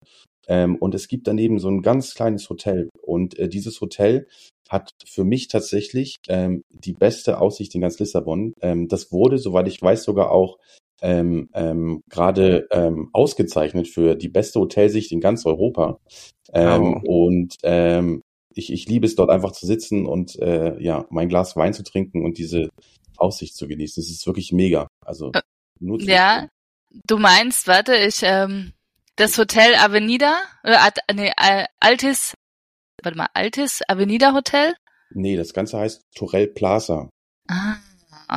Ähm, 0.47 0.77
und 0.77 0.95
es 0.95 1.09
gibt 1.09 1.27
daneben 1.27 1.59
so 1.59 1.67
ein 1.67 1.81
ganz 1.81 2.15
kleines 2.15 2.49
Hotel. 2.49 2.89
Und 3.01 3.37
äh, 3.37 3.49
dieses 3.49 3.81
Hotel 3.81 4.27
hat 4.69 4.91
für 5.05 5.25
mich 5.25 5.49
tatsächlich 5.49 6.15
ähm, 6.29 6.63
die 6.69 6.93
beste 6.93 7.41
Aussicht 7.41 7.75
in 7.75 7.81
ganz 7.81 7.99
Lissabon. 7.99 8.53
Ähm, 8.61 8.87
das 8.87 9.11
wurde, 9.11 9.37
soweit 9.37 9.67
ich 9.67 9.81
weiß, 9.81 10.03
sogar 10.03 10.31
auch 10.31 10.59
ähm, 11.01 11.49
ähm, 11.53 12.01
gerade 12.09 12.67
ähm, 12.71 13.09
ausgezeichnet 13.13 13.87
für 13.87 14.15
die 14.15 14.29
beste 14.29 14.59
Hotelsicht 14.59 15.11
in 15.11 15.19
ganz 15.19 15.45
Europa. 15.45 15.99
Ähm, 16.53 17.01
oh. 17.05 17.25
Und 17.25 17.55
ähm, 17.63 18.21
ich, 18.53 18.71
ich 18.71 18.87
liebe 18.87 19.05
es 19.05 19.15
dort 19.15 19.29
einfach 19.29 19.51
zu 19.51 19.65
sitzen 19.65 20.05
und 20.05 20.37
äh, 20.39 20.81
ja, 20.81 21.05
mein 21.09 21.29
Glas 21.29 21.55
Wein 21.55 21.73
zu 21.73 21.83
trinken 21.83 22.23
und 22.23 22.37
diese 22.37 22.69
Aussicht 23.17 23.55
zu 23.55 23.67
genießen. 23.67 24.01
Es 24.01 24.09
ist 24.09 24.25
wirklich 24.27 24.51
mega. 24.51 24.87
Also 25.05 25.31
äh, 25.33 25.41
nur 25.79 26.01
Ja, 26.01 26.47
du 27.07 27.17
meinst, 27.17 27.67
warte, 27.67 27.95
ich 27.95 28.21
ähm, 28.23 28.73
das 29.15 29.37
Hotel 29.37 29.75
Avenida 29.75 30.37
oder 30.63 30.79
nee, 31.13 31.31
Altis, 31.79 32.33
warte 33.03 33.17
mal, 33.17 33.27
Altis 33.33 33.81
Avenida 33.87 34.33
Hotel? 34.33 34.73
Nee, 35.13 35.35
das 35.35 35.53
Ganze 35.53 35.77
heißt 35.77 36.03
Torel 36.15 36.47
Plaza. 36.47 37.09
Ah, 37.47 37.75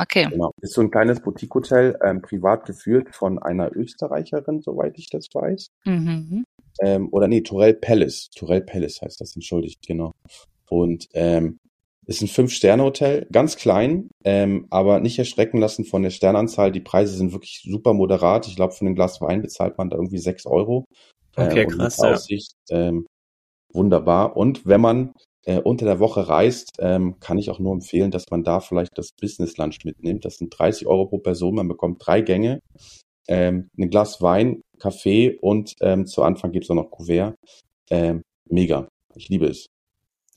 okay. 0.01 0.27
Genau. 0.29 0.51
Ist 0.61 0.73
so 0.73 0.81
ein 0.81 0.91
kleines 0.91 1.21
Boutique-Hotel, 1.21 1.97
ähm, 2.03 2.21
privat 2.21 2.65
geführt 2.65 3.15
von 3.15 3.39
einer 3.39 3.75
Österreicherin, 3.75 4.61
soweit 4.61 4.97
ich 4.97 5.09
das 5.09 5.27
weiß. 5.33 5.67
Mhm. 5.85 6.45
Ähm, 6.81 7.09
oder 7.11 7.27
nee, 7.27 7.41
Torel 7.41 7.73
Palace. 7.73 8.29
Torel 8.35 8.61
Palace 8.61 9.01
heißt 9.01 9.21
das, 9.21 9.35
entschuldigt, 9.35 9.85
genau. 9.87 10.13
Und 10.69 11.07
ähm, 11.13 11.59
ist 12.07 12.21
ein 12.21 12.27
Fünf-Sterne-Hotel, 12.27 13.27
ganz 13.31 13.55
klein, 13.55 14.09
ähm, 14.23 14.67
aber 14.69 14.99
nicht 14.99 15.17
erschrecken 15.17 15.59
lassen 15.59 15.85
von 15.85 16.03
der 16.03 16.11
Sternanzahl. 16.11 16.71
Die 16.71 16.81
Preise 16.81 17.15
sind 17.15 17.31
wirklich 17.31 17.63
super 17.67 17.93
moderat. 17.93 18.47
Ich 18.47 18.55
glaube, 18.55 18.73
für 18.73 18.85
ein 18.85 18.95
Glas 18.95 19.21
Wein 19.21 19.41
bezahlt 19.41 19.77
man 19.77 19.89
da 19.89 19.97
irgendwie 19.97 20.19
sechs 20.19 20.45
Euro. 20.45 20.85
Okay, 21.35 21.61
äh, 21.61 21.65
krass. 21.65 21.97
Ja. 21.97 22.13
Aussicht, 22.13 22.53
ähm, 22.69 23.07
wunderbar. 23.73 24.37
Und 24.37 24.65
wenn 24.65 24.81
man 24.81 25.13
äh, 25.45 25.59
unter 25.59 25.85
der 25.85 25.99
Woche 25.99 26.27
reist, 26.27 26.71
ähm, 26.79 27.19
kann 27.19 27.37
ich 27.37 27.49
auch 27.49 27.59
nur 27.59 27.73
empfehlen, 27.73 28.11
dass 28.11 28.25
man 28.29 28.43
da 28.43 28.59
vielleicht 28.59 28.97
das 28.97 29.11
Business 29.19 29.57
Lunch 29.57 29.79
mitnimmt. 29.85 30.25
Das 30.25 30.37
sind 30.37 30.57
30 30.57 30.87
Euro 30.87 31.05
pro 31.05 31.19
Person. 31.19 31.55
Man 31.55 31.67
bekommt 31.67 32.05
drei 32.05 32.21
Gänge, 32.21 32.59
ähm, 33.27 33.69
ein 33.77 33.89
Glas 33.89 34.21
Wein, 34.21 34.61
Kaffee 34.79 35.37
und 35.39 35.73
ähm, 35.81 36.05
zu 36.05 36.23
Anfang 36.23 36.51
gibt's 36.51 36.69
auch 36.69 36.75
noch 36.75 36.91
Kuvert. 36.91 37.35
Ähm, 37.89 38.21
mega. 38.49 38.87
Ich 39.15 39.29
liebe 39.29 39.47
es. 39.47 39.67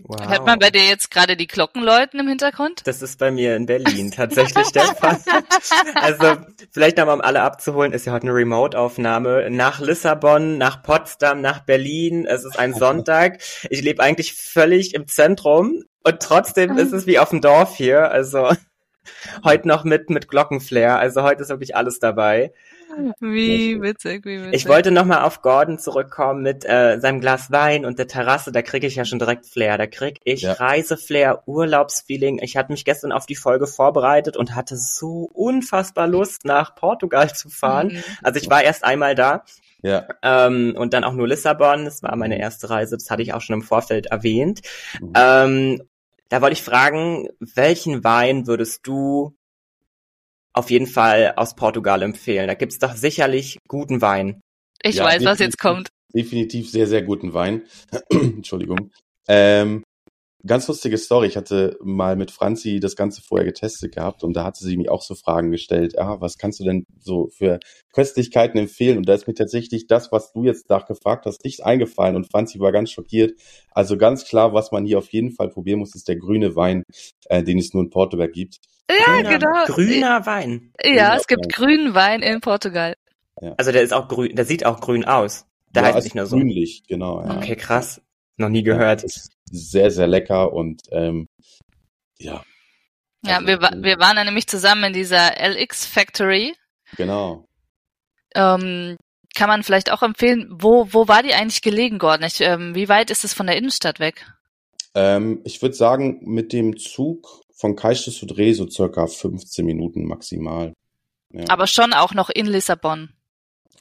Wow. 0.01 0.29
Hört 0.29 0.47
man 0.47 0.61
bei 0.61 0.71
dir 0.71 0.85
jetzt 0.85 1.11
gerade 1.11 1.37
die 1.37 1.49
Glocken 1.49 1.83
läuten 1.83 2.21
im 2.21 2.29
Hintergrund? 2.29 2.83
Das 2.87 3.03
ist 3.03 3.19
bei 3.19 3.33
mir 3.33 3.57
in 3.57 3.67
Berlin 3.67 4.13
tatsächlich 4.13 4.71
der 4.71 4.85
Fall. 4.85 5.19
Also 5.95 6.37
vielleicht 6.71 6.97
nochmal 6.97 7.17
um 7.17 7.21
alle 7.21 7.43
abzuholen, 7.43 7.93
ist 7.93 8.07
ja 8.07 8.13
heute 8.13 8.29
eine 8.29 8.35
Remote-Aufnahme. 8.35 9.51
Nach 9.51 9.81
Lissabon, 9.81 10.57
nach 10.57 10.83
Potsdam, 10.83 11.41
nach 11.41 11.61
Berlin. 11.61 12.27
Es 12.27 12.45
ist 12.45 12.59
ein 12.59 12.75
Sonntag. 12.75 13.41
Ich 13.71 13.83
lebe 13.83 14.03
eigentlich 14.03 14.35
völlig 14.35 14.95
im 14.95 15.09
Zentrum 15.09 15.83
und 16.05 16.21
trotzdem 16.21 16.79
ist 16.79 16.93
es 16.93 17.07
wie 17.07 17.19
auf 17.19 17.31
dem 17.31 17.41
Dorf 17.41 17.77
hier. 17.77 18.11
Also 18.11 18.51
heute 19.45 19.67
noch 19.67 19.85
mit 19.85 20.11
mit 20.11 20.29
Glockenflair. 20.29 20.99
Also 20.99 21.23
heute 21.23 21.43
ist 21.43 21.49
wirklich 21.49 21.75
alles 21.75 21.99
dabei. 21.99 22.53
Wie 23.21 23.81
witzig, 23.81 24.25
wie 24.25 24.39
witzig. 24.41 24.55
Ich 24.55 24.69
wollte 24.69 24.91
nochmal 24.91 25.23
auf 25.25 25.43
Gordon 25.43 25.79
zurückkommen 25.79 26.43
mit 26.43 26.65
äh, 26.65 26.99
seinem 27.01 27.21
Glas 27.21 27.51
Wein 27.51 27.85
und 27.85 27.99
der 27.99 28.09
Terrasse. 28.09 28.53
Da 28.53 28.63
kriege 28.63 28.87
ich 28.87 28.97
ja 28.97 29.05
schon 29.05 29.19
direkt 29.19 29.47
Flair. 29.47 29.79
Da 29.79 29.87
krieg 29.87 30.21
ich 30.25 30.43
Ja. 30.43 30.53
Reiseflair, 30.55 31.43
Urlaubsfeeling. 31.47 32.39
Ich 32.43 32.57
hatte 32.57 32.73
mich 32.73 32.85
gestern 32.85 33.13
auf 33.13 33.27
die 33.27 33.37
Folge 33.37 33.67
vorbereitet 33.67 34.37
und 34.37 34.55
hatte 34.55 34.77
so 34.77 35.29
unfassbar 35.33 36.07
Lust, 36.07 36.45
nach 36.45 36.75
Portugal 36.75 37.33
zu 37.35 37.49
fahren. 37.49 37.89
Mhm. 37.89 38.03
Also 38.23 38.41
ich 38.41 38.49
war 38.51 38.63
erst 38.63 38.85
einmal 38.85 39.15
da 39.15 39.45
Ja. 39.83 40.07
ähm, 40.23 40.75
und 40.77 40.95
dann 40.95 41.05
auch 41.05 41.13
nur 41.15 41.29
Lissabon. 41.29 41.85
Das 41.85 42.03
war 42.03 42.17
meine 42.17 42.39
erste 42.39 42.71
Reise. 42.71 42.97
Das 42.97 43.11
hatte 43.11 43.23
ich 43.23 43.35
auch 43.35 43.41
schon 43.41 43.55
im 43.55 43.63
Vorfeld 43.63 44.07
erwähnt. 44.07 44.61
Mhm. 45.01 45.13
Ähm, 45.17 45.83
da 46.31 46.43
wollte 46.43 46.53
ich 46.55 46.63
fragen, 46.63 47.29
welchen 47.41 48.05
Wein 48.05 48.47
würdest 48.47 48.87
du 48.87 49.35
auf 50.59 50.71
jeden 50.71 50.87
Fall 50.87 51.35
aus 51.37 51.55
Portugal 51.55 52.03
empfehlen? 52.03 52.49
Da 52.49 52.55
gibt's 52.55 52.79
doch 52.79 52.95
sicherlich 52.95 53.59
guten 53.69 54.01
Wein. 54.03 54.41
Ich 54.83 54.97
Ja, 54.97 55.05
weiß, 55.05 55.25
was 55.25 55.39
jetzt 55.39 55.59
kommt. 55.59 55.89
definitiv 56.15 56.71
sehr, 56.71 56.87
sehr 56.87 57.03
guten 57.03 57.33
Wein. 57.33 57.63
Entschuldigung. 58.11 58.91
Ähm, 59.29 59.85
ganz 60.49 60.67
lustige 60.67 60.99
Story. 60.99 61.29
Ich 61.29 61.37
hatte 61.37 61.79
mal 61.81 62.17
mit 62.17 62.31
Franzi 62.31 62.81
das 62.81 62.97
Ganze 62.97 63.23
vorher 63.23 63.47
getestet 63.47 63.95
gehabt 63.95 64.25
und 64.25 64.35
da 64.35 64.45
hatte 64.45 64.65
sie 64.65 64.77
mir 64.77 64.91
auch 64.91 65.03
so 65.03 65.15
Fragen 65.15 65.51
gestellt. 65.51 65.99
Ah, 65.99 66.17
was 66.21 66.39
kannst 66.39 66.59
du 66.61 66.65
denn 66.65 66.85
so 66.99 67.29
für 67.29 67.61
Köstlichkeiten 67.93 68.59
empfehlen? 68.59 68.99
Und 68.99 69.09
da 69.09 69.15
ist 69.15 69.29
mir 69.29 69.35
tatsächlich 69.35 69.87
das, 69.87 70.11
was 70.11 70.33
du 70.33 70.45
jetzt 70.45 70.69
nachgefragt 70.69 71.27
hast, 71.27 71.45
nicht 71.45 71.65
eingefallen 71.65 72.17
und 72.17 72.31
Franzi 72.31 72.59
war 72.59 72.73
ganz 72.73 72.91
schockiert. 72.91 73.39
Also 73.71 73.97
ganz 73.97 74.25
klar, 74.25 74.53
was 74.53 74.73
man 74.73 74.85
hier 74.85 74.99
auf 74.99 75.13
jeden 75.13 75.31
Fall 75.31 75.49
probieren 75.49 75.79
muss, 75.79 75.95
ist 75.95 76.09
der 76.09 76.17
grüne 76.17 76.57
Wein, 76.57 76.83
äh, 77.27 77.43
den 77.45 77.59
es 77.59 77.73
nur 77.73 77.85
in 77.85 77.91
Portugal 77.91 78.29
gibt. 78.29 78.57
Ja, 78.91 79.21
grüner, 79.21 79.39
genau. 79.39 79.65
Grüner 79.67 80.27
Wein. 80.27 80.73
Ja, 80.83 81.17
es 81.17 81.27
gibt 81.27 81.53
Grüner 81.53 81.69
grünen 81.69 81.95
Wein 81.95 82.23
in 82.23 82.41
Portugal. 82.41 82.95
Also 83.57 83.73
der 83.73 83.83
ist 83.83 83.93
auch 83.93 84.09
grün, 84.09 84.35
der 84.35 84.45
sieht 84.45 84.65
auch 84.65 84.81
grün 84.81 85.05
aus. 85.05 85.47
Der 85.75 85.83
ja, 85.83 85.89
heißt 85.89 85.99
ist 85.99 86.05
nicht 86.05 86.15
nur 86.15 86.27
so. 86.27 86.37
grünlich, 86.37 86.83
genau. 86.89 87.23
Ja. 87.23 87.37
Okay, 87.37 87.57
krass. 87.57 88.01
Noch 88.37 88.49
nie 88.49 88.63
gehört. 88.63 89.05
Ist 89.05 89.31
sehr, 89.53 89.91
sehr 89.91 90.07
lecker 90.07 90.53
und 90.53 90.83
ähm, 90.91 91.27
ja, 92.19 92.43
Ja, 93.25 93.37
Also, 93.37 93.47
wir, 93.47 93.61
wir 93.61 93.99
waren 93.99 94.17
da 94.17 94.25
nämlich 94.25 94.47
zusammen 94.47 94.85
in 94.85 94.93
dieser 94.93 95.33
LX 95.41 95.87
Factory. 95.87 96.55
genau. 96.97 97.45
Ähm, 98.35 98.97
kann 99.35 99.49
man 99.49 99.63
vielleicht 99.63 99.93
auch 99.93 100.03
empfehlen, 100.03 100.49
wo, 100.51 100.93
wo 100.93 101.07
war 101.09 101.23
die 101.23 101.33
eigentlich 101.33 101.63
gelegen, 101.63 101.99
Gordon? 101.99 102.27
Ich, 102.27 102.41
ähm, 102.41 102.75
wie 102.75 102.89
weit 102.89 103.11
ist 103.11 103.25
es 103.25 103.35
von 103.35 103.47
der 103.47 103.57
Innenstadt 103.57 104.01
weg? 104.01 104.27
Ähm, 104.95 105.41
ich 105.45 105.63
würde 105.63 105.75
sagen, 105.75 106.21
mit 106.23 106.53
dem 106.53 106.77
Zug 106.77 107.43
von 107.55 107.77
Caixo 107.77 108.11
zu 108.11 108.27
Dreh 108.27 108.53
so 108.53 108.69
circa 108.69 109.07
15 109.07 109.65
Minuten 109.65 110.05
maximal. 110.05 110.73
Ja. 111.33 111.45
Aber 111.49 111.67
schon 111.67 111.93
auch 111.93 112.15
noch 112.15 112.31
in 112.31 112.47
Lissabon. 112.47 113.11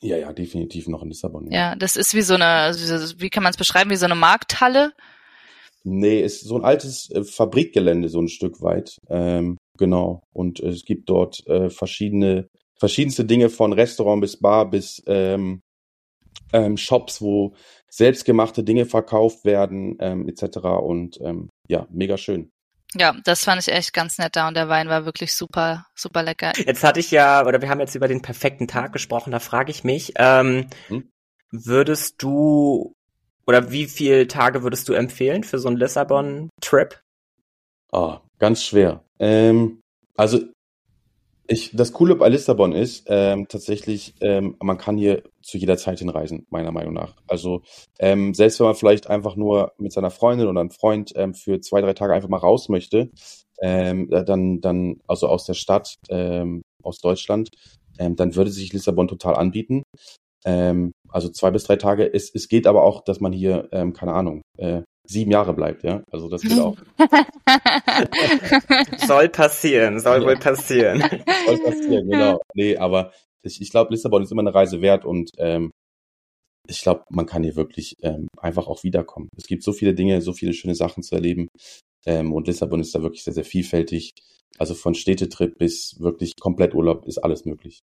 ja, 0.01 0.17
ja, 0.17 0.33
definitiv 0.33 0.87
noch 0.87 1.01
in 1.01 1.09
Lissabon. 1.09 1.49
Ja, 1.51 1.75
das 1.75 1.95
ist 1.95 2.13
wie 2.13 2.21
so 2.21 2.35
eine, 2.35 2.75
wie 3.17 3.29
kann 3.29 3.43
man 3.43 3.51
es 3.51 3.57
beschreiben, 3.57 3.89
wie 3.89 3.95
so 3.95 4.05
eine 4.05 4.15
Markthalle. 4.15 4.93
Nee, 5.89 6.21
ist 6.21 6.41
so 6.41 6.57
ein 6.57 6.65
altes 6.65 7.09
äh, 7.11 7.23
Fabrikgelände, 7.23 8.09
so 8.09 8.19
ein 8.21 8.27
Stück 8.27 8.61
weit. 8.61 8.97
Ähm, 9.09 9.57
genau. 9.77 10.21
Und 10.33 10.59
es 10.59 10.83
gibt 10.83 11.09
dort 11.09 11.45
äh, 11.47 11.69
verschiedene, 11.69 12.47
verschiedenste 12.77 13.25
Dinge 13.25 13.49
von 13.49 13.73
Restaurant 13.73 14.21
bis 14.21 14.37
Bar 14.37 14.69
bis 14.69 15.01
ähm, 15.07 15.61
ähm, 16.53 16.77
Shops, 16.77 17.21
wo 17.21 17.53
selbstgemachte 17.89 18.63
Dinge 18.63 18.85
verkauft 18.85 19.45
werden, 19.45 19.97
ähm, 19.99 20.27
etc. 20.27 20.57
Und 20.81 21.19
ähm, 21.21 21.49
ja, 21.67 21.87
mega 21.89 22.17
schön. 22.17 22.51
Ja, 22.95 23.15
das 23.25 23.43
fand 23.43 23.61
ich 23.61 23.73
echt 23.73 23.93
ganz 23.93 24.17
nett 24.17 24.35
da 24.35 24.47
und 24.47 24.55
der 24.55 24.69
Wein 24.69 24.87
war 24.87 25.05
wirklich 25.05 25.33
super, 25.33 25.85
super 25.95 26.23
lecker. 26.23 26.53
Jetzt 26.57 26.83
hatte 26.83 26.99
ich 26.99 27.11
ja, 27.11 27.45
oder 27.45 27.61
wir 27.61 27.69
haben 27.69 27.81
jetzt 27.81 27.95
über 27.95 28.07
den 28.07 28.21
perfekten 28.21 28.67
Tag 28.67 28.93
gesprochen, 28.93 29.31
da 29.31 29.39
frage 29.39 29.71
ich 29.71 29.83
mich, 29.83 30.13
ähm, 30.17 30.67
Hm? 30.87 31.09
würdest 31.51 32.21
du, 32.23 32.93
oder 33.47 33.71
wie 33.71 33.85
viele 33.85 34.27
Tage 34.27 34.63
würdest 34.63 34.89
du 34.89 34.93
empfehlen 34.93 35.43
für 35.43 35.59
so 35.59 35.67
einen 35.67 35.77
Lissabon-Trip? 35.77 36.99
Ah, 37.91 38.21
ganz 38.39 38.63
schwer. 38.63 39.03
Ähm, 39.19 39.79
also 40.15 40.39
ich, 41.47 41.71
das 41.73 41.93
Coole 41.93 42.15
bei 42.15 42.27
Lissabon 42.27 42.73
ist 42.73 43.05
ähm, 43.07 43.47
tatsächlich, 43.47 44.15
ähm, 44.19 44.57
man 44.61 44.77
kann 44.77 44.97
hier 44.97 45.23
zu 45.41 45.57
jeder 45.57 45.77
Zeit 45.77 45.99
hinreisen, 45.99 46.45
meiner 46.49 46.73
Meinung 46.73 46.93
nach. 46.93 47.15
Also 47.25 47.61
ähm, 47.99 48.33
selbst 48.33 48.59
wenn 48.59 48.67
man 48.67 48.75
vielleicht 48.75 49.09
einfach 49.09 49.37
nur 49.37 49.71
mit 49.77 49.93
seiner 49.93 50.11
Freundin 50.11 50.47
oder 50.47 50.59
einem 50.59 50.71
Freund 50.71 51.13
ähm, 51.15 51.33
für 51.33 51.61
zwei, 51.61 51.79
drei 51.79 51.93
Tage 51.93 52.13
einfach 52.13 52.27
mal 52.27 52.37
raus 52.37 52.67
möchte, 52.67 53.11
ähm, 53.61 54.11
äh, 54.11 54.25
dann, 54.25 54.59
dann, 54.59 54.99
also 55.07 55.27
aus 55.27 55.45
der 55.45 55.53
Stadt, 55.53 55.95
ähm, 56.09 56.63
aus 56.83 56.99
Deutschland, 56.99 57.49
ähm, 57.97 58.17
dann 58.17 58.35
würde 58.35 58.51
sich 58.51 58.73
Lissabon 58.73 59.07
total 59.07 59.35
anbieten. 59.35 59.83
Ähm, 60.45 60.91
also 61.09 61.29
zwei 61.29 61.51
bis 61.51 61.63
drei 61.63 61.77
Tage. 61.77 62.13
Es, 62.13 62.33
es 62.33 62.47
geht 62.47 62.67
aber 62.67 62.83
auch, 62.83 63.03
dass 63.03 63.19
man 63.19 63.33
hier, 63.33 63.69
ähm, 63.71 63.93
keine 63.93 64.13
Ahnung, 64.13 64.41
äh, 64.57 64.83
sieben 65.07 65.31
Jahre 65.31 65.53
bleibt, 65.53 65.83
ja. 65.83 66.03
Also 66.11 66.29
das 66.29 66.41
geht 66.41 66.59
auch. 66.59 66.77
Soll 69.07 69.29
passieren, 69.29 69.99
soll 69.99 70.25
wohl 70.25 70.37
passieren. 70.37 70.99
Soll 71.45 71.59
passieren, 71.59 72.09
genau. 72.09 72.39
Nee, 72.53 72.77
aber 72.77 73.11
ich, 73.41 73.61
ich 73.61 73.71
glaube, 73.71 73.93
Lissabon 73.93 74.23
ist 74.23 74.31
immer 74.31 74.41
eine 74.41 74.53
Reise 74.53 74.81
wert 74.81 75.05
und 75.05 75.31
ähm, 75.37 75.71
ich 76.67 76.81
glaube, 76.81 77.03
man 77.09 77.25
kann 77.25 77.43
hier 77.43 77.55
wirklich 77.55 77.95
ähm, 78.01 78.27
einfach 78.37 78.67
auch 78.67 78.83
wiederkommen. 78.83 79.29
Es 79.37 79.47
gibt 79.47 79.63
so 79.63 79.71
viele 79.71 79.93
Dinge, 79.93 80.21
so 80.21 80.33
viele 80.33 80.53
schöne 80.53 80.75
Sachen 80.75 81.01
zu 81.01 81.15
erleben. 81.15 81.47
Ähm, 82.05 82.33
und 82.33 82.47
Lissabon 82.47 82.81
ist 82.81 82.93
da 82.93 83.01
wirklich 83.01 83.23
sehr, 83.23 83.33
sehr 83.33 83.45
vielfältig. 83.45 84.11
Also 84.57 84.73
von 84.73 84.93
Städtetrip 84.93 85.57
bis 85.57 85.95
wirklich 85.99 86.33
komplett 86.39 86.73
Urlaub 86.73 87.05
ist 87.05 87.19
alles 87.19 87.45
möglich. 87.45 87.79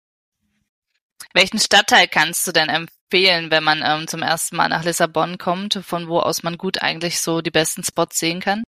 Welchen 1.34 1.58
Stadtteil 1.58 2.06
kannst 2.08 2.46
du 2.46 2.52
denn 2.52 2.68
empfehlen, 2.68 3.50
wenn 3.50 3.64
man 3.64 3.82
ähm, 3.84 4.08
zum 4.08 4.22
ersten 4.22 4.56
Mal 4.56 4.68
nach 4.68 4.84
Lissabon 4.84 5.38
kommt, 5.38 5.74
von 5.82 6.08
wo 6.08 6.18
aus 6.18 6.42
man 6.42 6.56
gut 6.56 6.82
eigentlich 6.82 7.20
so 7.20 7.40
die 7.40 7.50
besten 7.50 7.84
Spots 7.84 8.18
sehen 8.18 8.40
kann? 8.40 8.62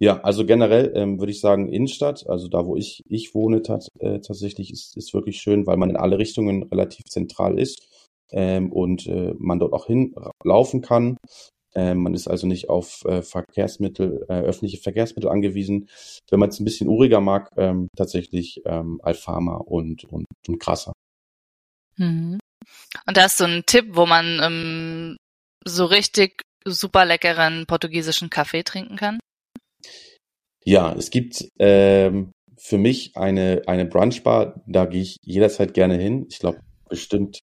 Ja, 0.00 0.20
also 0.20 0.46
generell 0.46 0.92
ähm, 0.94 1.18
würde 1.18 1.32
ich 1.32 1.40
sagen 1.40 1.72
Innenstadt, 1.72 2.24
also 2.28 2.46
da, 2.48 2.64
wo 2.66 2.76
ich 2.76 3.02
ich 3.08 3.34
wohne, 3.34 3.62
tat, 3.62 3.88
äh, 3.98 4.20
tatsächlich 4.20 4.72
ist 4.72 4.96
ist 4.96 5.12
wirklich 5.12 5.40
schön, 5.40 5.66
weil 5.66 5.76
man 5.76 5.90
in 5.90 5.96
alle 5.96 6.18
Richtungen 6.18 6.62
relativ 6.64 7.06
zentral 7.06 7.58
ist 7.58 7.88
ähm, 8.30 8.70
und 8.72 9.06
äh, 9.08 9.34
man 9.38 9.58
dort 9.58 9.72
auch 9.72 9.86
hinlaufen 9.86 10.82
kann. 10.82 11.16
Ähm, 11.74 11.98
man 12.02 12.14
ist 12.14 12.28
also 12.28 12.46
nicht 12.46 12.68
auf 12.68 13.04
äh, 13.06 13.22
Verkehrsmittel, 13.22 14.24
äh, 14.28 14.40
öffentliche 14.40 14.78
Verkehrsmittel 14.78 15.30
angewiesen. 15.30 15.88
Wenn 16.30 16.40
man 16.40 16.50
es 16.50 16.60
ein 16.60 16.64
bisschen 16.64 16.88
uriger 16.88 17.20
mag, 17.20 17.50
ähm, 17.56 17.88
tatsächlich 17.96 18.62
ähm, 18.66 19.00
Alfama 19.02 19.56
und 19.56 20.04
und, 20.04 20.26
und 20.46 20.60
Grasser. 20.60 20.92
Mhm. 21.98 22.38
Und 23.06 23.16
da 23.16 23.22
hast 23.22 23.40
du 23.40 23.44
einen 23.44 23.66
Tipp, 23.66 23.86
wo 23.90 24.06
man 24.06 24.40
ähm, 24.42 25.16
so 25.64 25.84
richtig 25.84 26.42
super 26.64 27.04
leckeren 27.04 27.66
portugiesischen 27.66 28.30
Kaffee 28.30 28.62
trinken 28.62 28.96
kann? 28.96 29.18
Ja, 30.64 30.94
es 30.94 31.10
gibt 31.10 31.48
ähm, 31.58 32.32
für 32.58 32.78
mich 32.78 33.16
eine, 33.16 33.62
eine 33.66 33.86
Brunchbar, 33.86 34.62
da 34.66 34.86
gehe 34.86 35.02
ich 35.02 35.16
jederzeit 35.22 35.74
gerne 35.74 35.96
hin. 35.96 36.26
Ich 36.30 36.38
glaube, 36.38 36.60
bestimmt 36.88 37.40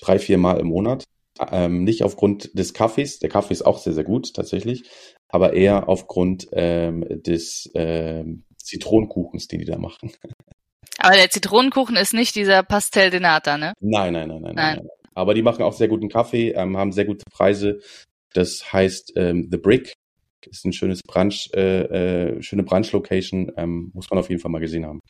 drei, 0.00 0.18
vier 0.18 0.38
Mal 0.38 0.58
im 0.58 0.68
Monat. 0.68 1.04
Ähm, 1.52 1.84
nicht 1.84 2.02
aufgrund 2.02 2.58
des 2.58 2.74
Kaffees, 2.74 3.20
der 3.20 3.28
Kaffee 3.28 3.52
ist 3.52 3.64
auch 3.64 3.78
sehr, 3.78 3.92
sehr 3.92 4.04
gut 4.04 4.34
tatsächlich, 4.34 4.90
aber 5.28 5.52
eher 5.52 5.88
aufgrund 5.88 6.48
ähm, 6.52 7.04
des 7.08 7.70
ähm, 7.74 8.44
Zitronenkuchens, 8.56 9.46
den 9.46 9.60
die 9.60 9.64
da 9.64 9.78
machen. 9.78 10.10
Aber 10.98 11.14
der 11.16 11.30
Zitronenkuchen 11.30 11.96
ist 11.96 12.12
nicht 12.12 12.34
dieser 12.34 12.62
Pastel 12.62 13.10
de 13.10 13.20
Nata, 13.20 13.56
ne? 13.56 13.72
Nein, 13.80 14.12
nein, 14.12 14.28
nein, 14.28 14.40
nein, 14.42 14.42
nein. 14.42 14.54
Nein. 14.54 14.76
nein. 14.78 14.88
Aber 15.14 15.34
die 15.34 15.42
machen 15.42 15.62
auch 15.62 15.72
sehr 15.72 15.88
guten 15.88 16.08
Kaffee, 16.08 16.50
ähm, 16.50 16.76
haben 16.76 16.92
sehr 16.92 17.04
gute 17.04 17.24
Preise. 17.30 17.80
Das 18.34 18.72
heißt 18.72 19.12
ähm, 19.16 19.48
The 19.50 19.58
Brick. 19.58 19.94
Ist 20.46 20.64
ein 20.64 20.72
schönes 20.72 21.02
Brunch, 21.02 21.50
äh, 21.54 21.80
äh, 22.36 22.42
schöne 22.42 22.62
Brunch-Location. 22.62 23.52
Ähm, 23.56 23.90
muss 23.94 24.08
man 24.10 24.18
auf 24.20 24.28
jeden 24.28 24.40
Fall 24.40 24.50
mal 24.52 24.60
gesehen 24.60 24.86
haben. 24.86 25.00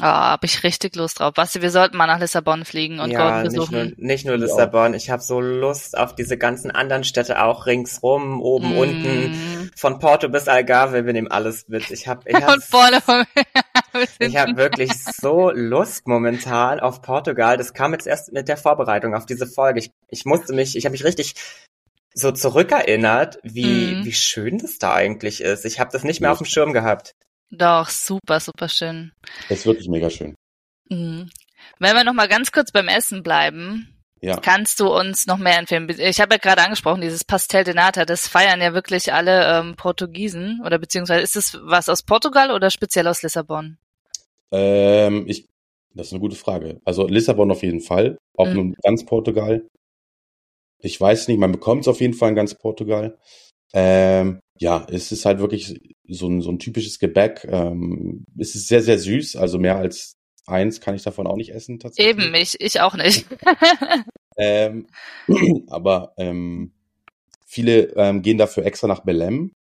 Ah, 0.00 0.30
hab 0.32 0.42
ich 0.44 0.64
richtig 0.64 0.96
Lust 0.96 1.20
drauf. 1.20 1.34
Basti, 1.34 1.62
wir 1.62 1.70
sollten 1.70 1.96
mal 1.96 2.06
nach 2.08 2.18
Lissabon 2.18 2.64
fliegen 2.64 2.98
und 2.98 3.10
ja, 3.12 3.20
Gordon 3.20 3.42
nicht 3.42 3.54
nur, 3.56 3.66
besuchen. 3.68 3.94
nicht 3.98 4.26
nur 4.26 4.36
Lissabon. 4.38 4.94
Ich 4.94 5.10
habe 5.10 5.22
so 5.22 5.40
Lust 5.40 5.96
auf 5.96 6.14
diese 6.16 6.36
ganzen 6.36 6.72
anderen 6.72 7.04
Städte 7.04 7.40
auch 7.44 7.66
ringsrum, 7.66 8.40
oben, 8.40 8.74
Mm. 8.74 8.78
unten, 8.78 9.70
von 9.76 10.00
Porto 10.00 10.28
bis 10.28 10.48
Algarve. 10.48 11.06
Wir 11.06 11.12
nehmen 11.12 11.28
alles 11.30 11.68
mit. 11.68 11.90
Ich 11.92 12.08
habe 12.08 12.22
ich 12.26 12.34
hab, 12.42 12.52
Und 12.54 12.64
vorne 12.64 13.00
vom 13.02 13.22
ich 14.18 14.36
hab 14.36 14.56
wirklich 14.56 14.92
so 14.92 15.50
Lust 15.50 16.06
momentan 16.06 16.80
auf 16.80 17.02
Portugal. 17.02 17.56
Das 17.56 17.72
kam 17.74 17.92
jetzt 17.92 18.06
erst 18.06 18.32
mit 18.32 18.48
der 18.48 18.56
Vorbereitung 18.56 19.14
auf 19.14 19.26
diese 19.26 19.46
Folge. 19.46 19.78
Ich, 19.80 19.90
ich 20.08 20.24
musste 20.24 20.52
mich, 20.52 20.76
ich 20.76 20.84
habe 20.84 20.92
mich 20.92 21.04
richtig 21.04 21.34
so 22.14 22.30
zurückerinnert, 22.32 23.38
wie, 23.42 23.94
Mhm. 23.96 24.04
wie 24.04 24.12
schön 24.12 24.58
das 24.58 24.78
da 24.78 24.94
eigentlich 24.94 25.40
ist. 25.40 25.64
Ich 25.64 25.80
habe 25.80 25.90
das 25.92 26.04
nicht 26.04 26.20
mehr 26.20 26.30
auf 26.32 26.38
dem 26.38 26.46
Schirm 26.46 26.72
gehabt. 26.72 27.12
Doch, 27.50 27.88
super, 27.88 28.40
super 28.40 28.68
schön. 28.68 29.12
Das 29.48 29.60
ist 29.60 29.66
wirklich 29.66 29.88
mega 29.88 30.10
schön. 30.10 30.34
Mhm. 30.88 31.30
Wenn 31.78 31.96
wir 31.96 32.04
noch 32.04 32.12
mal 32.12 32.28
ganz 32.28 32.52
kurz 32.52 32.70
beim 32.72 32.88
Essen 32.88 33.22
bleiben, 33.22 33.88
Ja. 34.20 34.36
kannst 34.36 34.80
du 34.80 34.86
uns 34.94 35.26
noch 35.26 35.38
mehr 35.38 35.58
empfehlen? 35.58 35.88
Ich 35.98 36.20
habe 36.20 36.34
ja 36.34 36.38
gerade 36.38 36.62
angesprochen, 36.62 37.00
dieses 37.00 37.24
Pastel 37.24 37.64
de 37.64 37.74
Nata, 37.74 38.04
das 38.04 38.28
feiern 38.28 38.60
ja 38.60 38.74
wirklich 38.74 39.12
alle 39.12 39.46
ähm, 39.58 39.76
Portugiesen 39.76 40.60
oder 40.64 40.78
beziehungsweise 40.78 41.20
ist 41.22 41.36
es 41.36 41.58
was 41.62 41.88
aus 41.88 42.02
Portugal 42.02 42.50
oder 42.52 42.70
speziell 42.70 43.06
aus 43.08 43.22
Lissabon? 43.22 43.76
Ähm, 44.52 45.24
ich, 45.28 45.46
das 45.94 46.08
ist 46.08 46.12
eine 46.12 46.20
gute 46.20 46.36
Frage. 46.36 46.80
Also 46.84 47.06
Lissabon 47.06 47.50
auf 47.50 47.62
jeden 47.62 47.80
Fall, 47.80 48.18
auch 48.36 48.48
Mhm. 48.48 48.54
nur 48.54 48.74
ganz 48.82 49.04
Portugal. 49.04 49.66
Ich 50.80 51.00
weiß 51.00 51.28
nicht, 51.28 51.38
man 51.38 51.52
bekommt 51.52 51.82
es 51.82 51.88
auf 51.88 52.00
jeden 52.00 52.14
Fall 52.14 52.30
in 52.30 52.34
ganz 52.34 52.54
Portugal. 52.54 53.18
Ähm, 53.72 54.40
ja, 54.58 54.86
es 54.90 55.10
ist 55.12 55.24
halt 55.24 55.38
wirklich 55.40 55.80
so 56.06 56.28
ein, 56.28 56.40
so 56.42 56.50
ein 56.50 56.58
typisches 56.58 56.98
Gebäck. 56.98 57.44
Ähm, 57.50 58.24
es 58.38 58.54
ist 58.54 58.68
sehr, 58.68 58.82
sehr 58.82 58.98
süß, 58.98 59.36
also 59.36 59.58
mehr 59.58 59.76
als 59.76 60.14
eins 60.46 60.80
kann 60.80 60.94
ich 60.94 61.02
davon 61.02 61.26
auch 61.26 61.36
nicht 61.36 61.50
essen 61.54 61.78
tatsächlich. 61.80 62.16
Eben, 62.24 62.34
ich, 62.34 62.60
ich 62.60 62.80
auch 62.80 62.94
nicht. 62.96 63.26
Ähm, 64.36 64.88
aber 65.68 66.12
ähm, 66.16 66.72
viele 67.46 67.92
ähm, 67.94 68.20
gehen 68.22 68.36
dafür 68.36 68.66
extra 68.66 68.88
nach 68.88 69.04
Belém. 69.04 69.52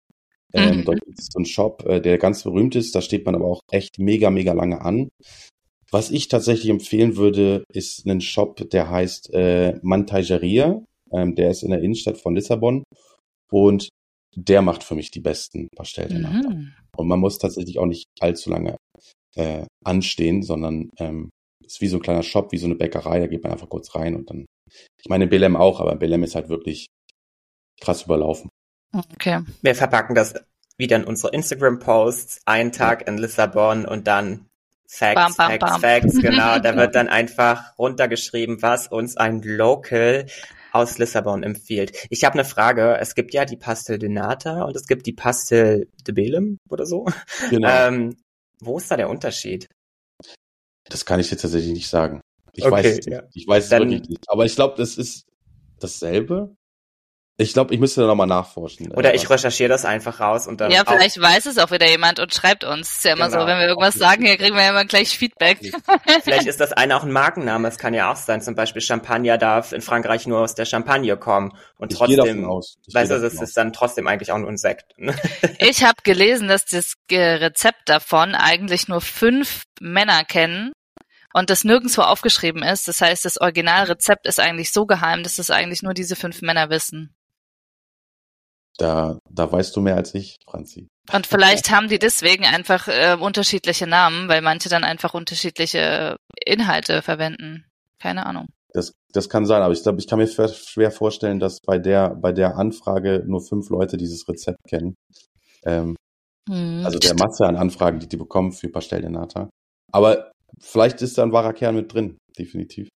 Ähm, 0.53 0.79
Mhm. 0.79 0.85
Dort 0.85 1.01
gibt 1.05 1.19
es 1.19 1.27
so 1.31 1.39
einen 1.39 1.45
Shop, 1.45 1.85
äh, 1.87 1.99
der 1.99 2.17
ganz 2.17 2.43
berühmt 2.43 2.75
ist. 2.75 2.95
Da 2.95 3.01
steht 3.01 3.25
man 3.25 3.35
aber 3.35 3.45
auch 3.45 3.61
echt 3.71 3.99
mega, 3.99 4.29
mega 4.29 4.53
lange 4.53 4.81
an. 4.81 5.09
Was 5.91 6.09
ich 6.11 6.27
tatsächlich 6.27 6.69
empfehlen 6.69 7.17
würde, 7.17 7.63
ist 7.71 8.05
ein 8.07 8.21
Shop, 8.21 8.69
der 8.69 8.89
heißt 8.89 9.33
äh, 9.33 9.79
Mantageria. 9.83 10.83
Ähm, 11.11 11.35
der 11.35 11.51
ist 11.51 11.63
in 11.63 11.69
der 11.69 11.81
Innenstadt 11.81 12.17
von 12.17 12.35
Lissabon. 12.35 12.83
Und 13.51 13.89
der 14.35 14.63
macht 14.63 14.83
für 14.83 14.95
mich 14.95 15.11
die 15.11 15.19
besten 15.19 15.67
Pastel 15.75 16.07
de 16.07 16.19
Nata. 16.19 16.49
Mhm. 16.49 16.73
Und 16.97 17.07
man 17.07 17.19
muss 17.19 17.37
tatsächlich 17.37 17.77
auch 17.77 17.85
nicht 17.85 18.05
allzu 18.19 18.49
lange 18.49 18.77
äh, 19.35 19.65
anstehen, 19.83 20.41
sondern 20.41 20.89
ähm, 20.97 21.29
ist 21.63 21.81
wie 21.81 21.87
so 21.87 21.97
ein 21.97 22.01
kleiner 22.01 22.23
Shop, 22.23 22.51
wie 22.51 22.57
so 22.57 22.65
eine 22.65 22.75
Bäckerei, 22.75 23.19
da 23.19 23.27
geht 23.27 23.43
man 23.43 23.51
einfach 23.51 23.69
kurz 23.69 23.95
rein 23.95 24.15
und 24.15 24.29
dann. 24.29 24.45
Ich 24.99 25.09
meine, 25.09 25.25
in 25.25 25.29
Belem 25.29 25.55
auch, 25.55 25.79
aber 25.79 25.95
Belem 25.95 26.23
ist 26.23 26.35
halt 26.35 26.49
wirklich 26.49 26.87
krass 27.79 28.03
überlaufen. 28.03 28.49
Okay. 28.93 29.41
Wir 29.61 29.75
verpacken 29.75 30.15
das 30.15 30.35
wieder 30.77 30.95
in 30.97 31.03
unsere 31.03 31.33
Instagram-Posts. 31.33 32.41
Ein 32.45 32.71
Tag 32.71 33.07
in 33.07 33.17
Lissabon 33.17 33.85
und 33.85 34.07
dann 34.07 34.45
Facts, 34.87 35.15
Bam, 35.15 35.33
bam, 35.35 35.49
Facts, 35.51 35.71
bam. 35.71 35.81
Facts. 35.81 36.13
Genau, 36.21 36.59
da 36.59 36.75
wird 36.75 36.93
dann 36.95 37.07
einfach 37.09 37.77
runtergeschrieben, 37.79 38.61
was 38.61 38.87
uns 38.87 39.17
ein 39.17 39.41
Local 39.41 40.27
aus 40.71 40.97
Lissabon 40.97 41.43
empfiehlt. 41.43 41.95
Ich 42.09 42.23
habe 42.23 42.33
eine 42.33 42.45
Frage. 42.45 42.97
Es 42.99 43.15
gibt 43.15 43.33
ja 43.33 43.45
die 43.45 43.57
Pastel 43.57 43.97
de 43.99 44.09
Nata 44.09 44.63
und 44.63 44.75
es 44.75 44.85
gibt 44.87 45.05
die 45.05 45.13
Pastel 45.13 45.87
de 46.05 46.13
Belem 46.13 46.57
oder 46.69 46.85
so. 46.85 47.05
Genau. 47.49 47.69
Ähm, 47.69 48.17
wo 48.59 48.77
ist 48.77 48.89
da 48.91 48.97
der 48.97 49.09
Unterschied? 49.09 49.67
das 50.89 51.05
kann 51.05 51.19
ich 51.19 51.31
jetzt 51.31 51.41
tatsächlich 51.41 51.73
nicht 51.73 51.89
sagen. 51.89 52.21
Ich 52.51 52.63
Okay, 52.65 52.71
weiß 52.71 52.85
es 52.99 53.05
ja. 53.07 53.21
nicht. 53.23 53.35
Ich 53.35 53.47
weiß 53.47 53.63
es 53.63 53.69
Dann- 53.71 53.89
wirklich 53.89 54.09
nicht. 54.09 54.29
Aber 54.29 54.45
ich 54.45 54.53
glaube, 54.55 54.75
das 54.77 54.97
ist 54.97 55.25
dasselbe. 55.79 56.55
Ich 57.37 57.53
glaube, 57.53 57.73
ich 57.73 57.79
müsste 57.79 58.01
da 58.01 58.07
nochmal 58.07 58.27
nachforschen. 58.27 58.91
Oder 58.91 59.13
äh, 59.13 59.15
ich 59.15 59.27
recherchiere 59.27 59.67
das 59.67 59.85
einfach 59.85 60.19
raus 60.19 60.45
und 60.45 60.61
dann 60.61 60.69
Ja, 60.71 60.83
auch- 60.83 60.91
vielleicht 60.91 61.19
weiß 61.19 61.47
es 61.47 61.57
auch 61.57 61.71
wieder 61.71 61.87
jemand 61.89 62.19
und 62.19 62.31
schreibt 62.31 62.63
uns. 62.63 62.91
Ist 62.97 63.05
ja 63.05 63.13
immer 63.13 63.27
Genau. 63.27 63.41
so, 63.41 63.47
wenn 63.47 63.57
wir 63.57 63.67
irgendwas 63.67 63.95
sagen, 63.95 64.23
hier 64.23 64.37
kriegen 64.37 64.55
wir 64.55 64.61
ja 64.63 64.69
immer 64.69 64.85
gleich 64.85 65.17
Feedback. 65.17 65.57
Vielleicht 66.23 66.45
ist 66.45 66.59
das 66.59 66.73
eine 66.73 66.95
auch 66.95 67.01
ein 67.03 67.11
Markenname. 67.11 67.67
Es 67.67 67.79
kann 67.79 67.95
ja 67.95 68.11
auch 68.11 68.17
sein. 68.17 68.39
Zum 68.41 68.53
Beispiel 68.53 68.83
Champagner 68.83 69.39
darf 69.39 69.71
in 69.73 69.81
Frankreich 69.81 70.27
nur 70.27 70.41
aus 70.41 70.53
der 70.53 70.65
Champagne 70.65 71.17
kommen 71.17 71.57
und 71.77 71.91
Ich 71.91 71.99
gehe 71.99 72.17
davon 72.17 72.33
trotzdem, 72.33 72.45
aus. 72.49 72.77
Ich 72.85 72.93
weißt 72.93 73.09
du, 73.09 73.19
das 73.19 73.33
davon 73.33 73.43
ist 73.47 73.57
dann 73.57 73.73
trotzdem 73.73 74.07
eigentlich 74.07 74.31
auch 74.31 74.35
ein 74.37 74.57
Sekt. 74.57 74.93
Ich 75.57 75.83
habe 75.83 75.97
gelesen, 76.03 76.47
dass 76.47 76.65
das 76.65 76.93
Rezept 77.11 77.89
davon 77.89 78.35
eigentlich 78.35 78.87
nur 78.87 79.01
fünf 79.01 79.63
Männer 79.79 80.23
kennen 80.23 80.71
und 81.33 81.49
das 81.49 81.63
nirgendwo 81.63 82.03
aufgeschrieben 82.03 82.61
ist. 82.61 82.87
Das 82.87 83.01
heißt, 83.01 83.25
das 83.25 83.41
Originalrezept 83.41 84.27
ist 84.27 84.39
eigentlich 84.39 84.71
so 84.71 84.85
geheim, 84.85 85.23
dass 85.23 85.39
es 85.39 85.49
eigentlich 85.49 85.81
nur 85.81 85.95
diese 85.95 86.15
fünf 86.15 86.43
Männer 86.43 86.69
wissen. 86.69 87.15
Da, 88.77 89.19
da 89.29 89.51
weißt 89.51 89.75
du 89.75 89.81
mehr 89.81 89.95
als 89.95 90.15
ich, 90.15 90.35
Franzi. 90.49 90.87
Und 91.11 91.27
vielleicht 91.27 91.69
haben 91.69 91.89
die 91.89 91.99
deswegen 91.99 92.45
einfach 92.45 92.87
äh, 92.87 93.17
unterschiedliche 93.19 93.85
Namen, 93.87 94.27
weil 94.29 94.41
manche 94.41 94.69
dann 94.69 94.83
einfach 94.83 95.13
unterschiedliche 95.13 96.15
Inhalte 96.45 97.01
verwenden. 97.01 97.65
Keine 97.99 98.25
Ahnung. 98.25 98.47
Das, 98.73 98.91
das 99.11 99.29
kann 99.29 99.45
sein, 99.45 99.61
aber 99.61 99.73
ich 99.73 99.83
glaube, 99.83 99.99
ich 99.99 100.07
kann 100.07 100.17
mir 100.17 100.27
schwer- 100.27 100.91
vorstellen, 100.91 101.39
dass 101.39 101.59
bei 101.63 101.77
der, 101.77 102.15
bei 102.15 102.31
der 102.31 102.57
Anfrage 102.57 103.23
nur 103.27 103.41
fünf 103.45 103.69
Leute 103.69 103.97
dieses 103.97 104.27
Rezept 104.27 104.57
kennen. 104.67 104.95
Ähm, 105.65 105.95
Hm. 106.49 106.81
also 106.83 106.99
der 106.99 107.13
Masse 107.15 107.45
an 107.45 107.55
Anfragen, 107.55 107.99
die 107.99 108.07
die 108.09 108.17
bekommen 108.17 108.51
für 108.51 108.67
Pastel 108.67 108.99
de 108.99 109.09
Nata. 109.09 109.49
Aber 109.93 110.31
vielleicht 110.59 111.01
ist 111.01 111.17
da 111.17 111.23
ein 111.23 111.31
wahrer 111.31 111.53
Kern 111.53 111.75
mit 111.75 111.93
drin, 111.93 112.17
definitiv. 112.37 112.89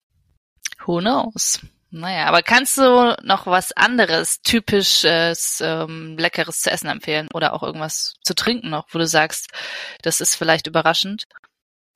Who 0.85 0.99
knows? 0.99 1.61
Naja, 1.89 2.25
aber 2.25 2.41
kannst 2.41 2.77
du 2.77 3.15
noch 3.23 3.47
was 3.47 3.71
anderes, 3.71 4.41
typisches, 4.41 5.61
ähm, 5.63 6.17
leckeres 6.17 6.59
zu 6.59 6.69
essen 6.69 6.87
empfehlen 6.87 7.27
oder 7.33 7.53
auch 7.53 7.63
irgendwas 7.63 8.15
zu 8.23 8.35
trinken 8.35 8.69
noch, 8.69 8.87
wo 8.91 8.99
du 8.99 9.07
sagst, 9.07 9.47
das 10.01 10.19
ist 10.19 10.35
vielleicht 10.35 10.67
überraschend? 10.67 11.23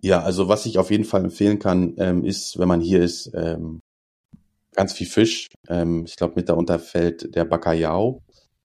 Ja, 0.01 0.21
also 0.23 0.47
was 0.47 0.65
ich 0.65 0.77
auf 0.79 0.91
jeden 0.91 1.03
Fall 1.05 1.23
empfehlen 1.25 1.59
kann, 1.59 1.95
ähm, 1.97 2.23
ist, 2.25 2.57
wenn 2.57 2.67
man 2.67 2.81
hier 2.81 3.03
ist, 3.03 3.31
ähm, 3.35 3.81
ganz 4.73 4.93
viel 4.93 5.07
Fisch. 5.07 5.49
Ähm, 5.67 6.05
ich 6.07 6.15
glaube, 6.15 6.35
mit 6.35 6.49
darunter 6.49 6.79
fällt 6.79 7.35
der 7.35 7.45
Bacalhau. 7.45 8.21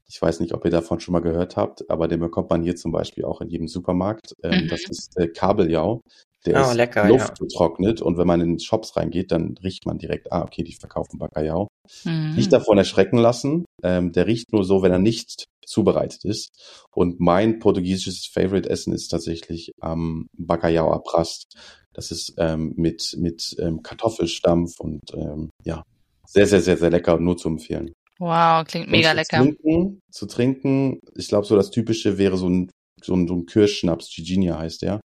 Ich 0.09 0.23
weiß 0.23 0.41
nicht, 0.41 0.55
ob 0.55 0.65
ihr 0.65 0.71
davon 0.71 1.01
schon 1.01 1.13
mal 1.13 1.21
gehört 1.21 1.57
habt, 1.57 1.91
aber 1.91 2.07
den 2.09 2.21
bekommt 2.21 2.51
man 2.51 2.63
hier 2.63 2.77
zum 2.77 2.93
Beispiel 2.93 3.25
auch 3.25 3.41
in 3.41 3.49
jedem 3.49 3.69
Supermarkt. 3.69 4.35
Ähm, 4.43 4.65
Mhm. 4.65 4.69
Das 4.69 4.83
ist 4.89 5.17
äh, 5.19 5.29
Kabeljau. 5.29 6.03
Der 6.47 6.65
Oh, 6.65 6.71
ist 6.71 6.77
lecker, 6.77 7.09
luftgetrocknet 7.09 8.01
und 8.01 8.19
wenn 8.19 8.27
man 8.27 8.41
in 8.41 8.59
Shops 8.59 8.97
reingeht, 8.97 9.33
dann 9.33 9.57
riecht 9.63 9.85
man 9.85 9.99
direkt, 9.99 10.33
ah, 10.33 10.43
okay, 10.43 10.63
die 10.63 10.75
verkaufen 10.75 11.19
Bacalhau. 11.19 11.69
Mhm. 12.05 12.35
Nicht 12.35 12.53
davon 12.53 12.79
erschrecken 12.79 13.19
lassen. 13.19 13.65
Ähm, 13.83 14.13
der 14.13 14.27
riecht 14.27 14.53
nur 14.53 14.65
so, 14.65 14.83
wenn 14.83 14.93
er 14.93 14.99
nicht 14.99 15.47
zubereitet 15.67 16.25
ist. 16.25 16.51
Und 16.95 17.21
mein 17.21 17.59
portugiesisches 17.59 18.27
Favorite-Essen 18.33 18.93
ist 18.93 19.09
tatsächlich 19.09 19.73
ähm, 19.83 20.29
Bacalhau 20.37 20.93
abrast. 20.93 21.57
Das 21.93 22.11
ist 22.11 22.35
ähm, 22.39 22.75
mit, 22.77 23.17
mit 23.19 23.57
ähm, 23.59 23.83
Kartoffelstampf 23.83 24.79
und 24.81 25.01
ähm, 25.15 25.51
ja, 25.65 25.83
sehr, 26.27 26.47
sehr, 26.47 26.61
sehr, 26.61 26.77
sehr 26.77 26.91
lecker 26.91 27.17
und 27.17 27.25
nur 27.25 27.37
zu 27.37 27.49
empfehlen. 27.49 27.93
Wow, 28.19 28.65
klingt 28.65 28.91
mega 28.91 29.11
zu 29.11 29.17
lecker. 29.17 29.39
Trinken, 29.39 30.01
zu 30.11 30.27
trinken, 30.27 31.01
ich 31.15 31.29
glaube, 31.29 31.47
so 31.47 31.57
das 31.57 31.71
Typische 31.71 32.19
wäre 32.19 32.37
so 32.37 32.49
ein, 32.49 32.71
so 33.03 33.15
ein, 33.15 33.29
so 33.29 33.35
ein 33.35 33.47
Kirschschnaps, 33.47 34.11
Giginia 34.15 34.59
heißt 34.59 34.83
der. 34.83 35.01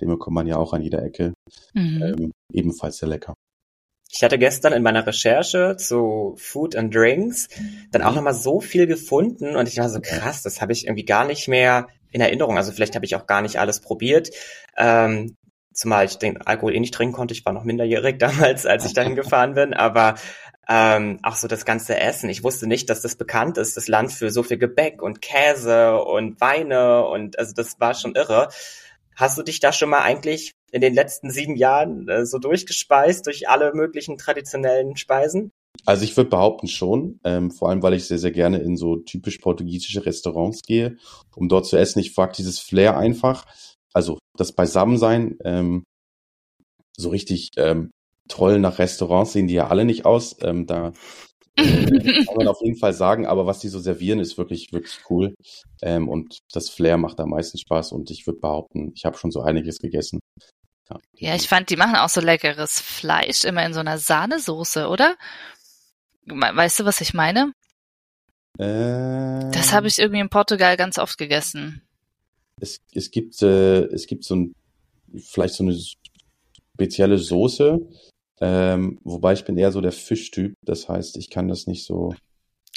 Den 0.00 0.08
bekommt 0.08 0.34
man 0.34 0.46
ja 0.46 0.56
auch 0.56 0.72
an 0.72 0.82
jeder 0.82 1.02
Ecke. 1.02 1.34
Mhm. 1.74 2.02
Ähm, 2.02 2.32
ebenfalls 2.52 2.98
sehr 2.98 3.08
lecker. 3.08 3.34
Ich 4.10 4.24
hatte 4.24 4.38
gestern 4.38 4.72
in 4.72 4.82
meiner 4.82 5.06
Recherche 5.06 5.76
zu 5.76 6.34
Food 6.38 6.76
and 6.76 6.94
Drinks 6.94 7.48
dann 7.90 8.02
auch 8.02 8.14
nochmal 8.14 8.34
so 8.34 8.60
viel 8.60 8.86
gefunden 8.86 9.54
und 9.54 9.68
ich 9.68 9.76
war 9.76 9.90
so 9.90 10.00
krass, 10.00 10.42
das 10.42 10.62
habe 10.62 10.72
ich 10.72 10.86
irgendwie 10.86 11.04
gar 11.04 11.26
nicht 11.26 11.46
mehr 11.46 11.88
in 12.10 12.22
Erinnerung. 12.22 12.56
Also 12.56 12.72
vielleicht 12.72 12.94
habe 12.94 13.04
ich 13.04 13.16
auch 13.16 13.26
gar 13.26 13.42
nicht 13.42 13.58
alles 13.58 13.80
probiert. 13.80 14.30
Ähm, 14.78 15.36
zumal 15.74 16.06
ich 16.06 16.16
den 16.16 16.40
Alkohol 16.40 16.74
eh 16.74 16.80
nicht 16.80 16.94
trinken 16.94 17.14
konnte. 17.14 17.34
Ich 17.34 17.44
war 17.44 17.52
noch 17.52 17.64
minderjährig 17.64 18.16
damals, 18.18 18.64
als 18.66 18.86
ich 18.86 18.94
dahin 18.94 19.14
gefahren 19.14 19.54
bin. 19.54 19.74
Aber 19.74 20.14
ähm, 20.68 21.18
auch 21.22 21.36
so 21.36 21.48
das 21.48 21.64
ganze 21.64 21.98
Essen. 21.98 22.28
Ich 22.28 22.44
wusste 22.44 22.66
nicht, 22.66 22.90
dass 22.90 23.00
das 23.00 23.16
bekannt 23.16 23.56
ist, 23.56 23.76
das 23.76 23.88
Land 23.88 24.12
für 24.12 24.30
so 24.30 24.42
viel 24.42 24.58
Gebäck 24.58 25.00
und 25.02 25.22
Käse 25.22 25.96
und 25.98 26.40
Weine 26.40 27.06
und 27.06 27.38
also 27.38 27.54
das 27.54 27.80
war 27.80 27.94
schon 27.94 28.14
irre. 28.14 28.48
Hast 29.18 29.36
du 29.36 29.42
dich 29.42 29.58
da 29.58 29.72
schon 29.72 29.90
mal 29.90 30.02
eigentlich 30.02 30.52
in 30.70 30.80
den 30.80 30.94
letzten 30.94 31.30
sieben 31.30 31.56
Jahren 31.56 32.08
äh, 32.08 32.24
so 32.24 32.38
durchgespeist 32.38 33.26
durch 33.26 33.48
alle 33.48 33.74
möglichen 33.74 34.16
traditionellen 34.16 34.96
Speisen? 34.96 35.50
Also 35.84 36.04
ich 36.04 36.16
würde 36.16 36.30
behaupten 36.30 36.68
schon, 36.68 37.18
ähm, 37.24 37.50
vor 37.50 37.68
allem 37.68 37.82
weil 37.82 37.94
ich 37.94 38.06
sehr, 38.06 38.18
sehr 38.18 38.30
gerne 38.30 38.58
in 38.58 38.76
so 38.76 38.96
typisch 38.96 39.38
portugiesische 39.38 40.06
Restaurants 40.06 40.62
gehe, 40.62 40.98
um 41.34 41.48
dort 41.48 41.66
zu 41.66 41.76
essen. 41.76 41.98
Ich 41.98 42.12
frag 42.12 42.34
dieses 42.34 42.60
Flair 42.60 42.96
einfach, 42.96 43.44
also 43.92 44.18
das 44.36 44.52
Beisammensein, 44.52 45.36
ähm, 45.44 45.82
so 46.96 47.08
richtig 47.08 47.50
ähm, 47.56 47.90
toll 48.28 48.60
nach 48.60 48.78
Restaurants 48.78 49.32
sehen 49.32 49.48
die 49.48 49.54
ja 49.54 49.66
alle 49.66 49.84
nicht 49.84 50.06
aus. 50.06 50.36
Ähm, 50.42 50.66
da 50.66 50.92
kann 51.58 52.36
man 52.36 52.48
auf 52.48 52.60
jeden 52.62 52.78
Fall 52.78 52.92
sagen, 52.92 53.26
aber 53.26 53.46
was 53.46 53.58
die 53.58 53.68
so 53.68 53.80
servieren, 53.80 54.20
ist 54.20 54.38
wirklich, 54.38 54.72
wirklich 54.72 54.98
cool. 55.10 55.34
Ähm, 55.82 56.08
und 56.08 56.38
das 56.52 56.70
Flair 56.70 56.96
macht 56.96 57.20
am 57.20 57.30
meisten 57.30 57.58
Spaß 57.58 57.92
und 57.92 58.10
ich 58.10 58.26
würde 58.26 58.40
behaupten, 58.40 58.92
ich 58.94 59.04
habe 59.04 59.18
schon 59.18 59.30
so 59.30 59.40
einiges 59.40 59.78
gegessen. 59.78 60.20
Ja, 61.14 61.34
ich 61.34 61.48
fand, 61.48 61.68
die 61.68 61.76
machen 61.76 61.96
auch 61.96 62.08
so 62.08 62.20
leckeres 62.20 62.80
Fleisch 62.80 63.44
immer 63.44 63.64
in 63.66 63.74
so 63.74 63.80
einer 63.80 63.98
Sahnesoße, 63.98 64.88
oder? 64.88 65.16
Weißt 66.26 66.80
du, 66.80 66.84
was 66.84 67.00
ich 67.00 67.12
meine? 67.12 67.52
Äh, 68.58 69.50
Das 69.52 69.72
habe 69.72 69.86
ich 69.88 69.98
irgendwie 69.98 70.20
in 70.20 70.30
Portugal 70.30 70.76
ganz 70.76 70.98
oft 70.98 71.18
gegessen. 71.18 71.82
es, 72.60 72.80
es 72.92 73.10
gibt 73.10 73.42
äh, 73.42 73.84
es 73.86 74.06
gibt 74.06 74.24
so 74.24 74.36
ein 74.36 74.54
vielleicht 75.16 75.54
so 75.54 75.64
eine 75.64 75.76
spezielle 76.74 77.18
Soße, 77.18 77.78
ähm, 78.40 78.98
wobei 79.04 79.32
ich 79.32 79.44
bin 79.44 79.56
eher 79.56 79.72
so 79.72 79.80
der 79.80 79.92
Fischtyp. 79.92 80.54
Das 80.62 80.88
heißt, 80.88 81.16
ich 81.16 81.30
kann 81.30 81.48
das 81.48 81.66
nicht 81.66 81.84
so. 81.84 82.14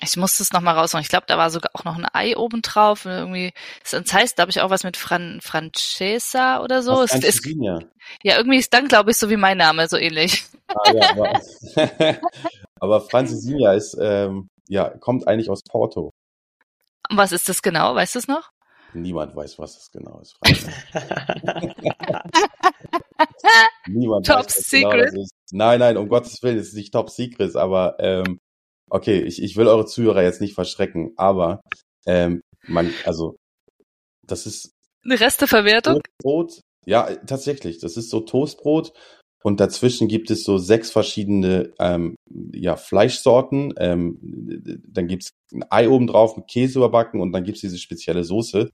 Ich 0.04 0.18
musste 0.18 0.42
es 0.42 0.52
nochmal 0.52 0.78
rausholen. 0.78 1.04
Ich 1.04 1.10
glaube, 1.10 1.26
da 1.28 1.38
war 1.38 1.52
sogar 1.52 1.72
auch 1.74 1.84
noch 1.84 1.96
ein 1.96 2.08
Ei 2.12 2.36
oben 2.36 2.64
drauf. 2.64 3.06
Irgendwie, 3.06 3.54
das 3.90 4.12
heißt, 4.12 4.36
glaube 4.36 4.50
ich, 4.50 4.62
auch 4.62 4.72
was 4.72 4.84
mit 4.84 4.98
Fran 4.98 5.40
Francesa 5.42 6.64
oder 6.64 6.82
so. 6.82 6.94
Aus 6.94 7.12
Es 7.14 7.24
ist, 7.24 7.46
ja, 7.46 8.38
irgendwie 8.38 8.58
ist 8.58 8.74
dann, 8.74 8.88
glaube 8.88 9.12
ich, 9.12 9.18
so 9.18 9.30
wie 9.30 9.38
mein 9.38 9.58
Name, 9.58 9.88
so 9.88 9.98
ähnlich. 9.98 10.46
Ah, 10.68 10.92
ja, 10.92 11.10
aber, 11.12 11.42
aber 12.80 13.02
Francesinha 13.02 13.74
ist, 13.74 13.96
ähm, 14.02 14.50
ja, 14.68 14.90
kommt 14.90 15.28
eigentlich 15.28 15.50
aus 15.50 15.62
Porto. 15.64 16.12
Und 17.10 17.18
was 17.18 17.32
ist 17.32 17.50
das 17.50 17.62
genau? 17.62 17.94
Weißt 17.94 18.16
du 18.16 18.20
es 18.20 18.28
noch? 18.28 18.52
Niemand 18.94 19.36
weiß, 19.36 19.60
was 19.60 19.76
das 19.76 19.92
genau 19.92 20.20
ist. 20.20 20.38
Niemand 23.88 24.26
Top 24.26 24.46
was 24.46 24.54
secret. 24.54 25.12
Genau. 25.12 25.26
Nein, 25.52 25.80
nein, 25.80 25.98
um 25.98 26.10
Gottes 26.10 26.42
Willen, 26.42 26.58
es 26.58 26.70
ist 26.70 26.76
nicht 26.76 26.94
Top 26.94 27.10
Secret, 27.10 27.56
aber 27.56 27.96
ähm, 28.00 28.40
okay, 28.90 29.22
ich, 29.22 29.42
ich 29.42 29.58
will 29.58 29.68
eure 29.68 29.86
Zuhörer 29.86 30.24
jetzt 30.24 30.42
nicht 30.42 30.56
verschrecken, 30.56 31.14
aber 31.18 31.62
ähm, 32.06 32.42
man, 32.68 32.94
also 33.06 33.36
das 34.26 34.46
ist 34.46 34.72
Eine 35.04 35.20
Resteverwertung? 35.20 36.02
Toastbrot. 36.22 36.62
Ja, 36.86 37.16
tatsächlich, 37.16 37.80
das 37.80 37.98
ist 37.98 38.10
so 38.10 38.22
Toastbrot 38.22 38.94
und 39.44 39.60
dazwischen 39.60 40.08
gibt 40.08 40.30
es 40.30 40.44
so 40.44 40.58
sechs 40.58 40.92
verschiedene 40.92 41.74
ähm, 41.80 42.16
ja, 42.54 42.76
Fleischsorten. 42.76 43.74
Ähm, 43.78 44.20
dann 44.88 45.08
gibt's 45.08 45.32
ein 45.52 45.66
Ei 45.70 45.90
oben 45.90 46.08
drauf 46.08 46.38
mit 46.38 46.48
Käse 46.48 46.80
überbacken 46.80 47.22
und 47.22 47.32
dann 47.32 47.44
gibt's 47.44 47.62
diese 47.62 47.78
spezielle 47.78 48.24
Soße. 48.24 48.70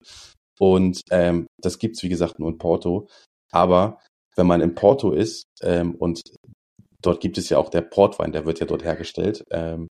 Und 0.60 1.02
ähm, 1.12 1.48
das 1.62 1.80
gibt's 1.80 2.04
wie 2.04 2.10
gesagt, 2.10 2.40
nur 2.40 2.50
in 2.50 2.58
Porto. 2.58 3.08
Aber 3.52 4.00
wenn 4.38 4.48
man 4.48 4.62
in 4.62 4.76
Porto 4.76 5.12
ist 5.12 5.46
ähm, 5.62 5.96
und 5.96 6.22
dort 7.02 7.20
gibt 7.22 7.38
es 7.38 7.50
ja 7.50 7.58
auch 7.58 7.70
der 7.70 7.82
Portwein, 7.82 8.32
der 8.32 8.46
wird 8.46 8.60
ja 8.60 8.66
dort 8.66 8.84
hergestellt. 8.84 9.44
Ähm, 9.52 9.88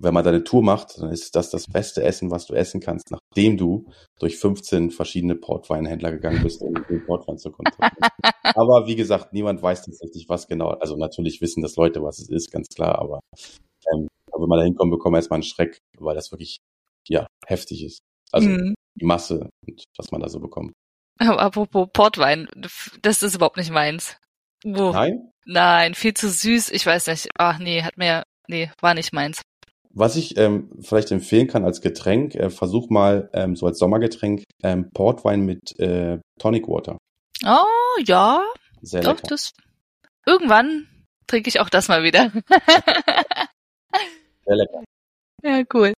wenn 0.00 0.14
man 0.14 0.22
da 0.22 0.30
eine 0.30 0.44
Tour 0.44 0.62
macht, 0.62 0.98
dann 0.98 1.10
ist 1.10 1.34
das 1.34 1.50
das 1.50 1.66
beste 1.66 2.04
Essen, 2.04 2.30
was 2.30 2.46
du 2.46 2.54
essen 2.54 2.80
kannst, 2.80 3.10
nachdem 3.10 3.56
du 3.56 3.90
durch 4.20 4.36
15 4.36 4.92
verschiedene 4.92 5.34
Portweinhändler 5.34 6.12
gegangen 6.12 6.40
bist, 6.42 6.62
um 6.62 6.74
den 6.88 7.04
Portwein 7.04 7.38
zu 7.38 7.50
kontrollieren. 7.50 7.96
aber 8.54 8.86
wie 8.86 8.94
gesagt, 8.94 9.32
niemand 9.32 9.60
weiß 9.60 9.82
tatsächlich, 9.84 10.28
was 10.28 10.46
genau. 10.46 10.68
Also 10.68 10.96
natürlich 10.96 11.40
wissen 11.40 11.62
das 11.62 11.74
Leute, 11.74 12.02
was 12.02 12.20
es 12.20 12.28
ist, 12.28 12.52
ganz 12.52 12.68
klar. 12.68 12.98
Aber 13.00 13.20
ähm, 13.92 14.06
wenn 14.32 14.48
man 14.48 14.60
da 14.60 14.64
hinkommt, 14.64 14.92
bekommt 14.92 15.12
man 15.12 15.18
erstmal 15.18 15.38
einen 15.38 15.42
Schreck, 15.42 15.78
weil 15.98 16.14
das 16.14 16.30
wirklich 16.30 16.58
ja 17.08 17.26
heftig 17.46 17.82
ist. 17.82 17.98
Also 18.30 18.48
Mhm. 18.50 18.74
die 19.00 19.04
Masse 19.04 19.50
und 19.66 19.84
was 19.96 20.12
man 20.12 20.20
da 20.20 20.28
so 20.28 20.38
bekommt. 20.38 20.72
Aber 21.18 21.40
apropos 21.40 21.88
Portwein, 21.92 22.48
das 23.02 23.22
ist 23.22 23.34
überhaupt 23.34 23.56
nicht 23.56 23.70
meins. 23.70 24.16
Wo? 24.64 24.92
Nein? 24.92 25.32
Nein, 25.44 25.94
viel 25.94 26.14
zu 26.14 26.28
süß. 26.28 26.70
Ich 26.70 26.84
weiß 26.84 27.06
nicht. 27.08 27.28
Ach 27.36 27.58
nee, 27.58 27.82
hat 27.82 27.96
mir, 27.96 28.24
nee, 28.48 28.70
war 28.80 28.94
nicht 28.94 29.12
meins. 29.12 29.42
Was 29.90 30.16
ich 30.16 30.36
ähm, 30.36 30.70
vielleicht 30.80 31.10
empfehlen 31.10 31.48
kann 31.48 31.64
als 31.64 31.80
Getränk, 31.80 32.34
äh, 32.34 32.50
versuch 32.50 32.90
mal 32.90 33.30
ähm, 33.32 33.56
so 33.56 33.66
als 33.66 33.78
Sommergetränk 33.78 34.44
ähm, 34.62 34.90
Portwein 34.92 35.40
mit 35.40 35.78
äh, 35.80 36.18
Tonic 36.38 36.68
Water. 36.68 36.98
Oh, 37.44 38.00
ja, 38.04 38.44
Sehr 38.82 39.00
doch, 39.00 39.16
lecker. 39.16 39.28
das. 39.28 39.52
Irgendwann 40.26 40.86
trinke 41.26 41.48
ich 41.48 41.60
auch 41.60 41.70
das 41.70 41.88
mal 41.88 42.02
wieder. 42.02 42.30
Sehr 44.44 44.56
lecker. 44.56 44.84
ja, 45.42 45.62
cool. 45.72 45.94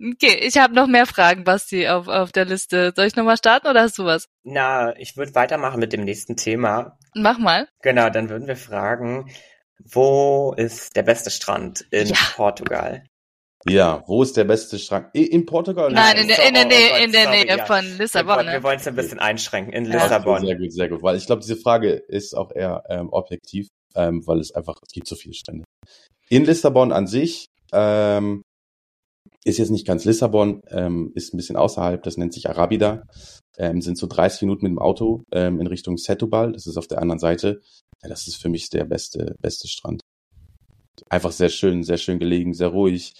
Okay, 0.00 0.38
ich 0.42 0.58
habe 0.58 0.74
noch 0.74 0.86
mehr 0.88 1.06
Fragen, 1.06 1.44
Basti, 1.44 1.86
auf, 1.88 2.08
auf 2.08 2.32
der 2.32 2.44
Liste. 2.46 2.92
Soll 2.96 3.06
ich 3.06 3.16
nochmal 3.16 3.36
starten 3.36 3.68
oder 3.68 3.82
hast 3.82 3.96
du 3.98 4.04
was? 4.04 4.28
Na, 4.42 4.96
ich 4.98 5.16
würde 5.16 5.34
weitermachen 5.34 5.78
mit 5.80 5.92
dem 5.92 6.04
nächsten 6.04 6.36
Thema. 6.36 6.98
Mach 7.14 7.38
mal. 7.38 7.68
Genau, 7.82 8.10
dann 8.10 8.28
würden 8.28 8.48
wir 8.48 8.56
fragen, 8.56 9.30
wo 9.78 10.52
ist 10.56 10.96
der 10.96 11.02
beste 11.04 11.30
Strand 11.30 11.82
in 11.90 12.08
Ja. 12.08 12.16
Portugal? 12.34 13.04
Ja, 13.66 14.02
wo 14.06 14.22
ist 14.22 14.36
der 14.36 14.44
beste 14.44 14.78
Strand? 14.78 15.08
In 15.14 15.46
Portugal? 15.46 15.90
Nein, 15.90 16.16
in 16.16 16.22
in 16.22 16.28
der, 16.28 16.48
in 16.48 16.54
der 16.54 16.64
oh 16.64 16.68
Nähe, 16.68 17.04
in 17.04 17.12
der 17.12 17.30
Nähe 17.30 17.46
ja. 17.56 17.64
von 17.64 17.84
Lissabon. 17.96 18.36
wollen- 18.36 18.46
wir 18.48 18.52
Ne? 18.54 18.62
wollen 18.62 18.78
es 18.78 18.86
ein 18.86 18.96
bisschen 18.96 19.20
einschränken. 19.20 19.72
In 19.72 19.84
Ja. 19.86 19.90
Okay, 19.94 20.02
Lissabon. 20.02 20.44
sehr 20.46 20.56
gut, 20.58 20.72
sehr 20.72 20.88
gut. 20.88 21.02
Weil 21.02 21.16
ich 21.16 21.24
glaube, 21.26 21.40
diese 21.42 21.56
Frage 21.56 21.92
ist 21.92 22.34
auch 22.36 22.50
eher 22.54 22.82
ähm, 22.90 23.08
objektiv, 23.10 23.68
ähm, 23.94 24.26
weil 24.26 24.40
es 24.40 24.52
einfach, 24.54 24.74
es 24.86 24.92
gibt 24.92 25.06
so 25.06 25.16
viele 25.16 25.34
Strände. 25.34 25.64
In 26.28 26.44
Lissabon 26.44 26.92
an 26.92 27.06
sich 27.06 27.46
ähm, 27.72 28.42
ist 29.44 29.58
jetzt 29.58 29.70
nicht 29.70 29.86
ganz 29.86 30.04
Lissabon, 30.04 30.62
ähm, 30.68 31.12
ist 31.14 31.32
ein 31.32 31.36
bisschen 31.36 31.56
außerhalb, 31.56 32.02
das 32.02 32.16
nennt 32.16 32.32
sich 32.32 32.48
Arabida, 32.48 33.02
ähm, 33.58 33.80
sind 33.82 33.98
so 33.98 34.06
30 34.06 34.42
Minuten 34.42 34.64
mit 34.64 34.70
dem 34.70 34.78
Auto 34.78 35.22
ähm, 35.32 35.60
in 35.60 35.66
Richtung 35.66 35.96
Setúbal, 35.98 36.52
das 36.52 36.66
ist 36.66 36.76
auf 36.76 36.86
der 36.86 37.00
anderen 37.00 37.18
Seite. 37.18 37.60
Ja, 38.02 38.08
das 38.08 38.26
ist 38.26 38.36
für 38.36 38.48
mich 38.48 38.70
der 38.70 38.84
beste, 38.84 39.36
beste 39.40 39.68
Strand. 39.68 40.00
Einfach 41.08 41.32
sehr 41.32 41.48
schön, 41.48 41.82
sehr 41.82 41.98
schön 41.98 42.18
gelegen, 42.18 42.54
sehr 42.54 42.68
ruhig. 42.68 43.12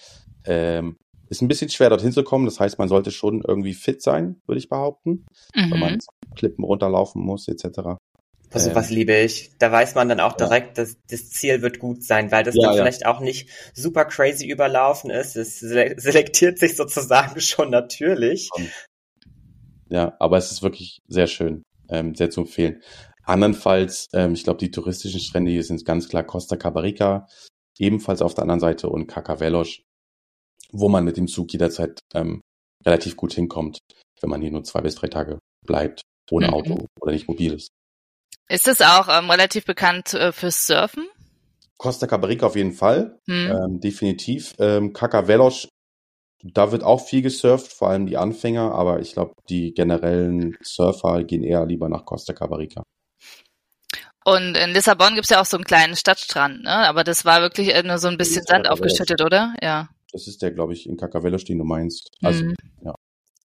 Ähm, 0.45 0.97
ist 1.29 1.41
ein 1.41 1.47
bisschen 1.47 1.69
schwer 1.69 1.89
dorthin 1.89 2.11
zu 2.11 2.23
kommen, 2.23 2.45
das 2.45 2.59
heißt, 2.59 2.77
man 2.77 2.87
sollte 2.87 3.11
schon 3.11 3.41
irgendwie 3.47 3.73
fit 3.73 4.01
sein, 4.01 4.41
würde 4.45 4.59
ich 4.59 4.69
behaupten, 4.69 5.25
wenn 5.53 5.69
Mhm. 5.69 5.79
man 5.79 5.99
Klippen 6.35 6.63
runterlaufen 6.63 7.21
muss, 7.23 7.47
etc. 7.47 7.97
Also 8.55 8.69
Ähm, 8.69 8.75
was 8.75 8.89
liebe 8.89 9.13
ich. 9.17 9.51
Da 9.59 9.69
weiß 9.69 9.95
man 9.95 10.07
dann 10.07 10.21
auch 10.21 10.39
Ja. 10.39 10.47
direkt, 10.47 10.77
dass 10.77 10.95
das 11.09 11.29
Ziel 11.29 11.61
wird 11.61 11.77
gut 11.79 12.03
sein, 12.03 12.31
weil 12.31 12.45
das 12.45 12.55
Ja, 12.55 12.61
dann 12.63 12.75
ja. 12.77 12.83
vielleicht 12.83 13.05
auch 13.05 13.19
nicht 13.19 13.49
super 13.73 14.05
crazy 14.05 14.47
überlaufen 14.47 15.09
ist. 15.09 15.35
Es 15.35 15.61
sele- 15.61 15.99
selektiert 15.99 16.57
sich 16.57 16.77
sozusagen 16.77 17.39
schon 17.41 17.69
natürlich. 17.69 18.49
Ja, 19.89 20.15
aber 20.19 20.37
es 20.37 20.51
ist 20.51 20.63
wirklich 20.63 20.99
sehr 21.07 21.27
schön, 21.27 21.63
ähm, 21.89 22.15
sehr 22.15 22.29
zu 22.29 22.41
empfehlen. 22.41 22.81
Andernfalls, 23.23 24.07
ähm, 24.13 24.33
ich 24.33 24.43
glaube, 24.45 24.59
die 24.59 24.71
touristischen 24.71 25.19
Strände 25.19 25.51
hier 25.51 25.63
sind 25.63 25.83
ganz 25.83 26.07
klar 26.07 26.23
Costa 26.23 26.55
Cabarica, 26.55 27.27
ebenfalls 27.77 28.21
auf 28.21 28.35
der 28.35 28.43
anderen 28.43 28.61
Seite 28.61 28.89
und 28.89 29.07
Cacavelos, 29.07 29.81
wo 30.71 30.87
man 30.87 31.03
mit 31.03 31.17
dem 31.17 31.27
Zug 31.27 31.51
jederzeit 31.51 31.99
ähm, 32.13 32.41
relativ 32.85 33.17
gut 33.17 33.33
hinkommt, 33.33 33.79
wenn 34.21 34.29
man 34.29 34.41
hier 34.41 34.51
nur 34.51 34.63
zwei 34.63 34.81
bis 34.81 34.95
drei 34.95 35.07
Tage 35.07 35.39
bleibt, 35.65 36.01
ohne 36.31 36.47
Mhm. 36.47 36.53
Auto 36.53 36.85
oder 37.01 37.11
nicht 37.11 37.27
mobil 37.27 37.53
ist. 37.53 37.67
Ist 38.47 38.67
es 38.67 38.81
auch 38.81 39.07
ähm, 39.09 39.29
relativ 39.29 39.65
bekannt 39.65 40.13
äh, 40.13 40.31
fürs 40.31 40.67
Surfen? 40.67 41.07
Costa 41.77 42.07
Cabarica 42.07 42.45
auf 42.45 42.55
jeden 42.55 42.73
Fall, 42.73 43.19
Hm. 43.27 43.51
ähm, 43.51 43.79
definitiv. 43.81 44.53
Ähm, 44.59 44.93
Cacavelos, 44.93 45.67
da 46.43 46.71
wird 46.71 46.83
auch 46.83 47.05
viel 47.05 47.21
gesurft, 47.21 47.73
vor 47.73 47.89
allem 47.89 48.05
die 48.05 48.17
Anfänger, 48.17 48.71
aber 48.71 48.99
ich 49.01 49.13
glaube, 49.13 49.33
die 49.49 49.73
generellen 49.73 50.55
Surfer 50.61 51.23
gehen 51.23 51.43
eher 51.43 51.65
lieber 51.65 51.89
nach 51.89 52.05
Costa 52.05 52.33
Cabarica. 52.33 52.83
Und 54.23 54.55
in 54.57 54.71
Lissabon 54.71 55.13
gibt's 55.15 55.29
ja 55.29 55.39
auch 55.41 55.45
so 55.45 55.57
einen 55.57 55.65
kleinen 55.65 55.95
Stadtstrand, 55.95 56.63
ne? 56.63 56.71
Aber 56.87 57.03
das 57.03 57.25
war 57.25 57.41
wirklich 57.41 57.73
äh, 57.75 57.83
nur 57.83 57.99
so 57.99 58.07
ein 58.07 58.17
bisschen 58.17 58.43
Sand 58.43 58.67
aufgeschüttet, 58.69 59.21
oder? 59.21 59.53
Ja. 59.61 59.89
Das 60.11 60.27
ist 60.27 60.41
der, 60.41 60.51
glaube 60.51 60.73
ich, 60.73 60.87
in 60.87 60.97
Cacavelos, 60.97 61.43
den 61.45 61.57
du 61.59 61.63
meinst. 61.65 62.09
Also, 62.23 62.45
Mhm. 62.45 62.55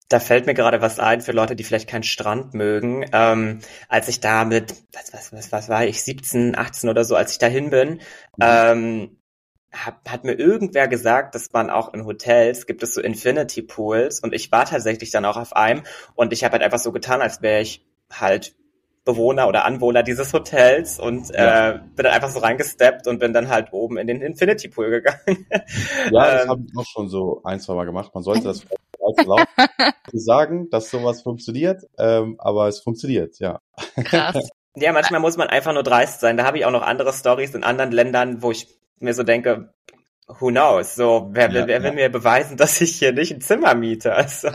Da 0.09 0.21
fällt 0.21 0.47
mir 0.47 0.55
gerade 0.55 0.81
was 0.81 0.99
ein 0.99 1.21
für 1.21 1.33
Leute, 1.33 1.55
die 1.55 1.65
vielleicht 1.65 1.89
keinen 1.89 2.03
Strand 2.03 2.55
mögen. 2.55 3.05
Ähm, 3.13 3.61
als 3.89 4.09
ich 4.09 4.21
da 4.21 4.45
mit, 4.47 4.75
was, 4.93 5.13
was, 5.13 5.33
was, 5.33 5.53
was 5.53 5.69
war 5.69 5.85
ich, 5.85 6.03
17, 6.03 6.57
18 6.57 6.89
oder 6.89 7.05
so, 7.05 7.15
als 7.15 7.33
ich 7.33 7.39
dahin 7.39 7.69
bin, 7.71 8.01
ähm, 8.41 9.19
hat, 9.71 9.97
hat 10.09 10.25
mir 10.25 10.33
irgendwer 10.33 10.89
gesagt, 10.89 11.35
dass 11.35 11.53
man 11.53 11.69
auch 11.69 11.93
in 11.93 12.07
Hotels 12.07 12.65
gibt 12.67 12.83
es 12.83 12.95
so 12.95 13.03
Infinity 13.03 13.61
Pools 13.63 14.21
und 14.21 14.33
ich 14.35 14.51
war 14.51 14.65
tatsächlich 14.65 15.11
dann 15.11 15.27
auch 15.27 15.37
auf 15.37 15.55
einem 15.55 15.83
und 16.15 16.33
ich 16.33 16.43
habe 16.43 16.53
halt 16.53 16.63
einfach 16.63 16.79
so 16.79 16.91
getan, 16.91 17.21
als 17.21 17.43
wäre 17.43 17.61
ich 17.61 17.85
halt 18.11 18.55
Bewohner 19.05 19.47
oder 19.49 19.65
Anwohner 19.67 20.03
dieses 20.03 20.33
Hotels 20.33 20.99
und 20.99 21.29
Ja. 21.35 21.71
äh, 21.71 21.79
bin 21.97 22.05
dann 22.05 22.13
einfach 22.15 22.31
so 22.31 22.39
reingesteppt 22.41 23.07
und 23.07 23.19
bin 23.19 23.33
dann 23.35 23.49
halt 23.49 23.73
oben 23.73 23.99
in 23.99 24.07
den 24.07 24.23
Infinity 24.23 24.69
Pool 24.69 24.91
gegangen. 24.91 25.47
ja, 26.11 26.31
das 26.33 26.43
Ähm, 26.45 26.49
habe 26.49 26.63
ich 26.67 26.77
auch 26.77 26.87
schon 26.87 27.09
so 27.09 27.43
ein, 27.45 27.61
zwei 27.61 27.75
Mal 27.75 27.85
gemacht. 27.85 28.15
Man 28.15 28.23
sollte 28.25 28.45
das 28.45 28.65
allzu 29.09 29.29
laut 29.29 29.47
zu 30.11 30.19
sagen, 30.19 30.69
dass 30.71 30.91
sowas 30.91 31.23
funktioniert, 31.23 31.83
ähm, 31.99 32.37
aber 32.39 32.69
es 32.69 32.81
funktioniert, 32.81 33.39
ja. 33.39 33.61
Krass. 34.05 34.49
Ja, 34.81 34.93
manchmal 34.93 35.19
muss 35.21 35.37
man 35.37 35.49
einfach 35.49 35.73
nur 35.73 35.83
dreist 35.83 36.21
sein. 36.21 36.37
Da 36.37 36.45
habe 36.45 36.59
ich 36.59 36.65
auch 36.65 36.71
noch 36.71 36.83
andere 36.83 37.13
Stories 37.13 37.53
in 37.53 37.65
anderen 37.65 37.91
Ländern, 37.91 38.43
wo 38.43 38.53
ich 38.53 38.69
mir 39.01 39.13
so 39.13 39.25
denke, 39.25 39.75
who 40.29 40.49
knows? 40.51 40.95
So, 40.95 41.31
wer, 41.33 41.53
will 41.53 41.63
Ja, 41.63 41.67
wer 41.67 41.83
will 41.83 41.91
ja. 41.91 41.95
mir 41.95 42.09
beweisen, 42.11 42.57
dass 42.57 42.81
ich 42.81 42.97
hier 42.97 43.13
nicht 43.13 43.33
ein 43.33 43.41
Zimmer 43.41 43.75
miete? 43.75 44.15
Also. 44.15 44.51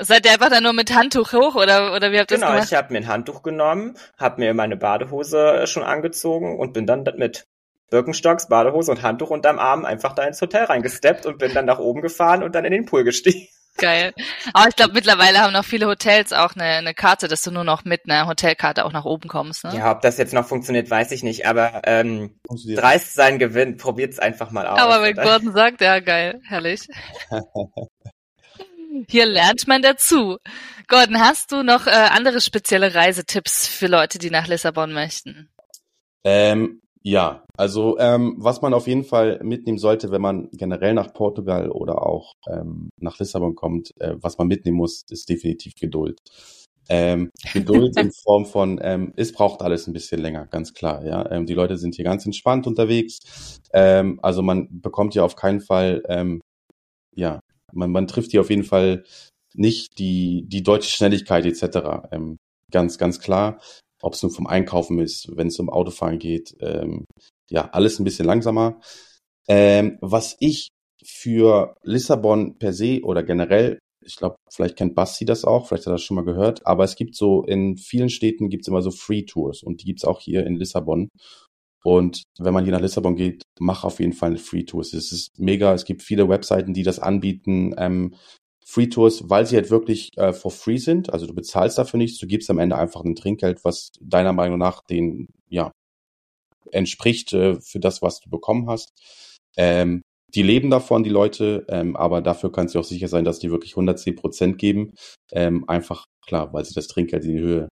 Seid 0.00 0.26
ihr 0.26 0.32
einfach 0.32 0.48
dann 0.50 0.62
nur 0.64 0.72
mit 0.72 0.94
Handtuch 0.94 1.32
hoch 1.32 1.54
oder, 1.54 1.94
oder 1.94 2.12
wie 2.12 2.18
habt 2.18 2.30
ihr 2.30 2.38
genau, 2.38 2.52
das 2.52 2.64
ich 2.64 2.70
gemacht? 2.70 2.84
habe 2.84 2.92
mir 2.94 2.98
ein 3.00 3.08
Handtuch 3.08 3.42
genommen, 3.42 3.96
habe 4.18 4.40
mir 4.40 4.54
meine 4.54 4.76
Badehose 4.76 5.66
schon 5.66 5.82
angezogen 5.82 6.58
und 6.58 6.72
bin 6.72 6.86
dann 6.86 7.04
mit 7.16 7.46
Birkenstocks, 7.90 8.48
Badehose 8.48 8.92
und 8.92 9.02
Handtuch 9.02 9.30
unterm 9.30 9.58
Arm 9.58 9.84
einfach 9.84 10.14
da 10.14 10.24
ins 10.24 10.40
Hotel 10.40 10.64
reingesteppt 10.64 11.26
und 11.26 11.38
bin 11.38 11.52
dann 11.52 11.66
nach 11.66 11.78
oben 11.78 12.00
gefahren 12.00 12.42
und 12.42 12.54
dann 12.54 12.64
in 12.64 12.72
den 12.72 12.86
Pool 12.86 13.04
gestiegen. 13.04 13.48
Geil. 13.76 14.12
Aber 14.52 14.68
ich 14.68 14.76
glaube, 14.76 14.92
mittlerweile 14.94 15.38
haben 15.38 15.52
noch 15.52 15.64
viele 15.64 15.86
Hotels 15.86 16.32
auch 16.32 16.54
eine, 16.54 16.64
eine 16.64 16.92
Karte, 16.92 17.28
dass 17.28 17.42
du 17.42 17.50
nur 17.50 17.64
noch 17.64 17.84
mit 17.84 18.02
einer 18.04 18.26
Hotelkarte 18.26 18.84
auch 18.84 18.92
nach 18.92 19.04
oben 19.04 19.28
kommst, 19.28 19.64
ne? 19.64 19.74
Ja, 19.74 19.92
ob 19.92 20.02
das 20.02 20.18
jetzt 20.18 20.34
noch 20.34 20.46
funktioniert, 20.46 20.90
weiß 20.90 21.12
ich 21.12 21.22
nicht, 21.22 21.46
aber 21.46 21.82
ähm, 21.84 22.38
dreist 22.74 23.14
sein 23.14 23.38
gewinnt, 23.38 23.78
probiert's 23.78 24.18
einfach 24.18 24.50
mal 24.50 24.66
aus. 24.66 24.78
Aber 24.78 25.02
wenn? 25.02 25.14
Gordon 25.14 25.52
sagt, 25.52 25.80
ja, 25.80 26.00
geil, 26.00 26.40
herrlich. 26.44 26.88
Hier 29.08 29.26
lernt 29.26 29.66
man 29.66 29.82
dazu. 29.82 30.38
Gordon, 30.88 31.20
hast 31.20 31.52
du 31.52 31.62
noch 31.62 31.86
äh, 31.86 31.90
andere 31.90 32.40
spezielle 32.40 32.94
Reisetipps 32.94 33.68
für 33.68 33.86
Leute, 33.86 34.18
die 34.18 34.30
nach 34.30 34.48
Lissabon 34.48 34.92
möchten? 34.92 35.48
Ähm, 36.24 36.82
Ja, 37.02 37.44
also 37.56 37.98
ähm, 37.98 38.34
was 38.38 38.60
man 38.60 38.74
auf 38.74 38.86
jeden 38.86 39.04
Fall 39.04 39.40
mitnehmen 39.42 39.78
sollte, 39.78 40.10
wenn 40.10 40.20
man 40.20 40.50
generell 40.52 40.92
nach 40.92 41.14
Portugal 41.14 41.70
oder 41.70 42.06
auch 42.06 42.32
ähm, 42.46 42.90
nach 43.00 43.18
Lissabon 43.18 43.54
kommt, 43.54 43.98
äh, 44.00 44.16
was 44.20 44.36
man 44.36 44.48
mitnehmen 44.48 44.76
muss, 44.76 45.02
ist 45.08 45.28
definitiv 45.30 45.72
Geduld. 45.80 46.18
Ähm, 46.90 47.30
Geduld 47.54 47.96
in 47.98 48.12
Form 48.12 48.44
von, 48.44 48.78
ähm, 48.82 49.14
es 49.16 49.32
braucht 49.32 49.62
alles 49.62 49.86
ein 49.86 49.94
bisschen 49.94 50.20
länger, 50.20 50.46
ganz 50.46 50.74
klar. 50.74 51.04
Ja, 51.06 51.30
ähm, 51.30 51.46
die 51.46 51.54
Leute 51.54 51.78
sind 51.78 51.94
hier 51.94 52.04
ganz 52.04 52.26
entspannt 52.26 52.66
unterwegs. 52.66 53.60
Ähm, 53.72 54.18
also 54.22 54.42
man 54.42 54.68
bekommt 54.70 55.14
ja 55.14 55.24
auf 55.24 55.36
keinen 55.36 55.60
Fall, 55.60 56.02
ähm, 56.08 56.42
ja, 57.16 57.40
man, 57.72 57.92
man 57.92 58.08
trifft 58.08 58.32
hier 58.32 58.42
auf 58.42 58.50
jeden 58.50 58.64
Fall 58.64 59.04
nicht 59.54 59.98
die 59.98 60.44
die 60.46 60.62
deutsche 60.62 60.90
Schnelligkeit 60.90 61.46
etc. 61.46 62.08
Ähm, 62.12 62.36
ganz 62.70 62.98
ganz 62.98 63.20
klar 63.20 63.58
ob 64.02 64.14
es 64.14 64.22
nun 64.22 64.32
vom 64.32 64.46
Einkaufen 64.46 64.98
ist, 64.98 65.28
wenn 65.36 65.48
es 65.48 65.58
um 65.58 65.70
Autofahren 65.70 66.18
geht, 66.18 66.56
ähm, 66.60 67.04
ja, 67.50 67.68
alles 67.72 67.98
ein 67.98 68.04
bisschen 68.04 68.26
langsamer. 68.26 68.80
Ähm, 69.48 69.98
was 70.00 70.36
ich 70.40 70.68
für 71.04 71.74
Lissabon 71.82 72.58
per 72.58 72.72
se 72.72 73.00
oder 73.02 73.22
generell, 73.22 73.78
ich 74.04 74.16
glaube, 74.16 74.36
vielleicht 74.50 74.76
kennt 74.76 74.94
Basti 74.94 75.24
das 75.24 75.44
auch, 75.44 75.66
vielleicht 75.66 75.84
hat 75.86 75.92
er 75.92 75.94
das 75.94 76.02
schon 76.02 76.14
mal 76.14 76.24
gehört, 76.24 76.66
aber 76.66 76.84
es 76.84 76.96
gibt 76.96 77.16
so, 77.16 77.44
in 77.44 77.76
vielen 77.76 78.10
Städten 78.10 78.48
gibt 78.48 78.64
es 78.64 78.68
immer 78.68 78.82
so 78.82 78.90
Free 78.90 79.22
Tours 79.22 79.62
und 79.62 79.82
die 79.82 79.86
gibt 79.86 80.00
es 80.00 80.04
auch 80.04 80.20
hier 80.20 80.46
in 80.46 80.56
Lissabon. 80.56 81.08
Und 81.82 82.24
wenn 82.38 82.52
man 82.52 82.64
hier 82.64 82.72
nach 82.72 82.80
Lissabon 82.80 83.16
geht, 83.16 83.42
mach 83.58 83.84
auf 83.84 84.00
jeden 84.00 84.12
Fall 84.12 84.30
eine 84.30 84.38
Free 84.38 84.64
Tours. 84.64 84.92
Es 84.92 85.12
ist 85.12 85.38
mega. 85.38 85.72
Es 85.72 85.86
gibt 85.86 86.02
viele 86.02 86.28
Webseiten, 86.28 86.74
die 86.74 86.82
das 86.82 86.98
anbieten. 86.98 87.74
Ähm, 87.78 88.14
Free 88.70 88.86
Tours, 88.86 89.28
weil 89.28 89.46
sie 89.46 89.56
halt 89.56 89.70
wirklich 89.70 90.10
äh, 90.16 90.32
for 90.32 90.52
free 90.52 90.76
sind. 90.76 91.12
Also 91.12 91.26
du 91.26 91.34
bezahlst 91.34 91.76
dafür 91.76 91.98
nichts, 91.98 92.18
du 92.18 92.28
gibst 92.28 92.48
am 92.50 92.60
Ende 92.60 92.76
einfach 92.76 93.02
ein 93.02 93.16
Trinkgeld, 93.16 93.64
was 93.64 93.90
deiner 94.00 94.32
Meinung 94.32 94.58
nach 94.58 94.82
den, 94.84 95.26
ja, 95.48 95.72
entspricht 96.70 97.32
äh, 97.32 97.60
für 97.60 97.80
das, 97.80 98.00
was 98.00 98.20
du 98.20 98.30
bekommen 98.30 98.68
hast. 98.68 98.92
Ähm, 99.56 100.02
die 100.34 100.42
leben 100.42 100.70
davon, 100.70 101.02
die 101.02 101.10
Leute, 101.10 101.66
ähm, 101.68 101.96
aber 101.96 102.22
dafür 102.22 102.52
kannst 102.52 102.76
du 102.76 102.78
auch 102.78 102.84
sicher 102.84 103.08
sein, 103.08 103.24
dass 103.24 103.40
die 103.40 103.50
wirklich 103.50 103.72
110 103.72 104.14
Prozent 104.14 104.58
geben. 104.58 104.94
Ähm, 105.32 105.68
einfach, 105.68 106.04
klar, 106.24 106.52
weil 106.52 106.64
sie 106.64 106.74
das 106.74 106.86
Trinkgeld 106.86 107.24
in 107.24 107.34
die 107.34 107.40
Höhe 107.40 107.68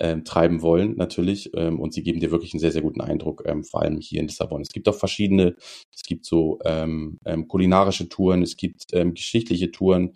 ähm, 0.00 0.24
treiben 0.24 0.62
wollen, 0.62 0.96
natürlich. 0.96 1.50
Ähm, 1.54 1.80
und 1.80 1.92
sie 1.92 2.02
geben 2.02 2.20
dir 2.20 2.30
wirklich 2.30 2.54
einen 2.54 2.60
sehr, 2.60 2.72
sehr 2.72 2.82
guten 2.82 3.00
Eindruck, 3.00 3.42
ähm, 3.46 3.64
vor 3.64 3.82
allem 3.82 3.98
hier 3.98 4.20
in 4.20 4.26
Lissabon. 4.26 4.62
Es 4.62 4.70
gibt 4.70 4.88
auch 4.88 4.94
verschiedene, 4.94 5.56
es 5.94 6.02
gibt 6.02 6.24
so 6.26 6.58
ähm, 6.64 7.18
ähm, 7.24 7.48
kulinarische 7.48 8.08
Touren, 8.08 8.42
es 8.42 8.56
gibt 8.56 8.84
ähm, 8.92 9.14
geschichtliche 9.14 9.70
Touren, 9.70 10.14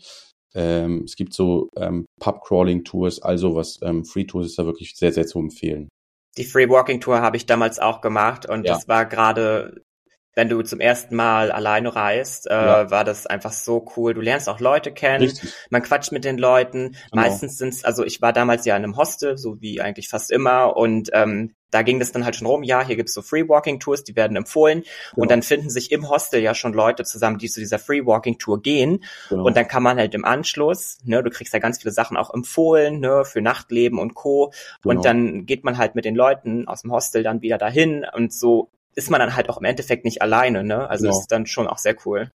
ähm, 0.54 1.02
es 1.04 1.16
gibt 1.16 1.32
so 1.32 1.68
ähm, 1.76 2.06
Pub-Crawling-Tours, 2.20 3.22
also 3.22 3.54
was 3.54 3.78
ähm, 3.82 4.04
Free-Tours 4.04 4.46
ist 4.46 4.58
da 4.58 4.66
wirklich 4.66 4.94
sehr, 4.96 5.12
sehr 5.12 5.26
zu 5.26 5.38
empfehlen. 5.38 5.88
Die 6.36 6.44
Free 6.44 6.68
Walking 6.68 7.00
Tour 7.00 7.20
habe 7.20 7.36
ich 7.36 7.46
damals 7.46 7.78
auch 7.78 8.00
gemacht 8.00 8.48
und 8.48 8.64
Ja. 8.64 8.74
das 8.74 8.88
war 8.88 9.06
gerade, 9.06 9.82
wenn 10.34 10.48
du 10.48 10.62
zum 10.62 10.80
ersten 10.80 11.16
Mal 11.16 11.50
alleine 11.50 11.94
reist, 11.94 12.46
äh, 12.48 12.54
Ja. 12.54 12.90
war 12.90 13.04
das 13.04 13.26
einfach 13.26 13.52
so 13.52 13.84
cool. 13.96 14.14
Du 14.14 14.20
lernst 14.20 14.48
auch 14.48 14.60
Leute 14.60 14.92
kennen, 14.92 15.24
Richtig. 15.24 15.52
man 15.70 15.82
quatscht 15.82 16.12
mit 16.12 16.24
den 16.24 16.38
Leuten. 16.38 16.92
Genau. 17.10 17.22
Meistens 17.22 17.58
sind's, 17.58 17.84
also 17.84 18.04
ich 18.04 18.22
war 18.22 18.32
damals 18.32 18.64
ja 18.64 18.76
in 18.76 18.84
einem 18.84 18.96
Hostel, 18.96 19.36
so 19.38 19.60
wie 19.60 19.80
eigentlich 19.80 20.08
fast 20.08 20.30
immer 20.30 20.76
und 20.76 21.10
ähm, 21.12 21.54
da 21.72 21.82
ging 21.82 22.00
das 22.00 22.10
dann 22.10 22.24
halt 22.24 22.34
schon 22.34 22.48
rum, 22.48 22.64
ja, 22.64 22.84
hier 22.84 22.96
gibt's 22.96 23.14
so 23.14 23.22
Free 23.22 23.48
Walking 23.48 23.78
Tours, 23.78 24.02
die 24.02 24.16
werden 24.16 24.36
empfohlen 24.36 24.80
Genau. 24.82 25.22
und 25.22 25.30
dann 25.30 25.42
finden 25.42 25.70
sich 25.70 25.92
im 25.92 26.08
Hostel 26.08 26.40
ja 26.42 26.52
schon 26.54 26.72
Leute 26.72 27.04
zusammen, 27.04 27.38
die 27.38 27.48
zu 27.48 27.60
dieser 27.60 27.78
Free 27.78 28.04
Walking 28.06 28.38
Tour 28.38 28.60
gehen 28.60 29.04
Genau. 29.28 29.44
und 29.44 29.56
dann 29.56 29.68
kann 29.68 29.82
man 29.82 29.96
halt 29.98 30.14
im 30.14 30.24
Anschluss, 30.24 30.98
ne, 31.04 31.22
du 31.22 31.30
kriegst 31.30 31.52
ja 31.52 31.60
ganz 31.60 31.80
viele 31.80 31.92
Sachen 31.92 32.16
auch 32.16 32.32
empfohlen, 32.34 32.98
ne, 33.00 33.24
für 33.24 33.40
Nachtleben 33.40 33.98
und 34.00 34.14
Co. 34.14 34.52
Genau. 34.82 34.96
Und 34.96 35.04
dann 35.04 35.46
geht 35.46 35.62
man 35.64 35.78
halt 35.78 35.94
mit 35.94 36.04
den 36.04 36.16
Leuten 36.16 36.66
aus 36.66 36.82
dem 36.82 36.92
Hostel 36.92 37.22
dann 37.22 37.40
wieder 37.42 37.58
dahin 37.58 38.04
und 38.14 38.32
so 38.32 38.70
ist 38.94 39.10
man 39.10 39.20
dann 39.20 39.36
halt 39.36 39.48
auch 39.48 39.58
im 39.58 39.64
Endeffekt 39.64 40.04
nicht 40.04 40.22
alleine, 40.22 40.64
ne? 40.64 40.88
Also 40.88 41.04
Genau. 41.04 41.14
das 41.14 41.20
ist 41.22 41.32
dann 41.32 41.46
schon 41.46 41.66
auch 41.66 41.78
sehr 41.78 41.96
cool. 42.06 42.30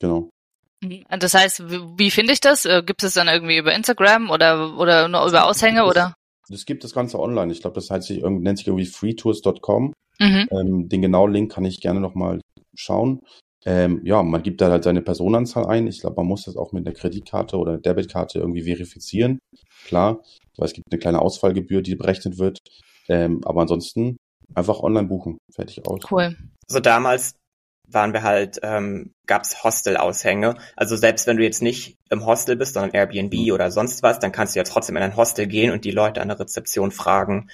genau. 0.00 0.28
Mhm. 0.82 1.04
Das 1.18 1.34
heißt, 1.34 1.62
wie, 1.98 2.10
finde 2.10 2.32
ich 2.34 2.40
das? 2.40 2.64
Äh, 2.66 2.82
Gibt 2.84 3.02
es 3.02 3.14
dann 3.14 3.28
irgendwie 3.28 3.56
über 3.56 3.74
Instagram 3.74 4.30
oder 4.30 4.76
oder 4.78 5.08
nur 5.08 5.26
über 5.26 5.46
Aushänge 5.46 5.84
oder? 5.86 6.14
Es 6.50 6.66
gibt 6.66 6.84
das 6.84 6.92
Ganze 6.92 7.18
online. 7.18 7.50
Ich 7.52 7.62
glaube, 7.62 7.74
das 7.74 7.90
heißt 7.90 8.06
sich, 8.08 8.18
irgendwie- 8.18 8.42
nennt 8.44 8.58
sich 8.58 8.66
irgendwie 8.66 8.84
freetours.com. 8.86 9.92
Mhm. 10.20 10.48
Ähm, 10.50 10.88
den 10.88 11.02
genauen 11.02 11.32
Link 11.32 11.52
kann 11.52 11.64
ich 11.64 11.80
gerne 11.80 12.00
nochmal 12.00 12.40
schauen. 12.76 13.20
Ähm, 13.66 14.02
ja, 14.04 14.22
man 14.22 14.42
gibt 14.42 14.60
da 14.60 14.70
halt 14.70 14.84
seine 14.84 15.00
Personenanzahl 15.00 15.64
ein. 15.66 15.86
Ich 15.86 16.00
glaube, 16.00 16.16
man 16.16 16.26
muss 16.26 16.44
das 16.44 16.56
auch 16.56 16.72
mit 16.72 16.86
einer 16.86 16.94
Kreditkarte 16.94 17.56
oder 17.56 17.72
einer 17.72 17.80
Debitkarte 17.80 18.38
irgendwie 18.38 18.62
verifizieren. 18.64 19.38
Klar, 19.86 20.22
weil 20.58 20.66
es 20.66 20.74
gibt 20.74 20.86
eine 20.92 20.98
kleine 20.98 21.22
Ausfallgebühr, 21.22 21.80
die 21.80 21.96
berechnet 21.96 22.38
wird. 22.38 22.58
Ähm, 23.08 23.40
aber 23.44 23.62
ansonsten 23.62 24.18
einfach 24.54 24.80
online 24.80 25.08
buchen. 25.08 25.38
Fertig 25.54 25.86
aus. 25.86 26.00
Cool. 26.10 26.36
So 26.68 26.80
damals 26.80 27.34
waren 27.86 28.12
wir 28.12 28.22
halt, 28.22 28.58
ähm, 28.62 29.12
gab's 29.26 29.62
Hostel-Aushänge. 29.62 30.56
Also 30.76 30.96
selbst 30.96 31.26
wenn 31.26 31.36
du 31.36 31.42
jetzt 31.44 31.62
nicht 31.62 31.96
im 32.10 32.24
Hostel 32.24 32.56
bist, 32.56 32.74
sondern 32.74 32.92
Airbnb 32.92 33.34
Mhm. 33.34 33.52
oder 33.52 33.70
sonst 33.70 34.02
was, 34.02 34.18
dann 34.18 34.32
kannst 34.32 34.54
du 34.54 34.60
ja 34.60 34.64
trotzdem 34.64 34.96
in 34.96 35.02
ein 35.02 35.16
Hostel 35.16 35.46
gehen 35.46 35.70
und 35.70 35.84
die 35.84 35.90
Leute 35.90 36.22
an 36.22 36.28
der 36.28 36.40
Rezeption 36.40 36.92
fragen. 36.92 37.50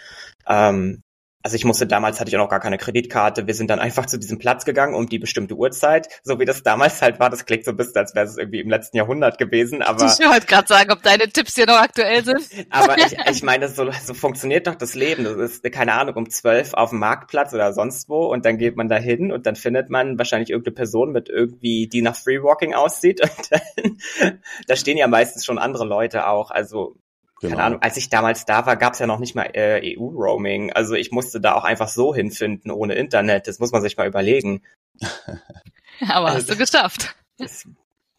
Ähm, 0.47 1.03
also 1.43 1.57
ich 1.57 1.65
musste 1.65 1.87
damals 1.87 2.21
hatte 2.21 2.29
ich 2.29 2.37
auch 2.37 2.43
noch 2.43 2.51
gar 2.51 2.61
keine 2.61 2.77
Kreditkarte. 2.77 3.47
Wir 3.47 3.55
sind 3.55 3.71
dann 3.71 3.79
einfach 3.79 4.07
zu 4.07 4.19
diesem 4.19 4.39
Platz 4.39 4.65
gegangen 4.65 4.95
um 4.95 5.09
die 5.09 5.19
bestimmte 5.19 5.55
Uhrzeit, 5.55 6.09
so 6.23 6.39
wie 6.39 6.45
das 6.45 6.63
damals 6.63 7.01
halt 7.01 7.19
war. 7.19 7.31
Das 7.31 7.47
klingt 7.47 7.65
so 7.65 7.71
ein 7.71 7.77
bisschen, 7.77 7.97
als 7.97 8.15
wäre 8.15 8.27
es 8.27 8.37
irgendwie 8.37 8.61
im 8.61 8.69
letzten 8.69 8.99
Jahrhundert 8.99 9.39
gewesen, 9.39 9.83
aber 9.83 10.05
ich 10.05 10.27
wollte 10.27 10.47
gerade 10.47 10.69
sagen, 10.69 10.93
ob 10.93 11.03
deine 11.03 11.29
Tipps 11.29 11.55
hier 11.55 11.67
noch 11.67 11.81
aktuell 11.81 12.25
sind. 12.25 12.43
aber 12.71 12.99
ich, 12.99 13.17
ich 13.31 13.43
meine, 13.43 13.69
so, 13.69 13.91
so 13.91 14.15
funktioniert 14.15 14.67
doch 14.67 14.75
das 14.75 14.95
Leben. 14.95 15.25
Das 15.25 15.37
ist, 15.37 15.73
keine 15.73 15.95
Ahnung, 15.95 16.17
um 16.17 16.31
zwölf 16.31 16.75
auf 16.75 16.91
dem 16.91 16.99
Marktplatz 16.99 17.55
oder 17.55 17.73
sonst 17.73 18.09
wo 18.09 18.27
und 18.27 18.45
dann 18.45 18.59
geht 18.59 18.77
man 18.77 18.89
da 18.89 18.97
hin 18.97 19.33
und 19.33 19.47
dann 19.47 19.57
findet 19.57 19.89
man 19.89 20.19
wahrscheinlich 20.19 20.51
irgendeine 20.51 20.75
Person 20.75 21.13
mit 21.13 21.29
irgendwie, 21.29 21.89
die 21.89 22.03
nach 22.03 22.17
Freewalking 22.17 22.75
aussieht 22.75 23.21
und 23.23 23.51
dann, 23.51 24.41
da 24.67 24.77
stehen 24.77 24.99
ja 24.99 25.07
meistens 25.07 25.45
schon 25.45 25.59
andere 25.59 25.87
Leute 25.87 26.27
auch. 26.27 26.51
Also, 26.51 26.97
Genau. 27.41 27.55
keine 27.55 27.65
Ahnung, 27.65 27.83
als 27.83 27.97
ich 27.97 28.11
damals 28.11 28.45
da 28.45 28.67
war, 28.67 28.77
gab's 28.77 28.99
ja 28.99 29.07
noch 29.07 29.19
nicht 29.19 29.35
mal 29.35 29.49
äh, 29.55 29.97
EU-Roaming. 29.97 30.73
Also 30.73 30.95
ich 30.95 31.11
musste 31.11 31.41
da 31.41 31.55
auch 31.55 31.65
einfach 31.65 31.89
so 31.89 32.15
hinfinden, 32.15 32.71
ohne 32.71 32.95
Internet. 32.95 33.49
Das 33.49 33.59
muss 33.59 33.73
man 33.73 33.81
sich 33.81 33.97
mal 33.97 34.07
überlegen. 34.07 34.63
Aber 36.09 36.35
hast 36.35 36.51
du 36.51 36.57
geschafft. 36.57 37.15
Es, 37.39 37.67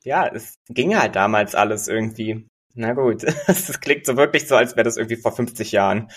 ja, 0.04 0.28
es 0.28 0.58
ging 0.70 0.98
halt 0.98 1.16
damals 1.16 1.54
alles 1.54 1.88
irgendwie. 1.88 2.48
Na 2.74 2.94
gut, 2.94 3.24
das 3.48 3.80
klingt 3.80 4.08
so 4.08 4.18
wirklich 4.18 4.48
so, 4.48 4.56
als 4.56 4.76
wäre 4.76 4.86
das 4.86 4.98
irgendwie 4.98 5.18
vor 5.18 5.36
50 5.36 5.72
Jahren. 5.72 6.10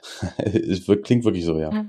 es 0.38 0.86
klingt 1.02 1.24
wirklich 1.24 1.44
so, 1.44 1.58
ja. 1.58 1.86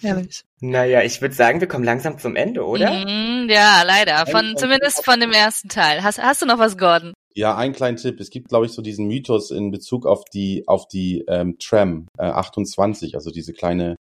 Herrlich. 0.00 0.44
Naja, 0.60 1.02
ich 1.02 1.20
würde 1.20 1.34
sagen, 1.34 1.60
wir 1.60 1.66
kommen 1.66 1.84
langsam 1.84 2.16
zum 2.18 2.36
Ende, 2.36 2.64
oder? 2.64 2.92
Mhm, 2.92 3.48
ja, 3.50 3.82
leider. 3.82 4.26
Von, 4.26 4.56
zumindest 4.56 5.04
von 5.04 5.18
dem 5.18 5.32
ersten 5.32 5.68
Teil. 5.68 6.04
Hast, 6.04 6.22
hast 6.22 6.40
du 6.40 6.46
noch 6.46 6.60
was, 6.60 6.78
Gordon? 6.78 7.14
Ja, 7.34 7.56
ein 7.56 7.72
kleinen 7.72 7.96
Tipp. 7.96 8.20
Es 8.20 8.30
gibt, 8.30 8.48
glaube 8.48 8.66
ich, 8.66 8.72
so 8.72 8.82
diesen 8.82 9.06
Mythos 9.06 9.50
in 9.50 9.70
Bezug 9.70 10.06
auf 10.06 10.24
die 10.26 10.66
auf 10.66 10.86
die 10.88 11.24
ähm, 11.28 11.56
Tram 11.58 12.06
äh, 12.18 12.24
28, 12.24 13.14
also 13.14 13.30
diese 13.30 13.52
kleine 13.52 13.96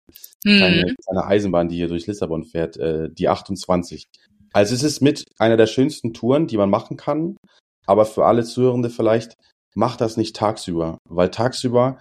kleine, 0.44 0.82
Hm. 0.82 0.96
kleine 1.06 1.26
Eisenbahn, 1.26 1.70
die 1.70 1.76
hier 1.76 1.88
durch 1.88 2.08
Lissabon 2.08 2.44
fährt, 2.44 2.78
äh, 2.78 3.10
die 3.12 3.28
28. 3.28 4.06
Also 4.54 4.74
es 4.74 4.84
ist 4.84 5.02
mit 5.02 5.26
einer 5.38 5.58
der 5.58 5.68
schönsten 5.68 6.14
Touren, 6.14 6.48
die 6.48 6.58
man 6.58 6.70
machen 6.70 6.98
kann. 6.98 7.38
Aber 7.86 8.06
für 8.06 8.26
alle 8.26 8.44
Zuhörende 8.44 8.90
vielleicht, 8.90 9.34
macht 9.76 10.02
das 10.02 10.18
nicht 10.18 10.36
tagsüber. 10.36 10.98
Weil 11.08 11.30
tagsüber, 11.30 12.00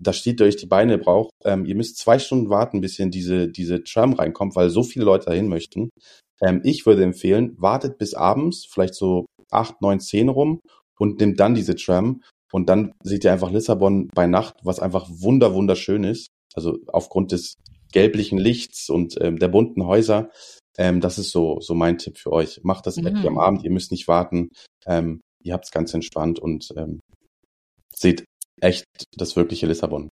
da 0.00 0.12
steht 0.12 0.40
ihr 0.40 0.46
euch 0.46 0.56
die 0.56 0.66
Beine 0.66 0.98
braucht, 0.98 1.30
ähm, 1.44 1.64
ihr 1.64 1.74
müsst 1.74 1.98
zwei 1.98 2.18
Stunden 2.18 2.50
warten, 2.50 2.80
bis 2.80 2.98
ihr 2.98 3.04
in 3.04 3.10
diese, 3.10 3.48
diese 3.48 3.82
Tram 3.84 4.12
reinkommt, 4.12 4.56
weil 4.56 4.70
so 4.70 4.82
viele 4.82 5.04
Leute 5.04 5.26
dahin 5.26 5.48
möchten. 5.48 5.90
Ähm, 6.40 6.60
ich 6.64 6.86
würde 6.86 7.04
empfehlen, 7.04 7.54
wartet 7.58 7.98
bis 7.98 8.14
abends, 8.14 8.66
vielleicht 8.68 8.94
so 8.94 9.26
acht, 9.54 9.80
neun, 9.80 10.00
zehn 10.00 10.28
rum 10.28 10.60
und 10.98 11.20
nimmt 11.20 11.40
dann 11.40 11.54
diese 11.54 11.74
Tram. 11.76 12.22
Und 12.52 12.68
dann 12.68 12.92
seht 13.02 13.24
ihr 13.24 13.32
einfach 13.32 13.50
Lissabon 13.50 14.08
bei 14.14 14.26
Nacht, 14.26 14.54
was 14.62 14.78
einfach 14.80 15.06
wunder, 15.10 15.54
wunderschön 15.54 16.04
ist. 16.04 16.28
Also 16.54 16.78
aufgrund 16.86 17.32
des 17.32 17.54
gelblichen 17.92 18.38
Lichts 18.38 18.88
und 18.90 19.16
ähm, 19.20 19.38
der 19.38 19.48
bunten 19.48 19.84
Häuser. 19.86 20.30
Ähm, 20.78 21.00
das 21.00 21.18
ist 21.18 21.30
so, 21.30 21.60
so 21.60 21.74
mein 21.74 21.98
Tipp 21.98 22.18
für 22.18 22.32
euch. 22.32 22.60
Macht 22.62 22.86
das 22.86 22.96
Mhm. 22.96 23.04
wirklich 23.04 23.26
am 23.26 23.38
Abend, 23.38 23.64
ihr 23.64 23.70
müsst 23.70 23.90
nicht 23.90 24.06
warten. 24.08 24.50
Ähm, 24.86 25.20
ihr 25.42 25.52
habt's 25.52 25.70
ganz 25.72 25.94
entspannt 25.94 26.38
und 26.38 26.72
ähm, 26.76 27.00
seht 27.94 28.24
echt 28.60 28.84
das 29.16 29.36
wirkliche 29.36 29.66
Lissabon. 29.66 30.08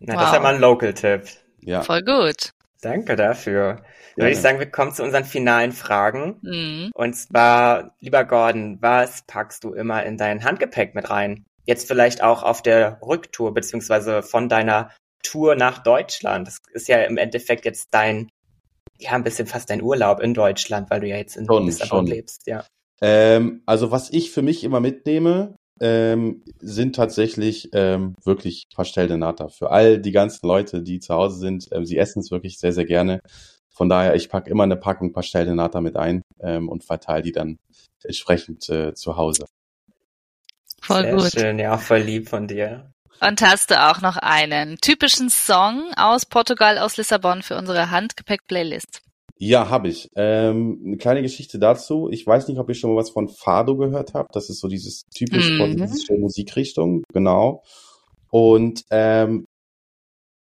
Na, 0.00 0.14
das 0.14 0.24
ist 0.24 0.28
Wow. 0.28 0.34
ja 0.34 0.40
mal 0.40 0.54
ein 0.54 0.60
Local-Tipp. 0.60 1.22
Ja, 1.64 1.82
Voll 1.82 2.02
gut. 2.02 2.50
Danke 2.82 3.16
dafür. 3.16 3.76
Dann 3.76 3.84
Ja, 4.16 4.24
würde 4.24 4.32
ich 4.32 4.40
sagen, 4.40 4.58
wir 4.58 4.70
kommen 4.70 4.92
zu 4.92 5.02
unseren 5.02 5.24
finalen 5.24 5.72
Fragen. 5.72 6.38
Mhm. 6.42 6.90
Und 6.94 7.14
zwar, 7.14 7.94
lieber 8.00 8.24
Gordon, 8.24 8.78
was 8.82 9.22
packst 9.22 9.64
du 9.64 9.72
immer 9.72 10.04
in 10.04 10.18
dein 10.18 10.44
Handgepäck 10.44 10.94
mit 10.94 11.08
rein? 11.08 11.44
Jetzt 11.64 11.86
vielleicht 11.88 12.22
auch 12.22 12.42
auf 12.42 12.60
der 12.60 12.98
Rücktour, 13.00 13.54
beziehungsweise 13.54 14.22
von 14.22 14.48
deiner 14.48 14.90
Tour 15.22 15.54
nach 15.54 15.78
Deutschland. 15.82 16.48
Das 16.48 16.58
ist 16.72 16.88
ja 16.88 16.98
im 17.02 17.16
Endeffekt 17.16 17.64
jetzt 17.64 17.88
dein, 17.92 18.28
ja, 18.98 19.12
ein 19.12 19.22
bisschen 19.24 19.46
fast 19.46 19.70
dein 19.70 19.80
Urlaub 19.80 20.20
in 20.20 20.34
Deutschland, 20.34 20.90
weil 20.90 21.00
du 21.00 21.06
ja 21.06 21.16
jetzt 21.16 21.36
in 21.36 21.46
Schon, 21.46 21.66
Lissabon 21.66 21.98
schon. 21.98 22.06
lebst, 22.06 22.46
ja. 22.46 22.64
Ähm, 23.00 23.62
also 23.66 23.90
was 23.90 24.10
ich 24.10 24.32
für 24.32 24.42
mich 24.42 24.64
immer 24.64 24.80
mitnehme, 24.80 25.54
ähm, 25.80 26.42
sind 26.58 26.96
tatsächlich 26.96 27.70
ähm, 27.72 28.14
wirklich 28.24 28.68
Pastel 28.74 29.08
de 29.08 29.16
Nata. 29.16 29.48
Für 29.48 29.70
all 29.70 29.98
die 29.98 30.12
ganzen 30.12 30.46
Leute, 30.46 30.82
die 30.82 31.00
zu 31.00 31.14
Hause 31.14 31.38
sind, 31.38 31.68
ähm, 31.72 31.84
sie 31.84 31.98
essen 31.98 32.20
es 32.20 32.30
wirklich 32.30 32.58
sehr, 32.58 32.72
sehr 32.72 32.84
gerne. 32.84 33.20
Von 33.70 33.88
daher, 33.88 34.14
ich 34.14 34.28
packe 34.28 34.50
immer 34.50 34.64
eine 34.64 34.76
Packung 34.76 35.12
Pastel 35.12 35.44
de 35.44 35.54
Nata 35.54 35.80
mit 35.80 35.96
ein 35.96 36.22
ähm, 36.40 36.68
und 36.68 36.84
verteile 36.84 37.22
die 37.22 37.32
dann 37.32 37.58
entsprechend 38.04 38.68
äh, 38.68 38.94
zu 38.94 39.16
Hause. 39.16 39.46
Voll 40.82 41.02
Sehr 41.02 41.14
gut. 41.14 41.30
schön, 41.32 41.58
ja, 41.58 41.78
voll 41.78 42.00
lieb 42.00 42.28
von 42.28 42.48
dir. 42.48 42.92
Und 43.20 43.40
hast 43.40 43.70
du 43.70 43.80
auch 43.80 44.00
noch 44.00 44.16
einen 44.16 44.78
typischen 44.78 45.30
Song 45.30 45.92
aus 45.96 46.26
Portugal, 46.26 46.78
aus 46.78 46.96
Lissabon 46.96 47.42
für 47.42 47.56
unsere 47.56 47.90
Handgepäck-Playlist? 47.90 49.00
Ja, 49.44 49.70
habe 49.70 49.88
ich. 49.88 50.08
Ähm, 50.14 50.80
eine 50.86 50.96
kleine 50.98 51.20
Geschichte 51.20 51.58
dazu. 51.58 52.08
Ich 52.12 52.24
weiß 52.24 52.46
nicht, 52.46 52.58
ob 52.58 52.68
ihr 52.68 52.76
schon 52.76 52.90
mal 52.90 53.00
was 53.00 53.10
von 53.10 53.28
Fado 53.28 53.76
gehört 53.76 54.14
habt. 54.14 54.36
Das 54.36 54.48
ist 54.48 54.60
so 54.60 54.68
dieses 54.68 55.02
typisch 55.12 55.50
Mhm. 55.50 55.58
portugiesische 55.58 56.14
Musikrichtung, 56.14 57.02
genau. 57.12 57.64
Und 58.30 58.84
ähm, 58.92 59.46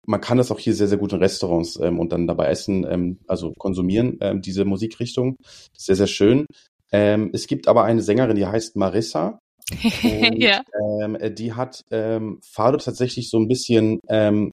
man 0.07 0.21
kann 0.21 0.37
das 0.37 0.51
auch 0.51 0.59
hier 0.59 0.75
sehr, 0.75 0.87
sehr 0.87 0.99
gut 0.99 1.15
in 1.15 1.19
Restaurants 1.21 1.81
ähm, 1.81 1.99
und 1.99 2.13
dann 2.13 2.27
dabei 2.27 2.49
essen, 2.49 2.87
ähm, 2.87 3.21
also 3.27 3.55
konsumieren, 3.57 4.19
ähm, 4.21 4.43
diese 4.43 4.67
Musikrichtung. 4.67 5.37
Sehr, 5.75 5.97
sehr 5.97 6.07
schön. 6.07 6.45
Ähm, 6.93 7.31
es 7.33 7.47
gibt 7.47 7.69
aber 7.69 7.85
eine 7.85 8.03
Sängerin, 8.03 8.37
die 8.37 8.45
heißt 8.47 8.77
Marissa. 8.77 9.39
Und, 10.03 10.43
ja. 10.43 10.63
ähm, 11.01 11.17
die 11.37 11.55
hat 11.55 11.81
ähm, 11.91 12.41
Fado 12.43 12.77
tatsächlich 12.77 13.31
so 13.31 13.39
ein 13.39 13.49
bisschen 13.49 13.99
ähm, 14.09 14.51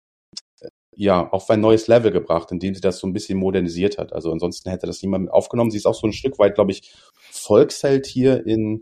ja 0.97 1.29
auf 1.29 1.49
ein 1.49 1.61
neues 1.61 1.87
Level 1.87 2.11
gebracht, 2.11 2.51
indem 2.51 2.73
sie 2.75 2.81
das 2.81 2.99
so 2.99 3.07
ein 3.07 3.13
bisschen 3.13 3.37
modernisiert 3.37 3.97
hat. 3.97 4.13
Also 4.13 4.31
ansonsten 4.31 4.69
hätte 4.69 4.87
das 4.87 5.01
niemand 5.01 5.25
mit 5.25 5.33
aufgenommen. 5.33 5.71
Sie 5.71 5.77
ist 5.77 5.85
auch 5.85 5.93
so 5.95 6.07
ein 6.07 6.13
Stück 6.13 6.39
weit, 6.39 6.55
glaube 6.55 6.71
ich, 6.71 6.91
Volksheld 7.31 8.05
hier 8.05 8.45
in 8.45 8.81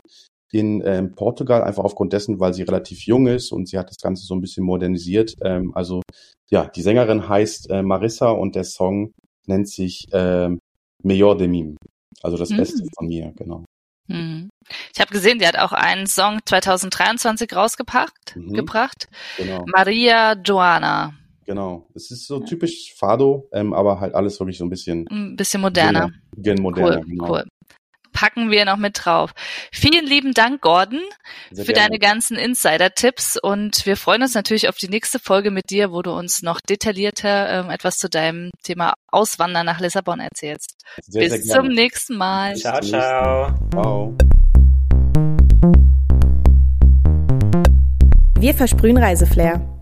in 0.52 0.80
ähm, 0.86 1.14
Portugal, 1.16 1.64
einfach 1.64 1.82
aufgrund 1.84 2.12
dessen, 2.12 2.38
weil 2.38 2.54
sie 2.54 2.62
relativ 2.62 3.02
jung 3.04 3.26
ist 3.26 3.50
und 3.52 3.68
sie 3.68 3.78
hat 3.78 3.90
das 3.90 3.98
Ganze 3.98 4.24
so 4.24 4.34
ein 4.34 4.40
bisschen 4.40 4.64
modernisiert. 4.64 5.34
Ähm, 5.42 5.72
also 5.74 6.02
ja, 6.50 6.66
die 6.68 6.82
Sängerin 6.82 7.28
heißt 7.28 7.68
äh, 7.70 7.82
Marissa 7.82 8.30
und 8.30 8.54
der 8.54 8.62
Song 8.64 9.10
nennt 9.46 9.68
sich 9.68 10.06
ähm, 10.12 10.60
Melhor 11.02 11.36
de 11.36 11.48
Mim. 11.48 11.76
Also 12.22 12.36
das 12.38 12.50
Mhm. 12.50 12.56
Beste 12.58 12.84
von 12.96 13.08
mir, 13.08 13.32
genau. 13.36 13.64
Hm. 14.08 14.48
Ich 14.94 15.00
habe 15.00 15.10
gesehen, 15.10 15.40
die 15.40 15.46
hat 15.48 15.58
auch 15.58 15.72
einen 15.72 16.06
Song 16.06 16.38
2023 16.46 17.52
rausgepackt, 17.54 18.36
Mhm. 18.36 18.54
gebracht. 18.54 19.08
Genau. 19.36 19.64
Maria 19.66 20.34
Joana. 20.34 21.12
Genau. 21.46 21.88
Es 21.94 22.10
ist 22.10 22.26
so 22.26 22.40
typisch 22.40 22.92
Fado, 22.96 23.48
ähm, 23.52 23.72
aber 23.72 24.00
halt 24.00 24.14
alles 24.14 24.38
wirklich 24.40 24.58
so 24.58 24.64
ein 24.64 24.70
bisschen 24.70 25.06
Ein 25.08 25.36
bisschen 25.36 25.60
moderner. 25.60 26.10
Gen 26.36 26.60
moderner, 26.60 26.98
cool, 26.98 27.04
genau. 27.06 27.30
cool. 27.30 27.44
Packen 28.12 28.50
wir 28.50 28.64
noch 28.64 28.78
mit 28.78 29.04
drauf. 29.04 29.32
Vielen 29.70 30.06
lieben 30.06 30.32
Dank, 30.32 30.62
Gordon, 30.62 31.00
Sehr 31.50 31.66
für 31.66 31.72
gerne. 31.74 31.88
deine 31.88 31.98
ganzen 31.98 32.36
Insider-Tipps 32.38 33.38
und 33.40 33.84
wir 33.84 33.96
freuen 33.96 34.22
uns 34.22 34.34
natürlich 34.34 34.70
auf 34.70 34.76
die 34.76 34.88
nächste 34.88 35.18
Folge 35.18 35.50
mit 35.50 35.68
dir, 35.68 35.92
wo 35.92 36.00
du 36.00 36.12
uns 36.12 36.42
noch 36.42 36.60
detaillierter 36.62 37.64
ähm, 37.64 37.70
etwas 37.70 37.98
zu 37.98 38.08
deinem 38.08 38.50
Thema 38.62 38.94
Auswandern 39.08 39.66
nach 39.66 39.80
Lissabon 39.80 40.18
erzählst. 40.18 40.76
Sehr, 41.02 41.28
Bis 41.28 41.44
sehr 41.44 41.56
zum 41.56 41.68
nächsten 41.68 42.16
Mal. 42.16 42.56
Ciao, 42.56 42.80
ciao. 42.80 43.54
Ciao. 43.70 44.16
Wir 48.38 48.54
versprühen 48.54 48.96
Reiseflair. 48.96 49.75